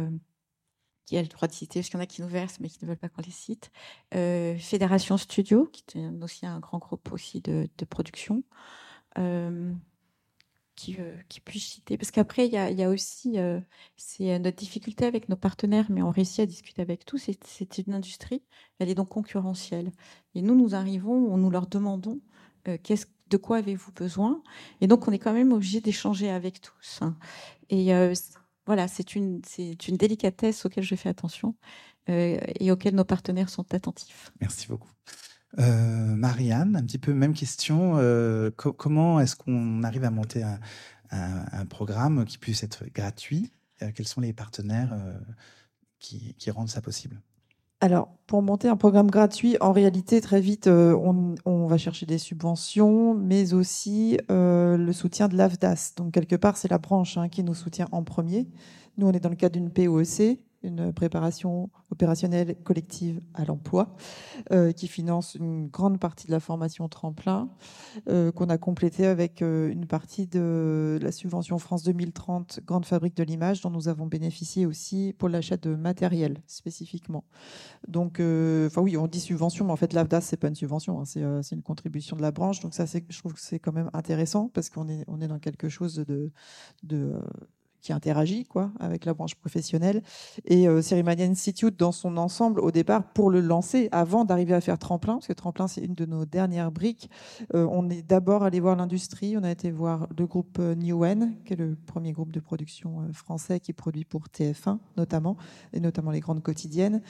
qui 1.06 1.18
a 1.18 1.22
le 1.22 1.28
droit 1.28 1.48
de 1.48 1.54
citer, 1.54 1.80
parce 1.80 1.90
qu'il 1.90 1.98
y 1.98 2.02
en 2.02 2.04
a 2.04 2.06
qui 2.06 2.22
nous 2.22 2.28
versent, 2.28 2.60
mais 2.60 2.70
qui 2.70 2.78
ne 2.84 2.88
veulent 2.88 2.98
pas 2.98 3.10
qu'on 3.10 3.24
les 3.24 3.32
cite. 3.32 3.72
Fédération 4.12 5.18
Studio, 5.18 5.66
qui 5.66 5.98
est 5.98 6.24
aussi 6.24 6.46
un 6.46 6.60
grand 6.60 6.78
groupe 6.78 7.12
aussi 7.12 7.42
de, 7.42 7.68
production. 7.90 8.44
Euh, 9.18 9.74
qui, 11.28 11.42
puisse 11.42 11.66
citer. 11.66 11.98
Parce 11.98 12.12
qu'après, 12.12 12.48
il 12.48 12.54
y, 12.54 12.84
a, 12.84 12.90
aussi, 12.90 13.38
euh, 13.38 13.60
c'est 13.98 14.34
euh, 14.34 14.40
notre 14.40 14.58
difficulté 14.58 15.06
avec 15.06 15.28
nos 15.28 15.36
partenaires, 15.36 15.88
mais 15.90 16.02
on 16.02 16.10
réussit 16.10 16.40
à 16.40 16.46
discuter 16.46 16.82
avec 16.82 17.06
tous. 17.06 17.30
C'est 17.44 17.78
une 17.80 17.94
industrie, 17.94 18.44
elle 18.80 18.90
est 18.90 18.96
donc 18.96 19.10
concurrentielle. 19.10 19.92
Et 20.36 20.42
nous, 20.42 20.56
nous 20.56 20.76
arrivons, 20.76 21.36
nous 21.38 21.50
leur 21.50 21.68
demandons 21.68 22.20
de 22.66 23.38
quoi 23.38 23.58
avez-vous 23.58 23.92
besoin? 23.92 24.42
Et 24.82 24.88
donc, 24.88 25.08
on 25.08 25.12
est 25.12 25.20
quand 25.20 25.34
même 25.34 25.54
obligé 25.54 25.82
d'échanger 25.82 26.30
avec 26.30 26.62
tous. 26.62 27.00
Hein. 27.02 27.18
Et 27.70 27.92
voilà, 28.66 28.88
c'est 28.88 29.16
une, 29.16 29.42
une 29.58 29.98
délicatesse 29.98 30.66
auquel 30.66 30.84
je 30.84 30.96
fais 30.96 31.10
attention 31.10 31.56
et 32.08 32.72
auquel 32.72 32.96
nos 32.96 33.06
partenaires 33.06 33.50
sont 33.50 33.74
attentifs. 33.74 34.32
Merci 34.40 34.68
beaucoup. 34.68 34.90
Euh, 35.58 36.16
Marianne, 36.16 36.76
un 36.76 36.84
petit 36.84 37.00
peu 37.00 37.14
même 37.14 37.34
question. 37.34 37.94
Euh, 37.98 38.52
comment 38.52 39.20
est-ce 39.20 39.36
qu'on 39.36 39.84
arrive 39.84 40.04
à 40.04 40.12
monter 40.12 40.44
un, 41.12 41.66
programme 41.66 42.26
qui 42.26 42.38
puisse 42.38 42.64
être 42.64 42.86
gratuit? 42.94 43.52
Euh, 43.82 43.90
Quels 43.96 44.08
sont 44.08 44.22
les 44.22 44.34
partenaires 44.34 44.96
qui, 46.00 46.36
rendent 46.52 46.70
ça 46.70 46.82
possible? 46.82 47.20
Alors, 47.82 48.10
pour 48.28 48.42
monter 48.42 48.68
un 48.68 48.76
programme 48.76 49.10
gratuit, 49.10 49.56
en 49.62 49.72
réalité, 49.72 50.20
très 50.20 50.42
vite, 50.42 50.68
on, 50.68 51.66
va 51.68 51.78
chercher 51.78 52.06
des 52.06 52.18
subventions, 52.18 53.16
mais 53.16 53.54
aussi 53.54 54.20
le 54.30 54.92
soutien 54.92 55.30
de 55.30 55.38
l'AFDAS. 55.38 55.94
Donc, 55.96 56.14
quelque 56.14 56.36
part, 56.36 56.58
c'est 56.58 56.70
la 56.70 56.78
branche 56.78 57.18
hein, 57.18 57.30
qui 57.30 57.44
nous 57.44 57.56
soutient 57.56 57.88
en 57.92 58.04
premier. 58.04 58.48
Nous, 58.98 59.08
on 59.08 59.12
est 59.14 59.22
dans 59.22 59.30
le 59.30 59.36
cadre 59.36 59.54
d'une 59.54 59.72
POEC, 59.72 60.40
une 60.64 60.92
préparation 60.94 61.70
opérationnelle 61.92 62.56
collective 62.64 63.22
à 63.34 63.46
l'emploi, 63.46 63.96
euh, 64.52 64.72
qui 64.72 64.88
finance 64.88 65.36
une 65.36 65.68
grande 65.68 66.00
partie 66.00 66.28
de 66.28 66.32
la 66.32 66.40
formation 66.40 66.88
tremplin, 66.90 67.50
euh, 68.10 68.32
qu'on 68.32 68.50
a 68.50 68.58
complété 68.58 69.06
avec 69.06 69.42
euh, 69.42 69.70
une 69.70 69.86
partie 69.86 70.28
de 70.28 71.00
la 71.02 71.12
subvention 71.12 71.58
France 71.60 71.84
2030 71.84 72.62
Grande 72.66 72.86
Fabrique 72.86 73.16
de 73.16 73.24
l'Image, 73.24 73.62
dont 73.62 73.70
nous 73.70 73.88
avons 73.88 74.06
bénéficié 74.06 74.66
aussi 74.66 75.14
pour 75.18 75.30
l'achat 75.30 75.58
de 75.58 75.76
matériel 75.76 76.42
spécifiquement. 76.48 77.24
Donc, 77.88 78.16
enfin 78.16 78.82
oui, 78.82 78.98
on 78.98 79.08
dit 79.08 79.20
subvention, 79.20 79.66
mais 79.66 79.72
en 79.72 79.78
fait 79.78 79.94
l'AFDAS, 79.94 80.22
c'est 80.22 80.38
pas 80.38 80.48
une 80.48 80.56
subvention, 80.56 81.00
hein, 81.00 81.06
c'est 81.06 81.56
une 81.56 81.64
contribution 81.64 82.16
de 82.16 82.22
la 82.22 82.32
branche. 82.32 82.60
Donc 82.60 82.74
ça, 82.74 82.86
je 82.86 83.20
trouve 83.20 83.34
que 83.34 83.42
c'est 83.42 83.60
quand 83.60 83.74
même 83.74 83.90
intéressant 83.94 84.50
parce 84.54 84.70
qu'on 84.70 84.88
est, 84.90 85.04
on 85.08 85.22
est 85.22 85.28
dans 85.28 85.40
quelque 85.40 85.70
chose 85.70 85.96
de 85.96 86.32
qui 87.82 87.94
interagit 87.94 88.46
quoi 88.46 88.72
avec 88.80 89.06
la 89.06 89.14
branche 89.14 89.36
professionnelle. 89.36 90.02
Et 90.46 90.68
euh, 90.68 90.82
Institute 91.20 91.78
dans 91.78 91.92
son 91.92 92.18
ensemble 92.18 92.60
au 92.60 92.72
départ 92.72 93.04
pour 93.04 93.30
le 93.30 93.42
lancer 93.42 93.90
avant 93.92 94.26
d'arriver 94.26 94.54
à 94.54 94.62
faire 94.62 94.78
tremplin 94.78 95.16
parce 95.16 95.28
que 95.28 95.34
tremplin 95.34 95.68
c'est 95.68 95.82
une 95.82 95.94
de 95.94 96.06
nos 96.06 96.26
dernières 96.26 96.72
briques 96.72 97.10
euh, 97.54 97.68
on 97.72 97.90
est 97.90 98.02
d'abord 98.02 98.44
allé 98.44 98.60
voir 98.60 98.76
l'industrie 98.76 99.38
on 99.38 99.44
a 99.44 99.52
été 99.52 99.72
voir 99.72 100.08
le 100.18 100.26
groupe 100.26 100.58
euh, 100.60 100.76
Newen 100.76 101.36
qui 101.46 101.54
est 101.54 101.56
le 101.56 101.76
premier 101.86 102.12
groupe 102.12 102.32
de 102.32 102.40
production 102.40 103.02
euh, 103.02 103.14
français 103.14 103.60
qui 103.60 103.74
produit 103.74 104.06
pour 104.06 104.26
TF1 104.28 104.80
notamment 104.98 105.38
et 105.74 105.80
notamment 105.80 106.12
les 106.12 106.20
grandes 106.20 106.44
quotidiennes 106.44 107.02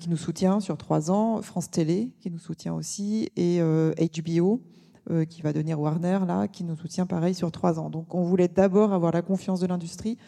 qui 0.00 0.08
nous 0.08 0.16
soutient 0.16 0.60
sur 0.60 0.76
trois 0.76 1.10
ans 1.10 1.42
France 1.42 1.70
Télé 1.70 2.12
qui 2.20 2.30
nous 2.30 2.38
soutient 2.38 2.74
aussi 2.74 3.30
et 3.36 3.60
HBO 3.60 4.60
euh, 5.10 5.24
qui 5.24 5.42
va 5.42 5.52
devenir 5.52 5.80
Warner, 5.80 6.20
là, 6.26 6.48
qui 6.48 6.64
nous 6.64 6.76
soutient 6.76 7.06
pareil 7.06 7.34
sur 7.34 7.50
trois 7.52 7.78
ans. 7.78 7.90
Donc 7.90 8.14
on 8.14 8.22
voulait 8.22 8.48
d'abord 8.48 8.92
avoir 8.92 9.12
la 9.12 9.22
confiance 9.22 9.60
de 9.60 9.66
l'industrie 9.66 10.18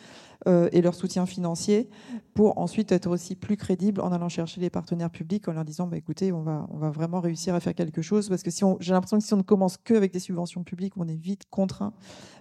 euh, 0.46 0.68
et 0.72 0.82
leur 0.82 0.94
soutien 0.94 1.24
financier 1.24 1.88
pour 2.34 2.58
ensuite 2.58 2.92
être 2.92 3.08
aussi 3.08 3.34
plus 3.34 3.56
crédible 3.56 4.00
en 4.00 4.12
allant 4.12 4.28
chercher 4.28 4.60
les 4.60 4.68
partenaires 4.68 5.10
publics 5.10 5.48
en 5.48 5.52
leur 5.52 5.64
disant 5.64 5.86
bah, 5.86 5.96
écoutez, 5.96 6.30
on 6.30 6.42
va, 6.42 6.66
on 6.70 6.76
va 6.76 6.90
vraiment 6.90 7.20
réussir 7.20 7.54
à 7.54 7.60
faire 7.60 7.74
quelque 7.74 8.02
chose 8.02 8.28
parce 8.28 8.42
que 8.42 8.50
si 8.50 8.62
j'ai 8.80 8.92
l'impression 8.92 9.18
que 9.18 9.24
si 9.24 9.32
on 9.32 9.38
ne 9.38 9.42
commence 9.42 9.78
qu'avec 9.78 10.12
des 10.12 10.20
subventions 10.20 10.62
publiques, 10.62 10.92
on 10.96 11.08
est 11.08 11.16
vite 11.16 11.44
contraint 11.50 11.94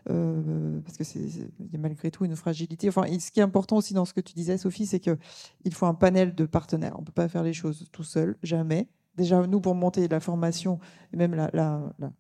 euh, 0.10 0.80
parce 0.82 0.98
que 0.98 1.04
c'est 1.04 1.20
y 1.20 1.76
a 1.76 1.80
malgré 1.80 2.12
tout 2.12 2.26
une 2.26 2.36
fragilité. 2.36 2.90
Enfin, 2.90 3.06
ce 3.18 3.32
qui 3.32 3.40
est 3.40 3.44
important 3.44 3.78
aussi 3.78 3.94
dans 3.94 4.06
ce 4.06 4.14
que 4.14 4.22
tu 4.22 4.34
disais, 4.34 4.58
Sophie, 4.58 4.86
c'est 4.86 5.00
qu'il 5.00 5.74
faut 5.74 5.86
un 5.86 5.94
panel 5.94 6.36
de 6.36 6.46
partenaires. 6.46 6.96
On 6.98 7.02
ne 7.02 7.06
peut 7.06 7.14
pas 7.14 7.30
faire 7.30 7.44
les 7.44 7.54
choses 7.54 7.88
tout 7.92 8.04
seul, 8.04 8.36
jamais. 8.44 8.90
Déjà, 9.16 9.48
nous, 9.48 9.62
pour 9.62 9.74
monter 9.74 10.08
la 10.10 10.20
formation 10.20 10.80
et 11.14 11.18
même 11.18 11.34
la 11.34 11.50
la 11.54 12.12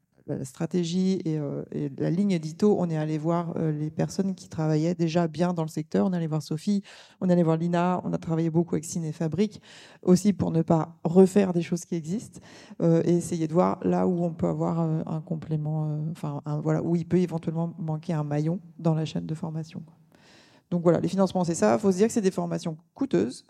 stratégie 0.44 1.22
euh, 1.28 1.64
et, 1.72 1.90
la 1.98 2.10
ligne 2.10 2.32
édito, 2.32 2.76
on 2.80 2.90
est 2.90 2.98
allé 2.98 3.18
voir 3.18 3.54
euh, 3.58 3.72
les 3.72 3.92
personnes 3.92 4.34
qui 4.36 4.50
travaillaient 4.50 4.96
déjà 4.96 5.28
bien 5.28 5.54
dans 5.54 5.62
le 5.62 5.70
secteur. 5.70 6.08
On 6.08 6.14
est 6.14 6.18
allé 6.18 6.28
voir 6.28 6.42
Sophie, 6.42 6.82
on 7.22 7.30
est 7.30 7.34
allé 7.34 7.44
voir 7.44 7.58
Lina, 7.58 8.02
on 8.04 8.14
a 8.14 8.18
travaillé 8.18 8.50
beaucoup 8.50 8.76
avec 8.76 8.86
Ciné 8.86 9.12
Fabrique, 9.12 9.62
aussi 10.02 10.34
pour 10.34 10.52
ne 10.52 10.62
pas 10.62 10.98
refaire 11.04 11.54
des 11.54 11.62
choses 11.62 11.86
qui 11.86 11.96
existent 11.96 12.40
euh, 12.82 13.04
et 13.06 13.16
essayer 13.16 13.48
de 13.48 13.54
voir 13.54 13.80
là 13.84 14.08
où 14.08 14.24
on 14.24 14.34
peut 14.34 14.48
avoir 14.48 14.80
un 14.80 15.22
complément, 15.22 16.00
enfin 16.12 16.42
voilà, 16.64 16.82
où 16.82 16.96
il 16.96 17.06
peut 17.06 17.18
éventuellement 17.18 17.74
manquer 17.78 18.14
un 18.14 18.24
maillon 18.24 18.60
dans 18.80 18.96
la 18.96 19.06
chaîne 19.06 19.26
de 19.26 19.36
formation. 19.36 19.84
Donc 20.72 20.82
voilà, 20.82 21.00
les 21.00 21.08
financements, 21.08 21.44
c'est 21.44 21.56
ça. 21.56 21.76
Il 21.76 21.80
faut 21.80 21.92
se 21.92 21.98
dire 21.98 22.08
que 22.08 22.14
c'est 22.14 22.22
des 22.22 22.32
formations 22.32 22.76
coûteuses 22.96 23.46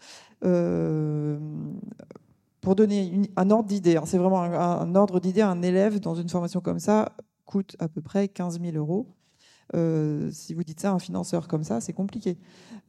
pour 2.65 2.75
donner 2.75 3.21
un 3.35 3.51
ordre 3.51 3.69
d'idée, 3.69 3.95
hein, 3.95 4.05
c'est 4.05 4.17
vraiment 4.17 4.41
un, 4.41 4.95
ordre 4.95 5.19
d'idée, 5.19 5.41
un 5.41 5.61
élève 5.61 5.99
dans 5.99 6.15
une 6.15 6.27
formation 6.27 6.61
comme 6.61 6.79
ça 6.79 7.11
coûte 7.45 7.75
à 7.77 7.87
peu 7.87 8.01
près 8.01 8.27
15 8.27 8.59
000 8.59 8.75
euros. 8.75 9.05
Euh, 9.75 10.31
si 10.31 10.55
vous 10.55 10.63
dites 10.63 10.79
ça 10.79 10.89
à 10.89 10.93
un 10.93 10.99
financeur 10.99 11.47
comme 11.47 11.63
ça, 11.63 11.79
c'est 11.79 11.93
compliqué. 11.93 12.39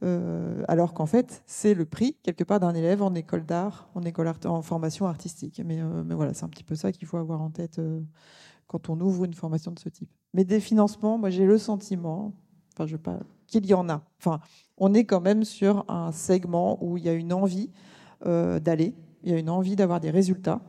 Euh, 0.01 0.63
alors 0.67 0.95
qu'en 0.95 1.05
fait, 1.05 1.43
c'est 1.45 1.75
le 1.75 1.85
prix, 1.85 2.17
quelque 2.23 2.43
part, 2.43 2.59
d'un 2.59 2.73
élève 2.73 3.03
en 3.03 3.13
école 3.13 3.45
d'art, 3.45 3.87
en 3.93 4.01
en 4.03 4.61
formation 4.63 5.05
artistique. 5.05 5.61
Mais, 5.63 5.79
euh, 5.79 6.03
mais 6.03 6.15
voilà, 6.15 6.33
c'est 6.33 6.43
un 6.43 6.49
petit 6.49 6.63
peu 6.63 6.73
ça 6.73 6.91
qu'il 6.91 7.07
faut 7.07 7.17
avoir 7.17 7.39
en 7.43 7.51
tête 7.51 7.79
quand 8.65 8.89
on 8.89 8.99
ouvre 8.99 9.25
une 9.25 9.35
formation 9.35 9.71
de 9.71 9.77
ce 9.77 9.89
type. 9.89 10.09
Mais 10.33 10.43
des 10.43 10.59
financements, 10.59 11.19
moi 11.19 11.29
j'ai 11.29 11.45
le 11.45 11.59
sentiment, 11.59 12.33
qu'il 13.45 13.65
y 13.67 13.75
en 13.75 13.89
a. 13.89 14.01
Enfin, 14.17 14.39
on 14.77 14.95
est 14.95 15.05
quand 15.05 15.21
même 15.21 15.43
sur 15.43 15.85
un 15.87 16.11
segment 16.11 16.83
où 16.83 16.97
il 16.97 17.03
y 17.03 17.09
a 17.09 17.13
une 17.13 17.31
envie 17.31 17.69
d'aller 18.25 18.95
il 19.23 19.31
y 19.31 19.33
a 19.33 19.37
une 19.37 19.49
envie 19.49 19.75
d'avoir 19.75 19.99
des 19.99 20.11
résultats. 20.11 20.61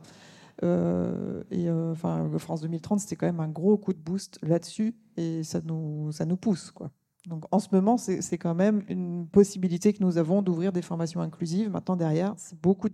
Euh, 0.63 1.43
et 1.51 1.69
euh, 1.69 1.91
enfin, 1.91 2.29
France 2.37 2.61
2030, 2.61 2.99
c'était 2.99 3.15
quand 3.15 3.27
même 3.27 3.39
un 3.39 3.47
gros 3.47 3.77
coup 3.77 3.93
de 3.93 3.99
boost 3.99 4.39
là-dessus, 4.41 4.95
et 5.17 5.43
ça 5.43 5.61
nous, 5.63 6.11
ça 6.11 6.25
nous 6.25 6.37
pousse, 6.37 6.71
quoi. 6.71 6.91
Donc 7.27 7.45
en 7.51 7.59
ce 7.59 7.67
moment, 7.71 7.97
c'est 7.97 8.37
quand 8.37 8.55
même 8.55 8.83
une 8.87 9.27
possibilité 9.27 9.93
que 9.93 10.01
nous 10.01 10.17
avons 10.17 10.41
d'ouvrir 10.41 10.71
des 10.71 10.81
formations 10.81 11.19
inclusives. 11.19 11.69
Maintenant, 11.69 11.97
derrière, 11.97 12.33
c'est 12.37 12.59
beaucoup 12.59 12.87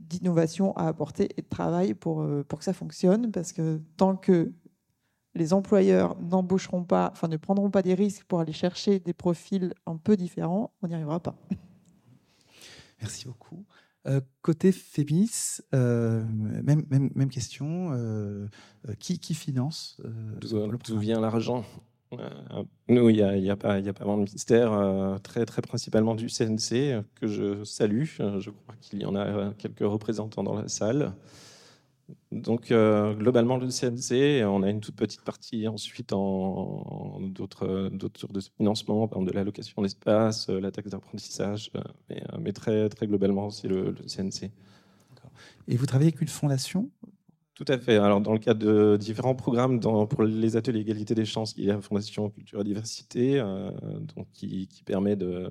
d'innovation 0.00 0.76
à 0.76 0.86
apporter 0.86 1.30
et 1.36 1.42
de 1.42 1.48
travail 1.48 1.94
pour, 1.94 2.20
euh, 2.20 2.44
pour 2.44 2.58
que 2.58 2.64
ça 2.64 2.74
fonctionne, 2.74 3.32
parce 3.32 3.52
que 3.52 3.80
tant 3.96 4.16
que 4.16 4.52
les 5.34 5.52
employeurs 5.52 6.16
n'embaucheront 6.20 6.84
pas, 6.84 7.10
enfin 7.12 7.28
ne 7.28 7.36
prendront 7.36 7.70
pas 7.70 7.82
des 7.82 7.94
risques 7.94 8.24
pour 8.24 8.40
aller 8.40 8.52
chercher 8.52 9.00
des 9.00 9.12
profils 9.12 9.72
un 9.86 9.96
peu 9.96 10.16
différents, 10.16 10.72
on 10.82 10.88
n'y 10.88 10.94
arrivera 10.94 11.20
pas. 11.20 11.36
Merci 13.00 13.26
beaucoup. 13.26 13.64
Euh, 14.06 14.20
côté 14.42 14.70
Fémis, 14.70 15.58
euh, 15.74 16.24
même, 16.62 16.84
même, 16.90 17.10
même, 17.14 17.28
question. 17.28 17.90
Euh, 17.92 18.46
qui, 19.00 19.18
qui, 19.18 19.34
finance 19.34 20.00
D'où 20.40 20.98
vient 20.98 21.20
l'argent? 21.20 21.64
Nous, 22.88 23.10
il 23.10 23.16
n'y 23.16 23.22
a, 23.22 23.36
y 23.36 23.50
a, 23.50 23.56
pas, 23.56 23.74
a 23.74 23.92
pas 23.92 24.04
vraiment 24.04 24.18
de 24.18 24.22
mystère, 24.22 25.18
très, 25.24 25.44
très 25.44 25.60
principalement 25.60 26.14
du 26.14 26.28
CNC, 26.28 27.02
que 27.16 27.26
je 27.26 27.64
salue. 27.64 28.04
Je 28.04 28.50
crois 28.50 28.76
qu'il 28.80 29.00
y 29.00 29.04
en 29.04 29.16
a 29.16 29.52
quelques 29.54 29.80
représentants 29.80 30.44
dans 30.44 30.54
la 30.54 30.68
salle. 30.68 31.12
Donc, 32.30 32.70
euh, 32.70 33.14
globalement, 33.14 33.56
le 33.56 33.68
CNC, 33.68 34.44
on 34.44 34.62
a 34.62 34.70
une 34.70 34.80
toute 34.80 34.94
petite 34.96 35.22
partie 35.22 35.66
ensuite 35.66 36.12
en, 36.12 37.20
d'autres, 37.20 37.90
sources 38.16 38.32
de 38.32 38.40
financement, 38.56 39.08
par 39.08 39.18
exemple 39.18 39.32
de 39.32 39.36
l'allocation 39.36 39.82
d'espace, 39.82 40.48
euh, 40.48 40.60
la 40.60 40.70
taxe 40.70 40.90
d'apprentissage, 40.90 41.70
euh, 41.74 42.14
mais, 42.40 42.52
très, 42.52 42.88
très 42.88 43.06
globalement, 43.06 43.50
c'est 43.50 43.68
le, 43.68 43.94
CNC. 44.06 44.50
Et 45.68 45.76
vous 45.76 45.86
travaillez 45.86 46.10
avec 46.10 46.20
une 46.20 46.28
fondation? 46.28 46.90
Tout 47.54 47.64
à 47.68 47.78
fait. 47.78 47.96
Alors, 47.96 48.20
dans 48.20 48.32
le 48.32 48.38
cadre 48.38 48.64
de 48.64 48.96
différents 48.96 49.34
programmes 49.34 49.80
pour 49.80 50.22
les 50.22 50.56
ateliers 50.56 50.80
égalité 50.80 51.14
des 51.14 51.24
chances, 51.24 51.54
il 51.56 51.64
y 51.64 51.70
a 51.70 51.74
la 51.74 51.80
Fondation 51.80 52.28
Culture 52.30 52.60
et 52.60 52.64
Diversité, 52.64 53.40
donc, 54.14 54.28
qui, 54.34 54.68
permet 54.84 55.16
de 55.16 55.48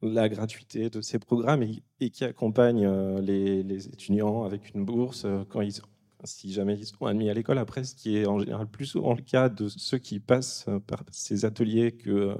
la 0.00 0.28
gratuité 0.30 0.88
de 0.88 1.00
ces 1.02 1.18
programmes 1.18 1.62
et, 2.00 2.10
qui 2.10 2.24
accompagne 2.24 2.88
les, 3.20 3.62
les, 3.62 3.86
étudiants 3.86 4.44
avec 4.44 4.74
une 4.74 4.84
bourse 4.84 5.26
quand 5.50 5.60
ils 5.60 5.82
si 6.24 6.52
jamais 6.52 6.78
ils 6.78 6.86
sont 6.86 7.06
admis 7.06 7.30
à 7.30 7.34
l'école. 7.34 7.58
Après, 7.58 7.84
ce 7.84 7.94
qui 7.94 8.16
est 8.16 8.26
en 8.26 8.38
général 8.38 8.66
plus 8.68 8.86
souvent 8.86 9.14
le 9.14 9.22
cas 9.22 9.48
de 9.48 9.68
ceux 9.68 9.98
qui 9.98 10.20
passent 10.20 10.66
euh, 10.68 10.78
par 10.80 11.04
ces 11.10 11.44
ateliers 11.44 11.92
que, 11.92 12.10
euh, 12.10 12.36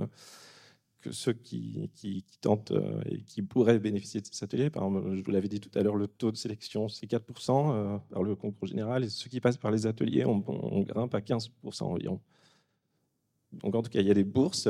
ceux 1.10 1.32
qui, 1.32 1.90
qui, 1.94 2.24
tentent 2.40 2.72
euh, 2.72 3.02
et 3.06 3.22
qui 3.22 3.42
pourraient 3.42 3.78
bénéficier 3.78 4.20
de 4.20 4.26
ces 4.30 4.44
ateliers. 4.44 4.70
Par 4.70 4.84
exemple, 4.84 5.16
je 5.16 5.22
vous 5.22 5.30
l'avais 5.30 5.48
dit 5.48 5.60
tout 5.60 5.76
à 5.78 5.82
l'heure, 5.82 5.96
le 5.96 6.06
taux 6.06 6.30
de 6.30 6.36
sélection, 6.36 6.88
c'est 6.88 7.06
4% 7.06 8.00
par 8.10 8.22
le 8.22 8.36
concours 8.36 8.68
général, 8.68 9.04
et 9.04 9.08
ceux 9.08 9.28
qui 9.28 9.40
passent 9.40 9.56
par 9.58 9.70
les 9.70 9.86
ateliers, 9.86 10.24
on, 10.24 10.38
grimpe 10.82 11.14
à 11.14 11.20
15% 11.20 11.84
environ. 11.84 12.20
Donc 13.52 13.74
en 13.74 13.82
tout 13.82 13.90
cas, 13.90 14.00
il 14.00 14.06
y 14.06 14.10
a 14.10 14.14
des 14.14 14.24
bourses. 14.24 14.68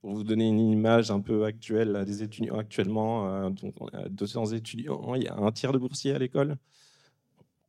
pour 0.00 0.14
vous 0.14 0.24
donner 0.24 0.48
une 0.48 0.60
image 0.60 1.10
un 1.10 1.20
peu 1.20 1.44
actuelle 1.44 2.04
des 2.06 2.22
étudiants 2.22 2.58
actuellement, 2.58 3.50
donc 3.50 3.74
on 3.80 3.88
a 3.88 4.08
200 4.08 4.52
étudiants, 4.52 5.14
il 5.16 5.24
y 5.24 5.28
a 5.28 5.36
un 5.36 5.50
tiers 5.52 5.72
de 5.72 5.78
boursiers 5.78 6.12
à 6.14 6.18
l'école 6.18 6.56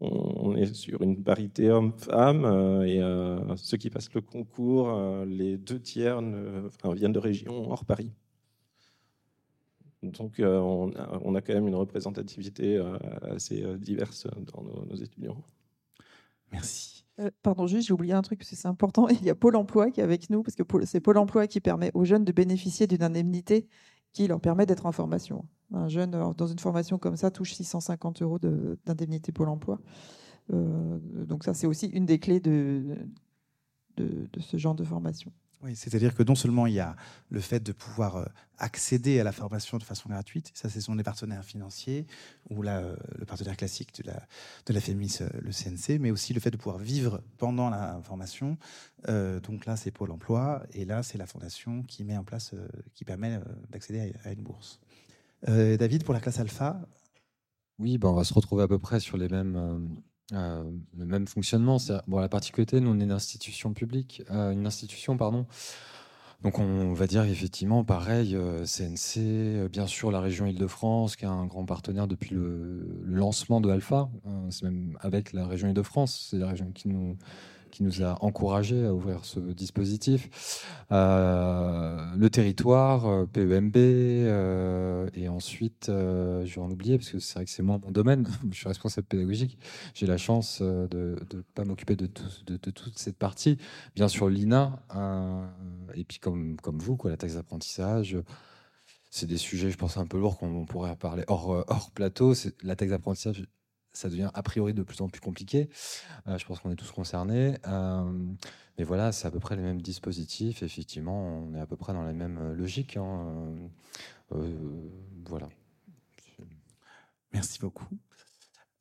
on 0.02 0.56
est 0.56 0.74
sur 0.74 1.02
une 1.02 1.24
parité 1.24 1.70
homme-femme 1.70 2.46
euh, 2.46 2.84
et 2.84 3.02
euh, 3.02 3.56
ceux 3.56 3.78
qui 3.78 3.90
passent 3.90 4.14
le 4.14 4.22
concours, 4.22 4.90
euh, 4.90 5.26
les 5.26 5.58
deux 5.58 5.80
tiers 5.80 6.22
viennent 6.22 7.14
de 7.14 7.20
régions 7.20 7.72
hors 7.72 7.86
Paris. 7.86 8.12
Donc 10.04 10.36
on 10.40 10.92
a, 11.36 11.42
quand 11.42 11.54
même 11.54 11.68
une 11.68 11.76
représentativité 11.76 12.80
assez 13.24 13.66
diverse 13.80 14.28
dans 14.54 14.62
nos, 14.62 14.96
étudiants. 14.98 15.42
Merci. 16.52 17.06
pardon, 17.42 17.66
juste, 17.66 17.88
j'ai 17.88 17.94
oublié 17.94 18.14
un 18.14 18.22
truc, 18.22 18.38
parce 18.38 18.52
que 18.52 18.56
c'est 18.56 18.68
important. 18.68 19.08
Il 19.10 19.24
y 19.24 19.32
a 19.32 19.36
Pôle 19.36 19.56
emploi 19.56 19.90
qui 19.90 20.02
est 20.02 20.04
avec 20.04 20.30
nous, 20.30 20.44
parce 20.44 20.56
que 20.56 20.64
c'est 20.86 21.00
Pôle 21.00 21.18
emploi 21.18 21.48
qui 21.48 21.60
permet 21.60 21.90
aux 21.96 22.06
jeunes 22.06 22.24
de 22.24 22.32
bénéficier 22.32 22.86
d'une 22.86 23.02
indemnité 23.02 23.68
qui 24.14 24.28
leur 24.28 24.40
permet 24.40 24.68
d'être 24.68 24.86
en 24.86 24.92
formation. 24.92 25.44
Un 25.74 25.88
jeune 25.88 26.12
dans 26.12 26.48
une 26.48 26.60
formation 26.60 26.98
comme 26.98 27.18
ça 27.18 27.32
touche 27.32 27.54
650 27.54 28.22
euros 28.22 28.40
d'indemnité 28.40 29.32
Pôle 29.32 29.50
emploi. 29.50 29.80
Euh, 30.54 31.00
donc 31.26 31.44
ça, 31.44 31.54
c'est 31.54 31.68
aussi 31.68 31.88
une 31.88 32.06
des 32.06 32.20
clés 32.20 32.40
de, 32.40 32.98
ce 34.40 34.58
genre 34.58 34.76
de 34.76 34.84
formation. 34.84 35.32
Oui, 35.64 35.76
c'est-à-dire 35.76 36.14
que 36.14 36.22
non 36.22 36.36
seulement 36.36 36.68
il 36.68 36.74
y 36.74 36.80
a 36.80 36.96
le 37.30 37.40
fait 37.40 37.62
de 37.64 37.72
pouvoir 37.72 38.18
euh, 38.18 38.26
accéder 38.60 39.20
à 39.20 39.24
la 39.24 39.32
formation 39.32 39.80
de 39.80 39.84
façon 39.84 40.10
gratuite, 40.10 40.52
ça 40.54 40.70
ce 40.70 40.80
sont 40.80 40.94
les 40.94 41.04
partenaires 41.04 41.44
financiers 41.44 42.06
ou 42.52 42.62
là, 42.62 42.80
euh, 42.80 42.96
le 43.18 43.26
partenaire 43.26 43.58
classique 43.58 43.96
de 44.04 44.12
la, 44.12 44.28
de 44.68 44.74
la 44.74 44.80
FEMIS, 44.80 45.20
le 45.42 45.52
CNC, 45.52 45.98
mais 46.00 46.12
aussi 46.12 46.34
le 46.34 46.40
fait 46.40 46.52
de 46.52 46.58
pouvoir 46.58 46.78
vivre 46.78 47.24
pendant 47.38 47.70
la 47.70 48.00
formation. 48.04 48.58
donc 49.08 49.66
là, 49.66 49.76
c'est 49.76 49.92
Pôle 49.92 50.12
emploi 50.12 50.62
et 50.74 50.86
là, 50.86 51.02
c'est 51.02 51.18
la 51.18 51.26
fondation 51.26 51.82
qui 51.84 52.04
met 52.04 52.18
en 52.18 52.24
place, 52.24 52.54
qui 52.94 53.06
permet 53.06 53.40
d'accéder 53.70 54.14
à, 54.24 54.34
une 54.34 54.44
bourse. 54.44 54.80
David, 55.48 56.04
pour 56.04 56.14
la 56.14 56.20
classe 56.20 56.40
alpha 56.40 56.80
Oui, 57.80 57.98
ben, 57.98 58.10
on 58.10 58.14
va 58.14 58.24
se 58.24 58.34
retrouver 58.34 58.64
à 58.64 58.68
peu 58.68 58.80
près 58.80 59.00
sur 59.00 59.18
les 59.18 59.30
mêmes 59.30 59.90
euh, 60.34 60.64
le 60.98 61.06
même 61.06 61.28
fonctionnement. 61.28 61.78
Bon, 62.08 62.20
la 62.20 62.30
particularité, 62.30 62.80
nous, 62.80 62.92
on 62.92 63.00
est 63.00 63.04
une 63.04 63.12
institution 63.12 63.74
publique, 63.74 64.24
euh, 64.32 64.52
une 64.52 64.66
institution, 64.66 65.18
pardon. 65.18 65.46
Donc, 66.42 66.60
on 66.60 66.94
va 66.94 67.08
dire 67.08 67.24
effectivement, 67.26 67.84
pareil, 67.84 68.38
CNC, 68.66 69.18
euh, 69.18 69.70
bien 69.70 69.88
sûr, 69.88 70.12
la 70.12 70.20
région 70.20 70.46
Île-de-France, 70.48 71.16
qui 71.16 71.26
est 71.26 71.28
un 71.28 71.46
grand 71.46 71.66
partenaire 71.66 72.08
depuis 72.08 72.36
le 72.36 73.02
lancement 73.06 73.62
de 73.62 73.70
Alpha. 73.70 74.10
c'est 74.50 74.64
même 74.64 74.98
avec 75.02 75.32
la 75.34 75.48
région 75.48 75.68
Île-de-France, 75.70 76.30
c'est 76.32 76.38
la 76.38 76.48
région 76.48 76.72
qui 76.72 76.88
nous 76.88 77.18
qui 77.76 77.84
nous 77.84 78.04
a 78.04 78.18
encouragé 78.24 78.86
à 78.86 78.94
ouvrir 78.94 79.26
ce 79.26 79.42
dispositif. 79.42 80.30
Euh, 80.94 82.16
le 82.16 82.30
territoire, 82.30 83.06
euh, 83.06 83.26
PEMB, 83.26 83.76
euh, 83.76 85.10
et 85.14 85.28
ensuite, 85.28 85.88
je 85.88 86.56
vais 86.56 86.62
en 86.62 86.72
oublier 86.72 86.98
parce 86.98 87.10
que 87.10 87.20
c'est 87.20 87.34
vrai 87.34 87.44
que 87.44 87.52
c'est 87.52 87.64
moi 87.64 87.78
mon 87.84 87.92
domaine, 87.92 88.30
je 88.52 88.58
suis 88.58 88.70
responsable 88.70 89.08
pédagogique, 89.08 89.60
j'ai 89.94 90.08
la 90.08 90.16
chance 90.16 90.62
de 90.62 91.18
ne 91.34 91.42
pas 91.54 91.66
m'occuper 91.66 91.98
de, 91.98 92.06
toute 92.06 92.98
cette 92.98 93.18
partie. 93.18 93.58
Bien 93.94 94.08
sûr, 94.08 94.30
l'INA, 94.30 94.80
et 95.96 96.06
puis 96.06 96.20
comme, 96.20 96.56
comme 96.62 96.80
vous, 96.80 96.96
quoi, 96.96 97.12
la 97.12 97.18
taxe 97.18 97.36
d'apprentissage 97.36 98.18
c'est 99.10 99.28
des 99.28 99.38
sujets, 99.38 99.72
je 99.72 99.78
pense, 99.78 99.96
un 99.96 100.06
peu 100.06 100.20
lourds 100.20 100.38
qu'on 100.38 100.66
pourrait 100.66 100.98
parler 100.98 101.24
hors 101.28 101.90
plateau. 101.94 102.34
La 102.64 102.76
taxe 102.76 102.92
d'apprentissage, 102.92 103.46
ça 103.96 104.10
devient 104.10 104.30
a 104.34 104.44
priori 104.44 104.74
de 104.74 104.84
plus 104.84 105.02
en 105.02 105.10
plus 105.10 105.22
compliqué. 105.22 105.70
Euh, 106.28 106.38
je 106.38 106.46
pense 106.46 106.60
qu'on 106.60 106.72
est 106.72 106.76
tous 106.76 106.92
concernés. 106.92 107.58
Euh, 107.68 108.34
mais 108.78 108.84
voilà, 108.84 109.12
c'est 109.12 109.28
à 109.28 109.32
peu 109.32 109.40
près 109.40 109.56
les 109.56 109.62
mêmes 109.62 109.82
dispositifs. 109.82 110.64
Effectivement, 110.64 111.40
on 111.40 111.54
est 111.56 111.60
à 111.60 111.66
peu 111.66 111.78
près 111.78 111.94
dans 111.94 112.04
la 112.04 112.14
même 112.14 112.38
euh, 112.38 112.56
logique. 112.56 112.98
Hein. 112.98 113.70
voilà. 114.30 115.50
Merci 117.34 117.60
beaucoup. 117.60 117.88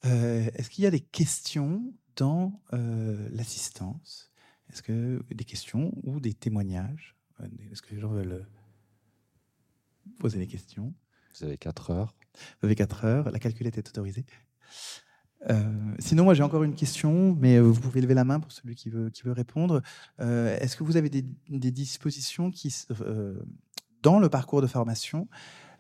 Est-ce 0.03 0.69
qu'il 0.69 0.85
y 0.85 0.87
a 0.87 0.91
des 0.91 1.01
questions 1.01 1.93
dans 2.17 2.61
l'assistance? 2.71 4.31
Est-ce 4.71 4.83
que 4.83 5.25
des 5.31 5.45
questions 5.45 5.93
ou 6.03 6.21
des 6.21 6.35
témoignages? 6.35 7.17
Est-ce 7.73 7.83
que 7.83 7.95
les 7.95 8.01
gens 8.01 8.11
veulent 8.11 8.47
poser 10.19 10.39
des 10.39 10.47
questions? 10.47 10.95
Vous 11.35 11.47
avez 11.47 11.57
4 11.57 11.91
heures. 11.91 12.15
Vous 12.61 12.67
avez 12.67 12.77
4 12.77 13.05
heures. 13.05 13.31
La 13.31 13.39
calculette 13.39 13.79
est 13.79 13.89
autorisée. 13.89 14.25
Euh, 15.51 15.95
sinon, 15.99 16.25
moi 16.25 16.35
j'ai 16.35 16.43
encore 16.43 16.63
une 16.63 16.75
question, 16.75 17.37
mais 17.39 17.59
vous 17.59 17.79
pouvez 17.79 18.01
lever 18.01 18.15
la 18.15 18.25
main 18.25 18.41
pour 18.41 18.53
celui 18.53 18.75
qui 18.75 18.89
veut, 18.89 19.11
qui 19.11 19.23
veut 19.23 19.33
répondre. 19.33 19.83
Euh, 20.21 20.57
est-ce 20.59 20.77
que 20.77 20.85
vous 20.85 20.97
avez 20.97 21.11
des, 21.11 21.71
dispositions 21.71 22.51
qui, 22.51 22.75
euh, 23.01 23.39
dans 24.03 24.19
le 24.19 24.29
parcours 24.29 24.63
de 24.63 24.67
formation, 24.67 25.29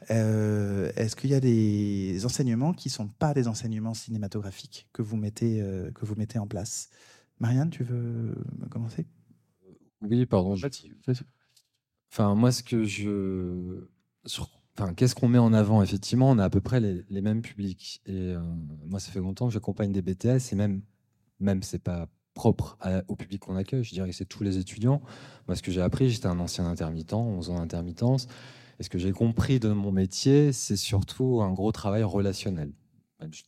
est-ce 0.09 1.17
qu'il 1.17 1.31
y 1.31 1.35
a 1.35 1.41
des 1.41 2.27
enseignements 2.27 2.75
qui 2.75 2.89
ne 2.89 2.93
sont 2.93 3.09
pas 3.09 3.33
des 3.33 3.49
enseignements 3.49 3.95
cinématographiques 3.95 4.87
que 4.93 5.01
vous 5.01 5.17
mettez, 5.17 5.65
que 5.95 6.05
vous 6.05 6.15
mettez 6.15 6.39
en 6.39 6.47
place? 6.47 6.91
Marianne, 7.41 7.71
tu 7.71 7.85
veux 7.85 8.35
commencer? 8.71 9.07
Oui, 10.03 10.27
pardon. 10.27 10.57
Enfin, 12.13 12.35
moi, 12.35 12.53
ce 12.53 12.63
que 12.63 12.85
je 12.85 13.87
qu'est-ce 14.97 15.15
qu'on 15.15 15.29
met 15.29 15.39
en 15.39 15.53
avant? 15.53 15.83
Effectivement, 15.83 16.31
on 16.31 16.39
a 16.39 16.45
à 16.45 16.51
peu 16.51 16.61
près 16.61 16.81
les, 16.81 17.21
mêmes 17.23 17.43
publics. 17.43 18.03
Et 18.07 18.13
euh, 18.13 18.41
moi, 18.87 19.01
ça 19.01 19.13
fait 19.13 19.21
longtemps 19.21 19.47
que 19.49 19.53
j'accompagne 19.53 19.93
des 19.93 20.03
BTS, 20.03 20.53
et 20.53 20.55
même, 20.57 20.83
même 21.41 21.63
c'est 21.63 21.83
pas 21.83 22.09
propre 22.35 22.77
au 23.07 23.15
public 23.15 23.41
qu'on 23.41 23.57
accueille. 23.57 23.85
Je 23.85 23.93
dirais 23.93 24.11
que 24.11 24.17
c'est 24.17 24.25
tous 24.25 24.43
les 24.43 24.59
étudiants. 24.59 25.01
Moi, 25.47 25.57
ce 25.57 25.63
que 25.63 25.71
j'ai 25.71 25.81
appris, 25.81 26.11
j'étais 26.11 26.27
un 26.27 26.41
ancien 26.41 26.67
intermittent, 26.67 27.13
11 27.13 27.51
ans 27.51 27.59
d'intermittence. 27.61 28.27
Et 28.81 28.83
ce 28.83 28.91
que 28.91 28.99
j'ai 28.99 29.13
compris 29.13 29.61
de 29.61 29.69
mon 29.69 29.93
métier, 29.93 30.53
c'est 30.53 30.77
surtout 30.77 31.41
un 31.43 31.53
gros 31.53 31.71
travail 31.71 32.03
relationnel. 32.03 32.73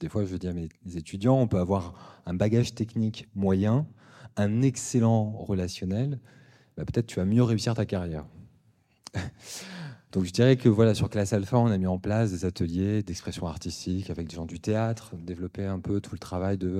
Des 0.01 0.09
fois, 0.09 0.24
je 0.24 0.37
dis 0.37 0.47
à 0.47 0.53
mes 0.53 0.68
étudiants, 0.95 1.39
on 1.39 1.49
peut 1.49 1.59
avoir 1.59 2.22
un 2.24 2.35
bagage 2.35 2.74
technique 2.74 3.29
moyen, 3.35 3.87
un 4.37 4.62
excellent 4.62 5.31
relationnel. 5.33 6.20
Bah, 6.77 6.85
peut-être 6.85 7.07
tu 7.07 7.16
vas 7.16 7.24
mieux 7.24 7.43
réussir 7.43 7.74
ta 7.74 7.85
carrière. 7.87 8.27
Donc 10.17 10.25
je 10.25 10.31
dirais 10.31 10.57
que 10.57 10.71
voilà, 10.71 10.95
sur 10.95 11.11
Classe 11.11 11.35
Alpha, 11.35 11.59
on 11.59 11.67
a 11.67 11.77
mis 11.77 11.87
en 11.87 11.99
place 11.99 12.31
des 12.31 12.47
ateliers 12.47 13.03
d'expression 13.03 13.47
artistique 13.49 14.09
avec 14.09 14.29
des 14.29 14.37
gens 14.37 14.47
du 14.47 14.61
théâtre, 14.61 15.14
développer 15.14 15.67
un 15.67 15.79
peu 15.79 16.01
tout 16.01 16.14
le 16.14 16.19
travail 16.19 16.57
de, 16.57 16.71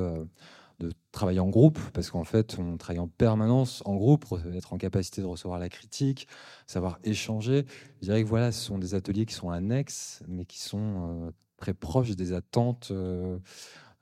euh, 0.80 0.91
travailler 1.12 1.41
en 1.41 1.51
groupe, 1.51 1.78
parce 1.93 2.09
qu'en 2.09 2.24
fait, 2.24 2.57
on 2.59 2.78
travaille 2.78 2.99
en 2.99 3.09
permanence 3.09 3.82
en 3.84 3.95
groupe, 3.95 4.24
être 4.55 4.72
en 4.72 4.78
capacité 4.78 5.20
de 5.20 5.26
recevoir 5.26 5.59
la 5.59 5.68
critique, 5.68 6.28
savoir 6.66 6.99
échanger. 7.05 7.66
Je 8.01 8.07
dirais 8.07 8.22
que 8.22 8.28
voilà, 8.28 8.53
ce 8.53 8.64
sont 8.64 8.78
des 8.78 8.95
ateliers 8.95 9.26
qui 9.26 9.34
sont 9.34 9.51
annexes, 9.51 10.22
mais 10.28 10.47
qui 10.47 10.59
sont 10.59 11.30
très 11.59 11.74
proches 11.74 12.16
des 12.16 12.32
attentes 12.32 12.91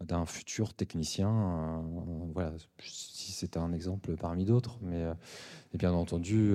d'un 0.00 0.26
futur 0.26 0.74
technicien. 0.74 1.82
voilà, 2.34 2.52
si 2.84 3.32
c'était 3.32 3.58
un 3.58 3.72
exemple 3.72 4.16
parmi 4.16 4.44
d'autres, 4.44 4.78
mais 4.80 5.04
bien 5.72 5.92
entendu, 5.92 6.54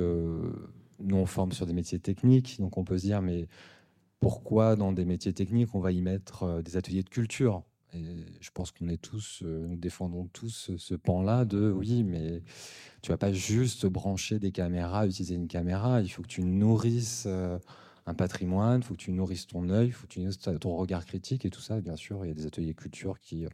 nous 1.00 1.18
on 1.18 1.26
forme 1.26 1.52
sur 1.52 1.66
des 1.66 1.74
métiers 1.74 2.00
techniques, 2.00 2.60
donc 2.60 2.78
on 2.78 2.84
peut 2.84 2.98
se 2.98 3.04
dire, 3.04 3.22
mais 3.22 3.48
pourquoi 4.20 4.76
dans 4.76 4.92
des 4.92 5.06
métiers 5.06 5.34
techniques 5.34 5.74
on 5.76 5.80
va 5.80 5.92
y 5.92 6.02
mettre 6.02 6.62
des 6.62 6.78
ateliers 6.78 7.04
de 7.04 7.10
culture? 7.10 7.64
Et 7.94 8.04
je 8.40 8.52
pense 8.52 8.72
qu'on 8.72 8.88
est 8.88 9.02
tous, 9.02 9.42
nous 9.44 9.76
défendons 9.76 10.28
tous 10.28 10.72
ce 10.78 10.94
pan-là 10.94 11.44
de 11.46 11.72
oui, 11.72 12.04
mais 12.04 12.44
tu 13.02 13.12
vas 13.12 13.18
pas 13.18 13.34
juste 13.34 13.88
brancher 13.88 14.38
des 14.38 14.52
caméras, 14.52 15.08
utiliser 15.08 15.34
une 15.34 15.48
caméra. 15.48 16.02
Il 16.02 16.10
faut 16.10 16.22
que 16.22 16.28
tu 16.28 16.44
nourrisses 16.44 17.28
un 18.10 18.14
patrimoine, 18.14 18.82
il 18.82 18.84
faut 18.84 18.96
que 18.96 19.00
tu 19.00 19.12
nourrisses 19.12 19.48
ton 19.48 19.70
œil, 19.70 19.88
il 19.88 19.92
faut 19.92 20.08
que 20.08 20.14
tu 20.14 20.20
nourrisses 20.20 20.40
ton 20.40 20.76
regard 20.76 21.06
critique 21.06 21.46
et 21.46 21.50
tout 21.50 21.62
ça. 21.62 21.80
Bien 21.80 21.96
sûr, 21.96 22.26
il 22.26 22.30
y 22.30 22.32
a 22.32 22.34
des 22.34 22.46
ateliers 22.46 22.74
culture 22.74 23.20
qui, 23.20 23.46
euh, 23.46 23.50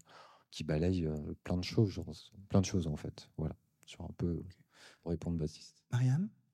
qui 0.50 0.64
balayent 0.64 1.08
euh, 1.08 1.36
plein 1.44 1.58
de 1.58 1.64
choses, 1.64 2.02
plein 2.50 2.62
de 2.62 2.66
choses 2.66 2.88
en 2.88 2.96
fait. 2.96 3.30
Voilà, 3.38 3.56
sur 3.86 4.02
un 4.02 4.14
peu 4.18 4.44
pour 5.02 5.12
répondre 5.12 5.38
Baptiste. 5.38 5.84
Marianne? 5.92 6.30
euh, 6.30 6.45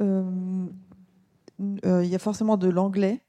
Il 0.00 0.70
y 1.58 2.14
a 2.14 2.18
forcément 2.18 2.56
de 2.56 2.68
l'anglais 2.68 3.22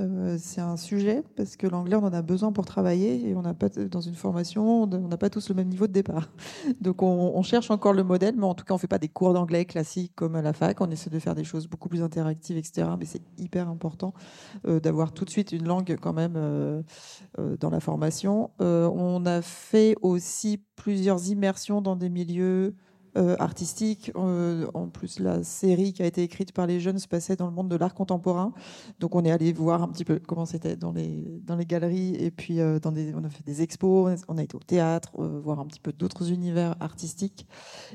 euh, 0.00 0.36
c'est 0.40 0.60
un 0.60 0.76
sujet 0.76 1.22
parce 1.36 1.56
que 1.56 1.68
l'anglais, 1.68 1.94
on 1.94 2.02
en 2.02 2.12
a 2.12 2.22
besoin 2.22 2.50
pour 2.50 2.64
travailler 2.64 3.28
et 3.28 3.36
on 3.36 3.42
n'a 3.42 3.54
pas 3.54 3.68
dans 3.68 4.00
une 4.00 4.16
formation, 4.16 4.82
on 4.82 4.86
n'a 4.86 5.16
pas 5.16 5.30
tous 5.30 5.48
le 5.48 5.54
même 5.54 5.68
niveau 5.68 5.86
de 5.86 5.92
départ. 5.92 6.30
Donc 6.80 7.02
on, 7.02 7.42
cherche 7.42 7.70
encore 7.70 7.92
le 7.92 8.02
modèle, 8.02 8.34
mais 8.36 8.44
en 8.44 8.54
tout 8.54 8.64
cas, 8.64 8.74
on 8.74 8.78
fait 8.78 8.88
pas 8.88 8.98
des 8.98 9.08
cours 9.08 9.34
d'anglais 9.34 9.66
classiques 9.66 10.12
comme 10.16 10.34
à 10.34 10.42
la 10.42 10.52
fac. 10.52 10.80
On 10.80 10.90
essaie 10.90 11.10
de 11.10 11.18
faire 11.20 11.36
des 11.36 11.44
choses 11.44 11.68
beaucoup 11.68 11.88
plus 11.88 12.02
interactives, 12.02 12.56
etc. 12.56 12.88
Mais 12.98 13.04
c'est 13.04 13.22
hyper 13.38 13.68
important 13.68 14.14
euh, 14.66 14.80
d'avoir 14.80 15.12
tout 15.12 15.24
de 15.24 15.30
suite 15.30 15.52
une 15.52 15.64
langue 15.64 15.96
quand 16.00 16.12
même 16.12 16.34
euh, 16.36 16.82
dans 17.60 17.70
la 17.70 17.80
formation. 17.80 18.50
on 18.58 19.26
a 19.26 19.42
fait 19.42 19.94
aussi 20.02 20.60
plusieurs 20.74 21.28
immersions 21.28 21.80
dans 21.80 21.94
des 21.94 22.08
milieux 22.08 22.74
euh, 22.74 22.93
artistique. 23.38 24.12
Euh, 24.16 24.66
en 24.74 24.88
plus, 24.88 25.20
la 25.20 25.42
série 25.42 25.92
qui 25.92 26.02
a 26.02 26.06
été 26.06 26.22
écrite 26.22 26.52
par 26.52 26.66
les 26.66 26.80
jeunes 26.80 26.98
se 26.98 27.08
passait 27.08 27.36
dans 27.36 27.46
le 27.46 27.52
monde 27.52 27.68
de 27.68 27.76
l'art 27.76 27.94
contemporain. 27.94 28.52
Donc, 29.00 29.14
on 29.14 29.24
est 29.24 29.30
allé 29.30 29.52
voir 29.52 29.82
un 29.82 29.88
petit 29.88 30.04
peu 30.04 30.18
comment 30.18 30.46
c'était 30.46 30.76
dans 30.76 30.92
les, 30.92 31.40
dans 31.44 31.56
les 31.56 31.66
galeries. 31.66 32.16
Et 32.16 32.30
puis, 32.30 32.60
euh, 32.60 32.78
dans 32.78 32.92
des, 32.92 33.14
on 33.14 33.24
a 33.24 33.30
fait 33.30 33.44
des 33.44 33.62
expos, 33.62 34.22
on 34.28 34.38
a 34.38 34.42
été 34.42 34.56
au 34.56 34.60
théâtre, 34.60 35.12
voir 35.16 35.60
un 35.60 35.66
petit 35.66 35.80
peu 35.80 35.92
d'autres 35.92 36.32
univers 36.32 36.74
artistiques. 36.80 37.46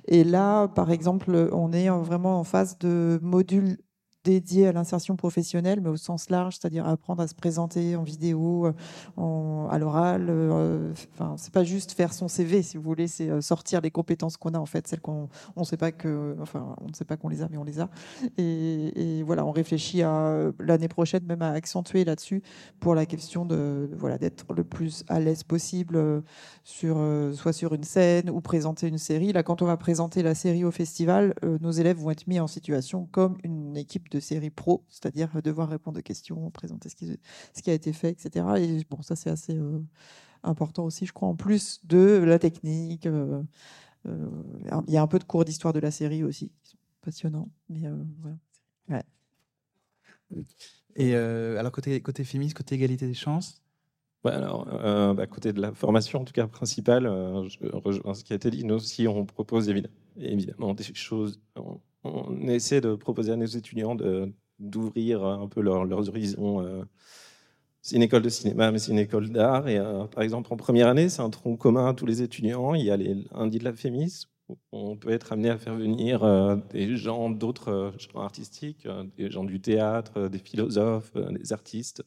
Et 0.07 0.23
là, 0.23 0.67
par 0.67 0.91
exemple, 0.91 1.49
on 1.51 1.71
est 1.73 1.89
vraiment 1.89 2.39
en 2.39 2.43
phase 2.43 2.77
de 2.79 3.19
module 3.21 3.77
dédié 4.23 4.67
à 4.67 4.71
l'insertion 4.71 5.15
professionnelle, 5.15 5.79
mais 5.81 5.89
au 5.89 5.95
sens 5.95 6.29
large, 6.29 6.57
c'est-à-dire 6.59 6.85
apprendre 6.85 7.21
à 7.21 7.27
se 7.27 7.35
présenter 7.35 7.95
en 7.95 8.03
vidéo, 8.03 8.67
euh, 8.67 9.67
à 9.69 9.77
l'oral. 9.77 10.27
Euh, 10.29 10.91
enfin, 11.13 11.35
c'est 11.37 11.53
pas 11.53 11.63
juste 11.63 11.93
faire 11.93 12.13
son 12.13 12.27
CV, 12.27 12.61
si 12.61 12.77
vous 12.77 12.83
voulez, 12.83 13.07
c'est 13.07 13.29
euh, 13.29 13.41
sortir 13.41 13.81
les 13.81 13.91
compétences 13.91 14.35
qu'on 14.37 14.53
a 14.53 14.59
en 14.59 14.65
fait, 14.65 14.87
celles 14.87 14.99
qu'on 14.99 15.29
on 15.55 15.63
sait 15.63 15.77
pas 15.77 15.91
que, 15.91 16.35
enfin, 16.41 16.75
on 16.81 16.87
ne 16.87 16.93
sait 16.93 17.05
pas 17.05 17.15
qu'on 17.17 17.29
les 17.29 17.41
a, 17.41 17.47
mais 17.49 17.57
on 17.57 17.63
les 17.63 17.79
a. 17.79 17.89
Et, 18.37 19.23
voilà, 19.23 19.45
on 19.45 19.51
réfléchit 19.51 20.01
à 20.01 20.51
l'année 20.59 20.87
prochaine 20.87 21.23
même 21.25 21.41
à 21.41 21.51
accentuer 21.51 22.03
là-dessus 22.03 22.41
pour 22.79 22.95
la 22.95 23.05
question 23.05 23.45
de 23.45 23.89
voilà 23.97 24.17
d'être 24.17 24.53
le 24.53 24.63
plus 24.63 25.03
à 25.07 25.19
l'aise 25.19 25.43
possible 25.43 26.23
sur 26.63 26.97
soit 27.33 27.53
sur 27.53 27.73
une 27.73 27.83
scène 27.83 28.29
ou 28.29 28.41
présenter 28.41 28.87
une 28.87 28.97
série. 28.97 29.33
Là, 29.33 29.43
quand 29.43 29.61
on 29.61 29.65
va 29.65 29.77
présenter 29.77 30.23
la 30.23 30.35
série 30.35 30.63
au 30.63 30.71
festival, 30.71 31.33
nos 31.61 31.71
élèves 31.71 31.97
vont 31.97 32.11
être 32.11 32.27
mis 32.27 32.39
en 32.39 32.47
situation 32.47 33.07
comme 33.11 33.37
une 33.43 33.58
équipe 33.75 34.09
de 34.09 34.19
série 34.19 34.49
pro, 34.49 34.83
c'est-à-dire 34.89 35.41
devoir 35.41 35.69
répondre 35.69 35.99
aux 35.99 36.03
questions, 36.03 36.49
présenter 36.51 36.89
ce 36.89 36.95
qui, 36.95 37.19
ce 37.53 37.61
qui 37.61 37.69
a 37.69 37.73
été 37.73 37.93
fait, 37.93 38.11
etc. 38.11 38.45
Et 38.57 38.85
bon, 38.89 39.01
ça 39.01 39.15
c'est 39.15 39.29
assez 39.29 39.55
euh, 39.55 39.79
important 40.43 40.85
aussi, 40.85 41.05
je 41.05 41.13
crois, 41.13 41.27
en 41.27 41.35
plus 41.35 41.85
de 41.85 42.23
la 42.25 42.39
technique. 42.39 43.05
Euh, 43.05 43.41
euh, 44.07 44.29
il 44.87 44.93
y 44.93 44.97
a 44.97 45.01
un 45.01 45.07
peu 45.07 45.19
de 45.19 45.23
cours 45.23 45.45
d'histoire 45.45 45.73
de 45.73 45.79
la 45.79 45.91
série 45.91 46.23
aussi, 46.23 46.51
qui 46.63 46.71
sont 46.71 46.77
passionnants. 47.01 47.49
Mais 47.69 47.81
voilà. 48.21 48.37
Et 50.95 51.15
alors 51.15 51.71
côté 51.71 52.01
côté 52.01 52.23
féministe, 52.23 52.57
côté 52.57 52.75
égalité 52.75 53.07
des 53.07 53.13
chances? 53.13 53.61
Ouais, 54.25 54.31
alors, 54.33 54.65
bah, 55.15 55.27
côté 55.27 55.53
de 55.53 55.61
la 55.61 55.71
formation, 55.73 56.21
en 56.21 56.25
tout 56.25 56.33
cas 56.33 56.47
principale, 56.47 57.03
je 57.03 57.57
rejoins 57.71 58.13
ce 58.13 58.23
qui 58.23 58.33
a 58.33 58.35
été 58.35 58.51
dit. 58.51 58.63
Nous 58.63 58.75
aussi, 58.75 59.07
on 59.07 59.25
propose 59.25 59.69
évidemment, 59.69 59.95
évidemment 60.17 60.73
des 60.73 60.83
choses 60.93 61.39
on 61.55 61.79
essaie 62.47 62.81
de 62.81 62.95
proposer 62.95 63.31
à 63.31 63.35
nos 63.35 63.45
étudiants 63.45 63.95
d'ouvrir 64.59 65.23
un 65.23 65.47
peu 65.47 65.61
leurs 65.61 66.09
horizons. 66.09 66.61
Euh. 66.61 66.83
C'est 67.81 67.95
une 67.95 68.01
école 68.03 68.21
de 68.21 68.29
cinéma, 68.29 68.71
mais 68.71 68.79
c'est 68.79 68.91
une 68.91 68.99
école 68.99 69.29
d'art. 69.29 69.67
Et 69.69 69.77
euh, 69.77 70.05
par 70.05 70.23
exemple, 70.23 70.53
en 70.53 70.57
première 70.57 70.87
année, 70.87 71.07
c'est 71.09 71.21
un 71.21 71.29
tronc 71.29 71.55
commun 71.55 71.87
à 71.87 71.93
tous 71.93 72.05
les 72.05 72.21
étudiants. 72.21 72.75
Il 72.75 72.83
y 72.83 72.91
a 72.91 72.97
les 72.97 73.15
lundis 73.31 73.59
de 73.59 73.63
la 73.63 73.73
Fémis. 73.73 74.25
On 74.71 74.97
peut 74.97 75.11
être 75.11 75.31
amené 75.31 75.49
à 75.49 75.57
faire 75.57 75.75
venir 75.75 76.23
euh, 76.23 76.57
des 76.71 76.97
gens 76.97 77.29
d'autres 77.29 77.93
genres 77.97 78.23
artistiques, 78.23 78.87
des 79.17 79.31
gens 79.31 79.43
du 79.43 79.61
théâtre, 79.61 80.27
des 80.27 80.39
philosophes, 80.39 81.13
des 81.13 81.53
artistes. 81.53 82.03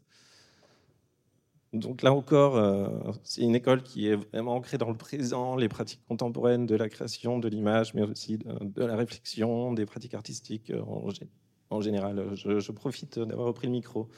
Donc 1.73 2.03
là 2.03 2.13
encore, 2.13 2.57
euh, 2.57 2.87
c'est 3.25 3.41
une 3.41 3.55
école 3.55 3.83
qui 3.83 4.07
est 4.09 4.17
vraiment 4.17 4.57
ancrée 4.57 4.77
dans 4.77 4.91
le 4.91 4.97
présent, 4.97 5.57
les 5.57 5.71
pratiques 5.71 6.03
contemporaines 6.07 6.67
de 6.67 6.77
la 6.77 6.91
création, 6.91 7.39
de 7.39 7.49
l'image, 7.49 7.95
mais 7.95 8.03
aussi 8.03 8.37
de, 8.37 8.85
la 8.85 8.95
réflexion, 8.95 9.73
des 9.73 9.87
pratiques 9.87 10.13
artistiques 10.13 10.71
euh, 10.71 10.83
en, 11.71 11.81
général. 11.81 12.33
Je, 12.35 12.73
profite 12.73 13.19
d'avoir 13.19 13.47
repris 13.47 13.69
le 13.69 13.73
micro 13.73 14.11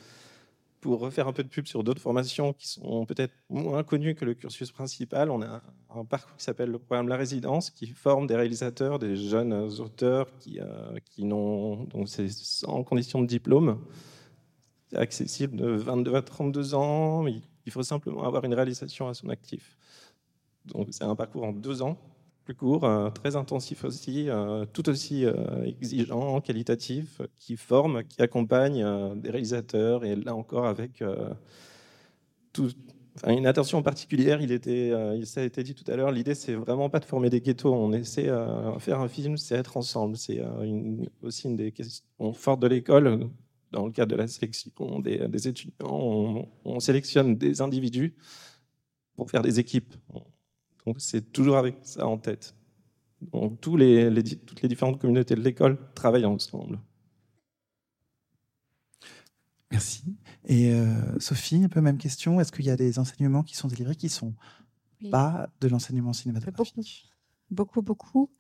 pour 0.80 0.98
refaire 0.98 1.28
un 1.28 1.32
peu 1.32 1.44
de 1.44 1.48
pub 1.48 1.66
sur 1.66 1.84
d'autres 1.84 2.02
formations 2.02 2.52
qui 2.52 2.66
sont 2.66 3.07
peut-être 3.07 3.32
moins 3.48 3.84
connues 3.84 4.16
que 4.16 4.24
le 4.24 4.34
cursus 4.34 4.72
principal. 4.72 5.30
On 5.30 5.40
a 5.40 5.62
un 5.94 6.05
parcours 6.05 6.36
qui 6.36 6.42
s'appelle 6.42 6.70
le 6.70 6.80
programme 6.80 7.07
La 7.07 7.16
Résidence, 7.16 7.70
qui 7.70 7.86
forme 7.86 8.26
des 8.26 8.34
réalisateurs, 8.34 8.98
des 8.98 9.14
jeunes 9.14 9.52
auteurs 9.52 10.26
qui, 10.40 10.59
euh, 10.61 10.98
qui 11.05 11.24
n'ont 11.24 11.84
donc 11.84 12.09
c'est 12.09 12.28
sans 12.28 12.82
condition 12.82 13.22
de 13.22 13.26
diplôme 13.26 13.78
accessible 14.95 15.57
de 15.57 15.66
22 15.66 16.14
à 16.14 16.22
32 16.22 16.74
ans. 16.74 17.26
Il 17.26 17.72
faut 17.72 17.82
simplement 17.82 18.24
avoir 18.24 18.45
une 18.45 18.55
réalisation 18.55 19.09
à 19.09 19.14
son 19.14 19.28
actif. 19.28 19.76
Donc 20.66 20.89
c'est 20.91 21.05
un 21.05 21.14
parcours 21.14 21.45
en 21.45 21.53
deux 21.53 21.82
ans, 21.82 21.99
plus 22.45 22.55
court, 22.55 22.85
euh, 22.85 23.11
très 23.11 23.37
intensif 23.37 23.85
aussi, 23.85 24.28
euh, 24.28 24.64
tout 24.72 24.89
aussi 24.89 25.24
euh, 25.24 25.64
exigeant, 25.64 26.41
qualitatif, 26.41 27.20
qui 27.37 27.57
forme, 27.57 28.05
qui 28.05 28.22
accompagne 28.22 28.85
des 29.16 29.30
réalisateurs 29.30 30.05
et 30.05 30.16
là 30.16 30.35
encore 30.35 30.66
avec 30.66 31.03
une 33.26 33.47
attention 33.47 33.82
particulière. 33.82 34.41
Il 34.41 35.26
ça 35.26 35.41
a 35.41 35.45
été 35.45 35.62
dit 35.62 35.74
tout 35.74 35.91
à 35.91 35.97
l'heure, 35.97 36.12
l'idée 36.12 36.35
c'est 36.35 36.55
vraiment 36.55 36.89
pas 36.89 37.01
de 37.01 37.05
former 37.05 37.30
des 37.30 37.41
ghettos. 37.41 37.74
On 37.74 37.93
essaie 37.93 38.26
de 38.26 38.78
faire 38.78 39.01
un 39.01 39.09
film, 39.09 39.37
c'est 39.37 39.55
être 39.55 39.76
ensemble. 39.76 40.16
C'est 40.16 40.43
aussi 41.22 41.49
une 41.49 41.57
des 41.57 41.72
questions 41.72 42.32
fortes 42.32 42.61
de 42.61 42.68
l'école 42.68 43.28
dans 43.75 43.87
le 43.87 43.93
cadre 43.93 44.12
de 44.12 44.16
la 44.16 44.29
sélection 44.29 45.01
des, 45.01 45.49
étudiants, 45.49 46.49
on, 46.64 46.81
sélectionne 46.81 47.37
des 47.37 47.61
individus 47.61 48.14
pour 49.16 49.29
faire 49.31 49.43
des 49.43 49.59
équipes. 49.59 49.95
Donc 50.87 50.97
c'est 51.01 51.33
toujours 51.33 51.57
avec 51.57 51.77
ça 51.83 52.07
en 52.07 52.16
tête. 52.16 52.55
Donc 53.20 53.61
tous 53.61 53.77
les, 53.77 54.22
toutes 54.47 54.62
les 54.62 54.68
différentes 54.68 55.01
communautés 55.01 55.35
de 55.35 55.41
l'école 55.41 55.77
travaillent 55.95 56.25
ensemble. 56.25 56.79
Merci. 59.72 60.05
Et 60.45 60.72
euh, 60.72 61.18
Sophie, 61.18 61.64
un 61.64 61.68
peu 61.68 61.81
même 61.81 61.99
question. 61.99 62.41
Est-ce 62.41 62.53
qu'il 62.53 62.64
y 62.64 62.70
a 62.70 62.77
des 62.77 63.01
enseignements 63.01 63.43
qui 63.43 63.57
sont 63.57 63.66
délivrés 63.66 63.97
qui 63.97 64.09
sont 64.09 64.35
pas 65.11 65.49
de 65.61 65.66
l'enseignement 65.66 66.12
cinématographique? 66.12 67.11
Beaucoup, 67.51 67.83
beaucoup. 67.83 68.29
beaucoup. 68.29 68.31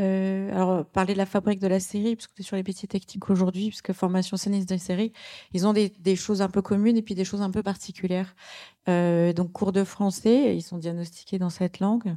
Euh, 0.00 0.52
alors, 0.52 0.84
parler 0.84 1.12
de 1.14 1.18
la 1.18 1.26
fabrique 1.26 1.58
de 1.58 1.66
la 1.66 1.80
série, 1.80 2.14
puisque 2.14 2.34
tu 2.34 2.42
es 2.42 2.44
sur 2.44 2.56
les 2.56 2.62
métiers 2.62 2.86
techniques 2.86 3.28
aujourd'hui, 3.30 3.68
puisque 3.68 3.92
formation 3.92 4.36
scéniste 4.36 4.68
de 4.68 4.76
série, 4.76 5.12
ils 5.52 5.66
ont 5.66 5.72
des, 5.72 6.16
choses 6.16 6.40
un 6.40 6.48
peu 6.48 6.62
communes 6.62 6.96
et 6.96 7.02
puis 7.02 7.14
des 7.14 7.24
choses 7.24 7.42
un 7.42 7.50
peu 7.50 7.62
particulières. 7.62 8.36
Euh, 8.88 9.32
donc, 9.32 9.52
cours 9.52 9.72
de 9.72 9.84
français, 9.84 10.56
ils 10.56 10.62
sont 10.62 10.78
diagnostiqués 10.78 11.38
dans 11.38 11.50
cette 11.50 11.80
langue. 11.80 12.16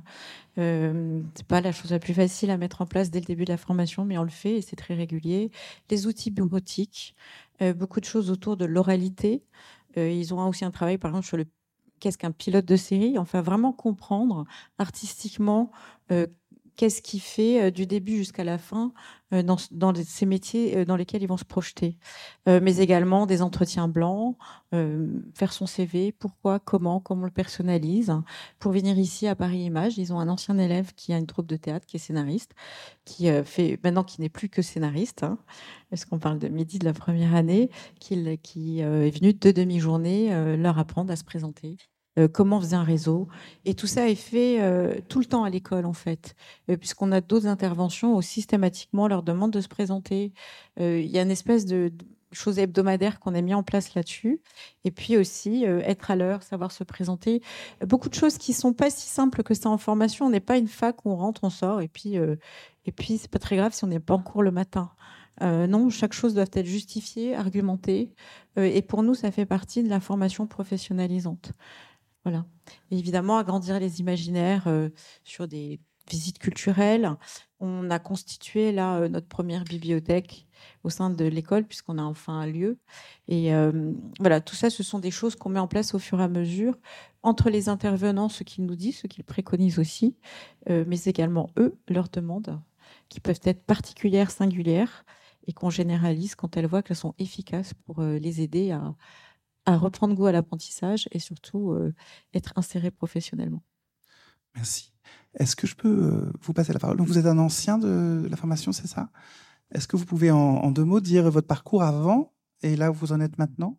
Euh, 0.58 1.22
c'est 1.36 1.48
pas 1.48 1.62
la 1.62 1.72
chose 1.72 1.92
la 1.92 2.00
plus 2.00 2.14
facile 2.14 2.52
à 2.52 2.58
mettre 2.58 2.82
en 2.82 2.86
place 2.86 3.10
dès 3.10 3.20
le 3.20 3.26
début 3.26 3.46
de 3.46 3.52
la 3.52 3.58
formation, 3.58 4.06
mais 4.06 4.18
on 4.18 4.24
le 4.24 4.30
fait 4.30 4.58
et 4.58 4.62
c'est 4.62 4.76
très 4.76 4.94
régulier. 4.94 5.52
Les 5.90 6.06
outils 6.08 6.32
bureautiques, 6.32 7.16
euh, 7.62 7.74
beaucoup 7.74 8.00
de 8.00 8.06
choses 8.06 8.30
autour 8.30 8.58
de 8.58 8.66
l'oralité. 8.66 9.44
ils 9.96 10.34
ont 10.34 10.48
aussi 10.48 10.66
un 10.66 10.72
travail, 10.72 10.98
par 10.98 11.12
exemple, 11.12 11.28
sur 11.28 11.38
le 11.38 11.46
qu'est-ce 12.00 12.18
qu'un 12.18 12.32
pilote 12.32 12.66
de 12.66 12.76
série, 12.78 13.20
enfin 13.20 13.42
vraiment 13.42 13.74
comprendre 13.74 14.46
artistiquement 14.80 15.72
qu'est-ce 16.82 17.04
qui 17.04 17.20
fait 17.20 17.70
du 17.70 17.86
début 17.86 18.18
jusqu'à 18.18 18.44
la 18.44 18.58
fin 18.58 18.92
dans, 19.30 19.58
dans, 19.70 19.94
ces 19.94 20.26
métiers 20.26 20.84
dans 20.84 20.96
lesquels 20.96 21.22
ils 21.22 21.28
vont 21.28 21.38
se 21.38 21.46
projeter. 21.46 21.96
mais 22.48 22.78
également 22.78 23.28
des 23.28 23.44
entretiens 23.44 23.88
blancs, 23.88 24.36
faire 24.72 25.54
son 25.54 25.68
CV, 25.68 26.12
pourquoi, 26.12 26.58
comment, 26.58 27.00
comment 27.00 27.22
on 27.22 27.26
le 27.26 27.32
personnalise. 27.32 28.12
Pour 28.58 28.72
venir 28.72 28.98
ici 28.98 29.28
à 29.28 29.36
Paris 29.36 29.60
Images, 29.60 30.00
ils 30.00 30.12
ont 30.12 30.20
un 30.20 30.28
ancien 30.28 30.58
élève 30.58 30.94
qui 30.96 31.14
a 31.14 31.20
une 31.20 31.28
troupe 31.28 31.46
de 31.46 31.56
théâtre, 31.56 31.86
qui 31.86 31.98
est 31.98 32.00
scénariste, 32.00 32.56
qui 33.06 33.28
fait 33.46 33.80
maintenant 33.84 34.04
qui 34.04 34.20
n'est 34.20 34.30
plus 34.30 34.50
que 34.50 34.64
scénariste, 34.64 35.22
hein, 35.22 35.38
parce 35.92 36.06
qu'on 36.06 36.18
parle 36.18 36.40
de 36.40 36.48
midi 36.48 36.80
de 36.80 36.86
la 36.86 36.94
première 36.94 37.36
année, 37.36 37.70
qui, 38.00 38.40
qui 38.40 38.80
est 38.80 39.12
venu 39.12 39.34
deux 39.34 39.54
demi-journées 39.54 40.58
leur 40.58 40.80
apprendre 40.80 41.12
à 41.12 41.16
se 41.16 41.24
présenter. 41.24 41.78
Euh, 42.20 42.28
comment 42.28 42.60
faisait 42.60 42.76
un 42.76 42.84
réseau. 42.84 43.30
Et 43.64 43.74
tout 43.74 43.88
ça 43.88 44.10
est 44.10 44.16
fait 44.16 44.62
euh, 44.62 44.96
tout 45.08 45.20
le 45.20 45.26
temps 45.26 45.46
à 45.46 45.50
l'école, 45.50 45.86
en 45.86 45.94
fait, 45.94 46.36
euh, 46.70 46.76
puisqu'on 46.76 47.10
a 47.14 47.22
d'autres 47.22 47.48
interventions 47.48 48.18
où 48.18 48.22
systématiquement 48.22 49.04
on 49.04 49.08
leur 49.08 49.24
demande 49.24 49.52
de 49.52 49.62
se 49.62 49.70
présenter. 49.70 50.34
Il 50.78 51.06
y 51.06 51.18
a 51.18 51.22
une 51.22 51.32
espèce 51.32 51.66
de, 51.66 51.94
chose 52.34 52.60
hebdomadaire 52.60 53.20
qu'on 53.20 53.34
a 53.34 53.42
mis 53.42 53.54
en 53.54 53.64
place 53.64 53.94
là-dessus. 53.96 54.42
Et 54.84 54.92
puis 54.92 55.16
aussi 55.16 55.64
être 55.64 56.12
à 56.12 56.16
l'heure, 56.16 56.44
savoir 56.44 56.72
se 56.72 56.84
présenter. 56.84 57.42
Beaucoup 57.86 58.10
de 58.10 58.14
choses 58.14 58.38
qui 58.38 58.54
sont 58.54 58.74
pas 58.74 58.90
si 58.90 59.08
simples 59.08 59.44
que 59.44 59.54
ça 59.54 59.70
en 59.70 59.78
formation. 59.78 60.26
On 60.26 60.30
n'est 60.30 60.40
pas 60.40 60.58
une 60.58 60.68
fac 60.68 61.06
où 61.06 61.12
on 61.12 61.16
rentre, 61.16 61.44
on 61.44 61.50
sort, 61.50 61.82
et 61.82 61.88
puis, 61.88 62.16
et 62.16 62.92
puis 62.92 63.22
pas 63.30 63.40
très 63.40 63.58
grave 63.58 63.74
si 63.74 63.84
on 63.84 63.88
n'est 63.88 64.00
pas 64.00 64.16
en 64.16 64.24
cours 64.24 64.44
le 64.44 64.52
matin. 64.52 64.92
non, 65.42 65.90
chaque 65.90 66.14
chose 66.14 66.34
doit 66.34 66.46
être 66.52 66.66
justifiée, 66.66 67.36
argumentée. 67.36 68.14
et 68.56 68.82
pour 68.82 69.04
nous, 69.04 69.14
ça 69.14 69.32
fait 69.32 69.46
partie 69.46 69.84
de 69.84 69.90
la 69.90 70.00
formation 70.00 70.48
professionnalisante. 70.48 71.54
Voilà. 72.24 72.46
évidemment, 72.92 73.38
agrandir 73.38 73.80
les 73.80 74.00
imaginaires 74.00 74.68
euh, 74.68 74.90
sur 75.24 75.48
des 75.48 75.80
visites 76.10 76.38
culturelles. 76.38 77.16
On 77.60 77.90
a 77.90 77.98
constitué 77.98 78.72
là 78.72 78.98
euh, 78.98 79.10
notre 79.10 79.28
première 79.28 79.64
bibliothèque 79.64 80.48
au 80.84 80.90
sein 80.92 81.10
de 81.10 81.26
l'école 81.26 81.66
puisqu'on 81.66 81.98
a 81.98 82.04
enfin 82.04 82.34
un 82.34 82.46
lieu. 82.46 82.80
Et 83.28 83.56
euh, 83.56 83.94
voilà, 84.20 84.40
tout 84.40 84.56
ça, 84.56 84.70
ce 84.70 84.84
sont 84.84 85.00
des 85.00 85.10
choses 85.10 85.36
qu'on 85.36 85.50
met 85.50 85.60
en 85.60 85.68
place 85.68 85.96
au 85.96 86.00
fur 86.00 86.20
et 86.20 86.24
à 86.24 86.28
mesure 86.28 86.78
entre 87.24 87.50
les 87.50 87.70
intervenants, 87.70 88.30
ce 88.30 88.44
qu'ils 88.44 88.66
nous 88.66 88.76
disent, 88.76 89.00
ce 89.00 89.08
qu'ils 89.08 89.24
préconisent 89.24 89.78
aussi, 89.78 90.16
mais 90.68 91.04
également 91.06 91.52
eux, 91.60 91.78
leurs 91.88 92.10
demandes, 92.10 92.60
qui 93.10 93.20
peuvent 93.20 93.40
être 93.44 93.64
particulières, 93.64 94.32
singulières, 94.32 95.06
et 95.46 95.54
qu'on 95.54 95.70
généralise 95.70 96.34
quand 96.34 96.58
elles 96.58 96.66
voient 96.66 96.82
qu'elles 96.82 96.98
sont 96.98 97.14
efficaces 97.20 97.76
pour 97.86 98.02
les 98.02 98.42
aider 98.42 98.72
à, 98.72 98.96
à 99.66 99.78
reprendre 99.78 100.16
goût 100.16 100.26
à 100.26 100.32
l'apprentissage 100.32 101.08
et 101.12 101.20
surtout 101.20 101.72
euh, 101.72 101.94
être 102.34 102.54
inséré 102.56 102.92
professionnellement. 102.92 103.64
Merci. 104.56 104.94
Est-ce 105.36 105.56
que 105.56 105.68
je 105.68 105.76
peux 105.76 105.88
euh, 105.88 106.32
vous 106.42 106.54
passer 106.54 106.74
la 106.74 106.80
parole? 106.80 106.98
Donc, 106.98 107.08
Vous 107.08 107.18
êtes 107.18 107.26
un 107.26 107.38
ancien 107.38 107.78
de 107.78 108.28
la 108.30 108.38
formation, 108.38 108.72
c'est 108.72 108.88
ça? 108.88 109.10
Est-ce 109.74 109.88
que 109.88 109.96
vous 109.96 110.06
pouvez 110.06 110.32
en, 110.32 110.72
deux 110.72 110.84
mots 110.84 111.00
dire 111.00 111.30
votre 111.32 111.48
parcours 111.48 111.84
avant 111.84 112.34
et 112.62 112.76
là 112.76 112.92
où 112.92 112.94
vous 112.94 113.14
en 113.14 113.22
êtes 113.22 113.38
maintenant? 113.38 113.78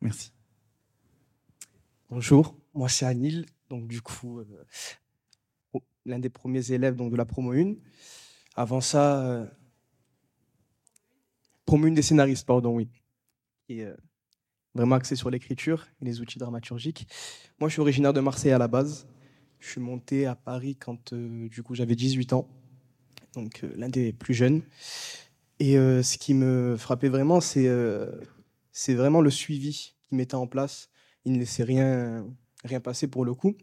Merci. 0.00 0.32
Bonjour, 2.08 2.56
moi 2.74 2.88
c'est 2.88 3.06
Anil, 3.06 3.46
donc 3.68 3.88
du 3.88 4.00
coup 4.00 4.38
euh, 4.38 5.80
l'un 6.04 6.20
des 6.20 6.28
premiers 6.28 6.70
élèves 6.70 6.94
donc, 6.94 7.10
de 7.10 7.16
la 7.16 7.24
promo 7.24 7.52
1. 7.52 7.74
Avant 8.54 8.80
ça, 8.80 9.50
promo 11.64 11.88
1 11.88 11.92
des 11.92 12.02
scénaristes, 12.02 12.46
pardon, 12.46 12.76
oui. 12.76 12.88
Et, 13.68 13.84
vraiment 14.74 14.96
axé 14.96 15.16
sur 15.16 15.30
l'écriture 15.30 15.86
et 16.00 16.04
les 16.04 16.20
outils 16.20 16.38
dramaturgiques. 16.38 17.06
Moi, 17.60 17.68
je 17.68 17.74
suis 17.74 17.80
originaire 17.80 18.12
de 18.12 18.20
Marseille 18.20 18.52
à 18.52 18.58
la 18.58 18.68
base. 18.68 19.06
Je 19.64 19.70
suis 19.70 19.80
monté 19.80 20.26
à 20.26 20.34
Paris 20.34 20.76
quand 20.76 21.14
euh, 21.14 21.48
du 21.48 21.62
coup 21.62 21.74
j'avais 21.74 21.96
18 21.96 22.34
ans, 22.34 22.46
donc 23.32 23.64
euh, 23.64 23.72
l'un 23.76 23.88
des 23.88 24.12
plus 24.12 24.34
jeunes. 24.34 24.60
Et 25.58 25.78
euh, 25.78 26.02
ce 26.02 26.18
qui 26.18 26.34
me 26.34 26.76
frappait 26.76 27.08
vraiment, 27.08 27.40
c'est 27.40 27.64
vraiment 28.94 29.22
le 29.22 29.30
suivi 29.30 29.94
qu'il 30.06 30.18
mettait 30.18 30.34
en 30.34 30.46
place. 30.46 30.90
Il 31.24 31.32
ne 31.32 31.38
laissait 31.38 31.62
rien, 31.62 32.26
rien 32.62 32.80
passer 32.80 33.06
pour 33.06 33.24
le 33.24 33.32
coup. 33.32 33.56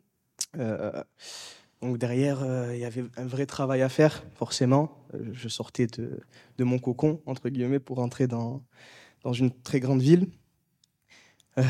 donc 1.81 1.97
derrière, 1.99 2.43
il 2.73 2.79
y 2.79 2.85
avait 2.85 3.03
un 3.17 3.25
vrai 3.27 3.45
travail 3.45 3.83
à 3.83 3.89
faire, 3.89 4.23
forcément. 4.33 5.05
je 5.33 5.49
sortais 5.49 5.85
de, 5.85 6.63
mon 6.63 6.79
cocon, 6.79 7.21
entre 7.27 7.49
guillemets, 7.49 7.79
pour 7.79 7.99
entrer 7.99 8.25
dans 8.25 8.63
une 9.33 9.51
très 9.51 9.79
grande 9.79 10.01
ville. 10.01 10.31
Euh, 11.57 11.63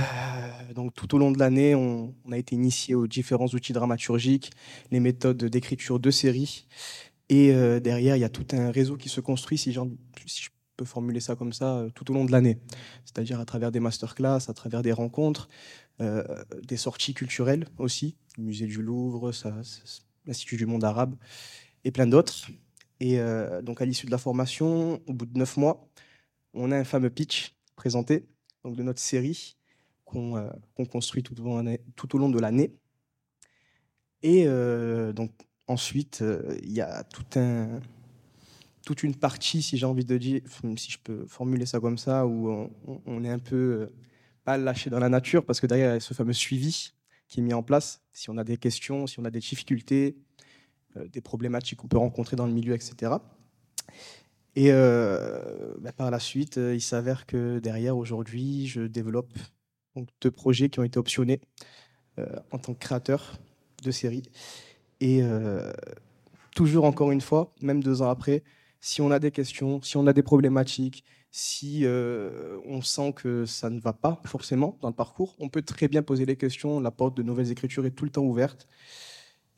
donc 0.75 0.93
tout 0.93 1.15
au 1.15 1.17
long 1.17 1.31
de 1.31 1.39
l'année, 1.39 1.75
on, 1.75 2.13
a 2.31 2.37
été 2.37 2.55
initié 2.55 2.95
aux 2.95 3.07
différents 3.07 3.47
outils 3.47 3.73
dramaturgiques, 3.73 4.51
les 4.91 4.99
méthodes 4.99 5.43
d'écriture 5.43 5.99
de 5.99 6.11
série. 6.11 6.67
Et 7.29 7.51
euh, 7.51 7.79
derrière, 7.79 8.15
il 8.15 8.19
y 8.19 8.25
a 8.25 8.29
tout 8.29 8.47
un 8.51 8.71
réseau 8.71 8.97
qui 8.97 9.09
se 9.09 9.21
construit, 9.21 9.57
si, 9.57 9.71
je 9.71 9.79
peux 10.77 10.85
formuler 10.85 11.19
ça 11.19 11.35
comme 11.35 11.53
ça, 11.53 11.77
euh, 11.77 11.89
tout 11.89 12.09
au 12.11 12.13
long 12.13 12.25
de 12.25 12.31
l'année. 12.31 12.59
C'est-à-dire 13.05 13.39
à 13.39 13.45
travers 13.45 13.71
des 13.71 13.79
masterclass, 13.79 14.49
à 14.49 14.53
travers 14.53 14.81
des 14.81 14.91
rencontres, 14.91 15.47
des 16.63 16.77
sorties 16.77 17.13
culturelles 17.13 17.67
aussi, 17.77 18.15
le 18.35 18.43
musée 18.45 18.65
du 18.65 18.81
Louvre, 18.81 19.31
l'Institut 20.25 20.57
du 20.57 20.65
monde 20.65 20.83
arabe, 20.83 21.15
et 21.83 21.91
plein 21.91 22.07
d'autres. 22.07 22.49
Et 22.99 23.19
donc 23.61 23.83
à 23.83 23.85
l'issue 23.85 24.07
de 24.07 24.11
la 24.11 24.17
formation, 24.17 24.99
au 25.05 25.13
bout 25.13 25.27
de 25.27 25.37
neuf 25.37 25.57
mois, 25.57 25.87
on 26.55 26.71
a 26.71 26.75
un 26.75 26.85
fameux 26.85 27.11
pitch 27.11 27.55
présenté 27.75 28.25
de 28.65 28.81
notre 28.81 28.99
série 28.99 29.57
euh, 30.15 30.49
qu'on 30.75 30.85
construit 30.85 31.23
tout 31.23 31.39
au, 31.39 32.17
long, 32.17 32.29
de 32.29 32.39
l'année. 32.39 32.73
Et 34.23 34.43
euh, 34.45 35.13
donc 35.13 35.31
ensuite, 35.67 36.21
euh, 36.21 36.57
il 36.63 36.71
y 36.71 36.81
a 36.81 37.03
toute 37.03 37.35
une 39.03 39.15
partie, 39.15 39.61
si 39.61 39.77
j'ai 39.77 39.85
envie 39.85 40.05
de 40.05 40.17
dire, 40.17 40.41
si 40.77 40.91
je 40.91 40.97
peux 40.99 41.25
formuler 41.27 41.65
ça 41.65 41.79
comme 41.79 41.97
ça, 41.97 42.27
où 42.27 42.69
on, 43.05 43.23
est 43.23 43.29
un 43.29 43.39
peu 43.39 43.89
pas 44.43 44.57
lâché 44.57 44.89
dans 44.89 44.99
la 44.99 45.09
nature, 45.09 45.45
parce 45.45 45.59
que 45.59 45.67
derrière, 45.67 45.91
il 45.91 45.93
y 45.93 45.97
a 45.97 45.99
ce 45.99 46.13
fameux 46.13 46.33
suivi 46.33 46.91
qui 47.27 47.39
est 47.39 47.43
mis 47.43 47.53
en 47.53 47.63
place. 47.63 48.01
Si 48.11 48.29
on 48.29 48.37
a 48.37 48.43
des 48.43 48.57
questions, 48.57 49.07
si 49.07 49.19
on 49.19 49.25
a 49.25 49.31
des 49.31 49.39
difficultés, 49.39 50.17
des 51.07 51.21
problématiques 51.21 51.79
qu'on 51.79 51.87
peut 51.87 51.97
rencontrer 51.97 52.35
dans 52.35 52.45
le 52.45 52.51
milieu, 52.51 52.73
etc. 52.73 53.13
Et 54.55 54.71
bah, 54.71 55.93
par 55.95 56.11
la 56.11 56.19
suite, 56.19 56.57
il 56.57 56.81
s'avère 56.81 57.25
que 57.25 57.59
derrière, 57.59 57.95
aujourd'hui, 57.95 58.67
je 58.67 58.81
développe 58.81 59.33
donc 59.95 60.09
deux 60.21 60.31
projets 60.31 60.69
qui 60.69 60.79
ont 60.79 60.83
été 60.83 60.99
optionnés 60.99 61.41
euh, 62.19 62.25
en 62.51 62.57
tant 62.57 62.73
que 62.73 62.79
créateur 62.79 63.39
de 63.83 63.91
séries. 63.91 64.23
Et 64.99 65.23
euh, 65.23 65.71
toujours 66.55 66.85
encore 66.85 67.11
une 67.11 67.21
fois, 67.21 67.53
même 67.61 67.81
deux 67.81 68.01
ans 68.01 68.09
après, 68.09 68.43
si 68.79 69.01
on 69.01 69.11
a 69.11 69.19
des 69.19 69.31
questions, 69.31 69.81
si 69.81 69.97
on 69.97 70.07
a 70.07 70.13
des 70.13 70.23
problématiques, 70.23 71.03
si 71.31 71.85
euh, 71.85 72.59
on 72.65 72.81
sent 72.81 73.13
que 73.13 73.45
ça 73.45 73.69
ne 73.69 73.79
va 73.79 73.93
pas 73.93 74.21
forcément 74.25 74.77
dans 74.81 74.89
le 74.89 74.95
parcours, 74.95 75.35
on 75.39 75.49
peut 75.49 75.61
très 75.61 75.87
bien 75.87 76.03
poser 76.03 76.25
les 76.25 76.35
questions. 76.35 76.79
La 76.79 76.91
porte 76.91 77.15
de 77.15 77.23
nouvelles 77.23 77.51
écritures 77.51 77.85
est 77.85 77.91
tout 77.91 78.05
le 78.05 78.11
temps 78.11 78.23
ouverte. 78.23 78.67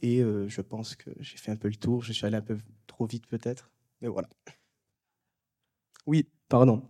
Et 0.01 0.19
je 0.19 0.61
pense 0.61 0.97
que 0.97 1.11
j'ai 1.21 1.38
fait 1.38 1.51
un 1.51 1.55
peu 1.55 1.69
le 1.69 1.75
tour. 1.77 2.03
Je 2.03 2.11
suis 2.11 2.25
allé 2.25 2.36
un 2.36 2.41
peu 2.41 2.57
trop 2.88 3.05
vite 3.05 3.25
peut-être. 3.25 3.71
Mais 4.01 4.09
voilà. 4.09 4.27
Oui, 6.05 6.27
pardon. 6.49 6.83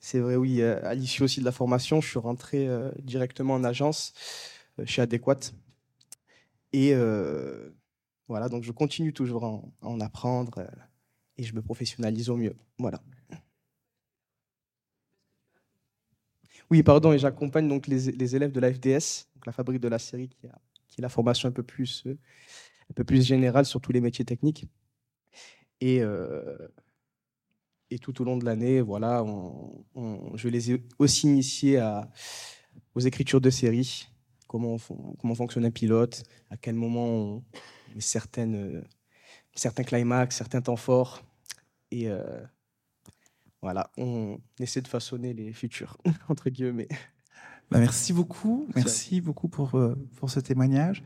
C'est 0.00 0.20
vrai, 0.20 0.36
oui. 0.36 0.60
Euh, 0.60 0.80
à 0.84 0.94
l'issue 0.94 1.22
aussi 1.22 1.40
de 1.40 1.44
la 1.44 1.52
formation, 1.52 2.00
je 2.00 2.08
suis 2.08 2.18
rentré 2.18 2.68
euh, 2.68 2.90
directement 3.02 3.54
en 3.54 3.64
agence 3.64 4.12
euh, 4.78 4.86
chez 4.86 5.02
Adéquate. 5.02 5.54
Et 6.72 6.94
voilà, 8.28 8.48
donc 8.48 8.62
je 8.62 8.70
continue 8.70 9.12
toujours 9.12 9.44
à 9.44 9.60
en, 9.82 10.00
apprendre 10.00 10.64
et 11.36 11.42
je 11.42 11.52
me 11.52 11.62
professionnalise 11.62 12.30
au 12.30 12.36
mieux. 12.36 12.54
Voilà. 12.78 13.02
Oui, 16.70 16.84
pardon, 16.84 17.12
et 17.12 17.18
j'accompagne 17.18 17.66
donc 17.66 17.88
les, 17.88 18.36
élèves 18.36 18.52
de 18.52 18.60
la 18.60 18.72
FDS, 18.72 19.26
donc 19.34 19.46
la 19.46 19.52
fabrique 19.52 19.80
de 19.80 19.88
la 19.88 19.98
série, 19.98 20.28
qui, 20.28 20.46
qui 20.86 21.00
est 21.00 21.02
la 21.02 21.08
formation 21.08 21.48
un 21.48 21.52
peu 21.52 21.64
plus, 21.64 22.04
un 22.06 22.94
peu 22.94 23.02
plus 23.02 23.26
générale 23.26 23.66
sur 23.66 23.80
tous 23.80 23.90
les 23.90 24.00
métiers 24.00 24.24
techniques. 24.24 24.66
Et 25.80 26.04
et 27.90 27.98
tout 27.98 28.20
au 28.22 28.24
long 28.24 28.36
de 28.36 28.44
l'année, 28.44 28.80
voilà, 28.80 29.24
je 30.34 30.48
les 30.48 30.72
ai 30.72 30.82
aussi 30.98 31.26
initiés 31.26 31.78
à, 31.78 32.08
aux 32.94 33.00
écritures 33.00 33.40
de 33.40 33.50
séries, 33.50 34.08
comment, 34.46 34.76
comment 35.18 35.34
fonctionne 35.34 35.64
un 35.64 35.70
pilote, 35.70 36.22
à 36.50 36.56
quel 36.56 36.74
moment 36.74 37.06
on 37.06 37.44
met 37.94 38.00
certaines, 38.00 38.84
certains 39.54 39.84
climax, 39.84 40.36
certains 40.36 40.60
temps 40.60 40.76
forts. 40.76 41.22
Et 41.90 42.08
euh, 42.08 42.40
voilà, 43.62 43.90
on 43.96 44.38
essaie 44.58 44.80
de 44.80 44.88
façonner 44.88 45.34
les 45.34 45.52
futurs, 45.52 45.96
entre 46.28 46.50
guillemets. 46.50 46.88
Bah, 47.70 47.78
merci 47.78 48.12
beaucoup, 48.12 48.66
merci 48.74 49.20
beaucoup 49.20 49.48
pour, 49.48 49.76
euh, 49.76 49.94
pour 50.16 50.30
ce 50.30 50.40
témoignage. 50.40 51.04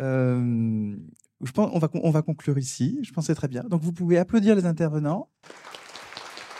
Euh, 0.00 0.96
je 1.42 1.52
pense, 1.52 1.70
on, 1.72 1.78
va, 1.78 1.88
on 1.94 2.10
va 2.10 2.22
conclure 2.22 2.58
ici, 2.58 2.98
je 3.02 3.12
pense 3.12 3.24
que 3.24 3.26
c'est 3.32 3.36
très 3.36 3.48
bien. 3.48 3.62
Donc 3.64 3.82
vous 3.82 3.92
pouvez 3.92 4.18
applaudir 4.18 4.56
les 4.56 4.66
intervenants. 4.66 5.28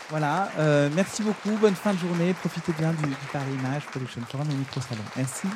Voilà, 0.09 0.49
euh, 0.59 0.89
merci 0.93 1.23
beaucoup, 1.23 1.57
bonne 1.57 1.75
fin 1.75 1.93
de 1.93 1.99
journée, 1.99 2.33
profitez 2.33 2.73
bien 2.73 2.91
du, 2.91 3.03
du 3.03 3.15
Paris 3.31 3.53
Image 3.53 3.85
Production 3.85 4.21
Forum 4.29 4.47
et 4.51 4.55
Micro 4.55 4.79
Salon. 4.81 5.03
Merci. 5.15 5.47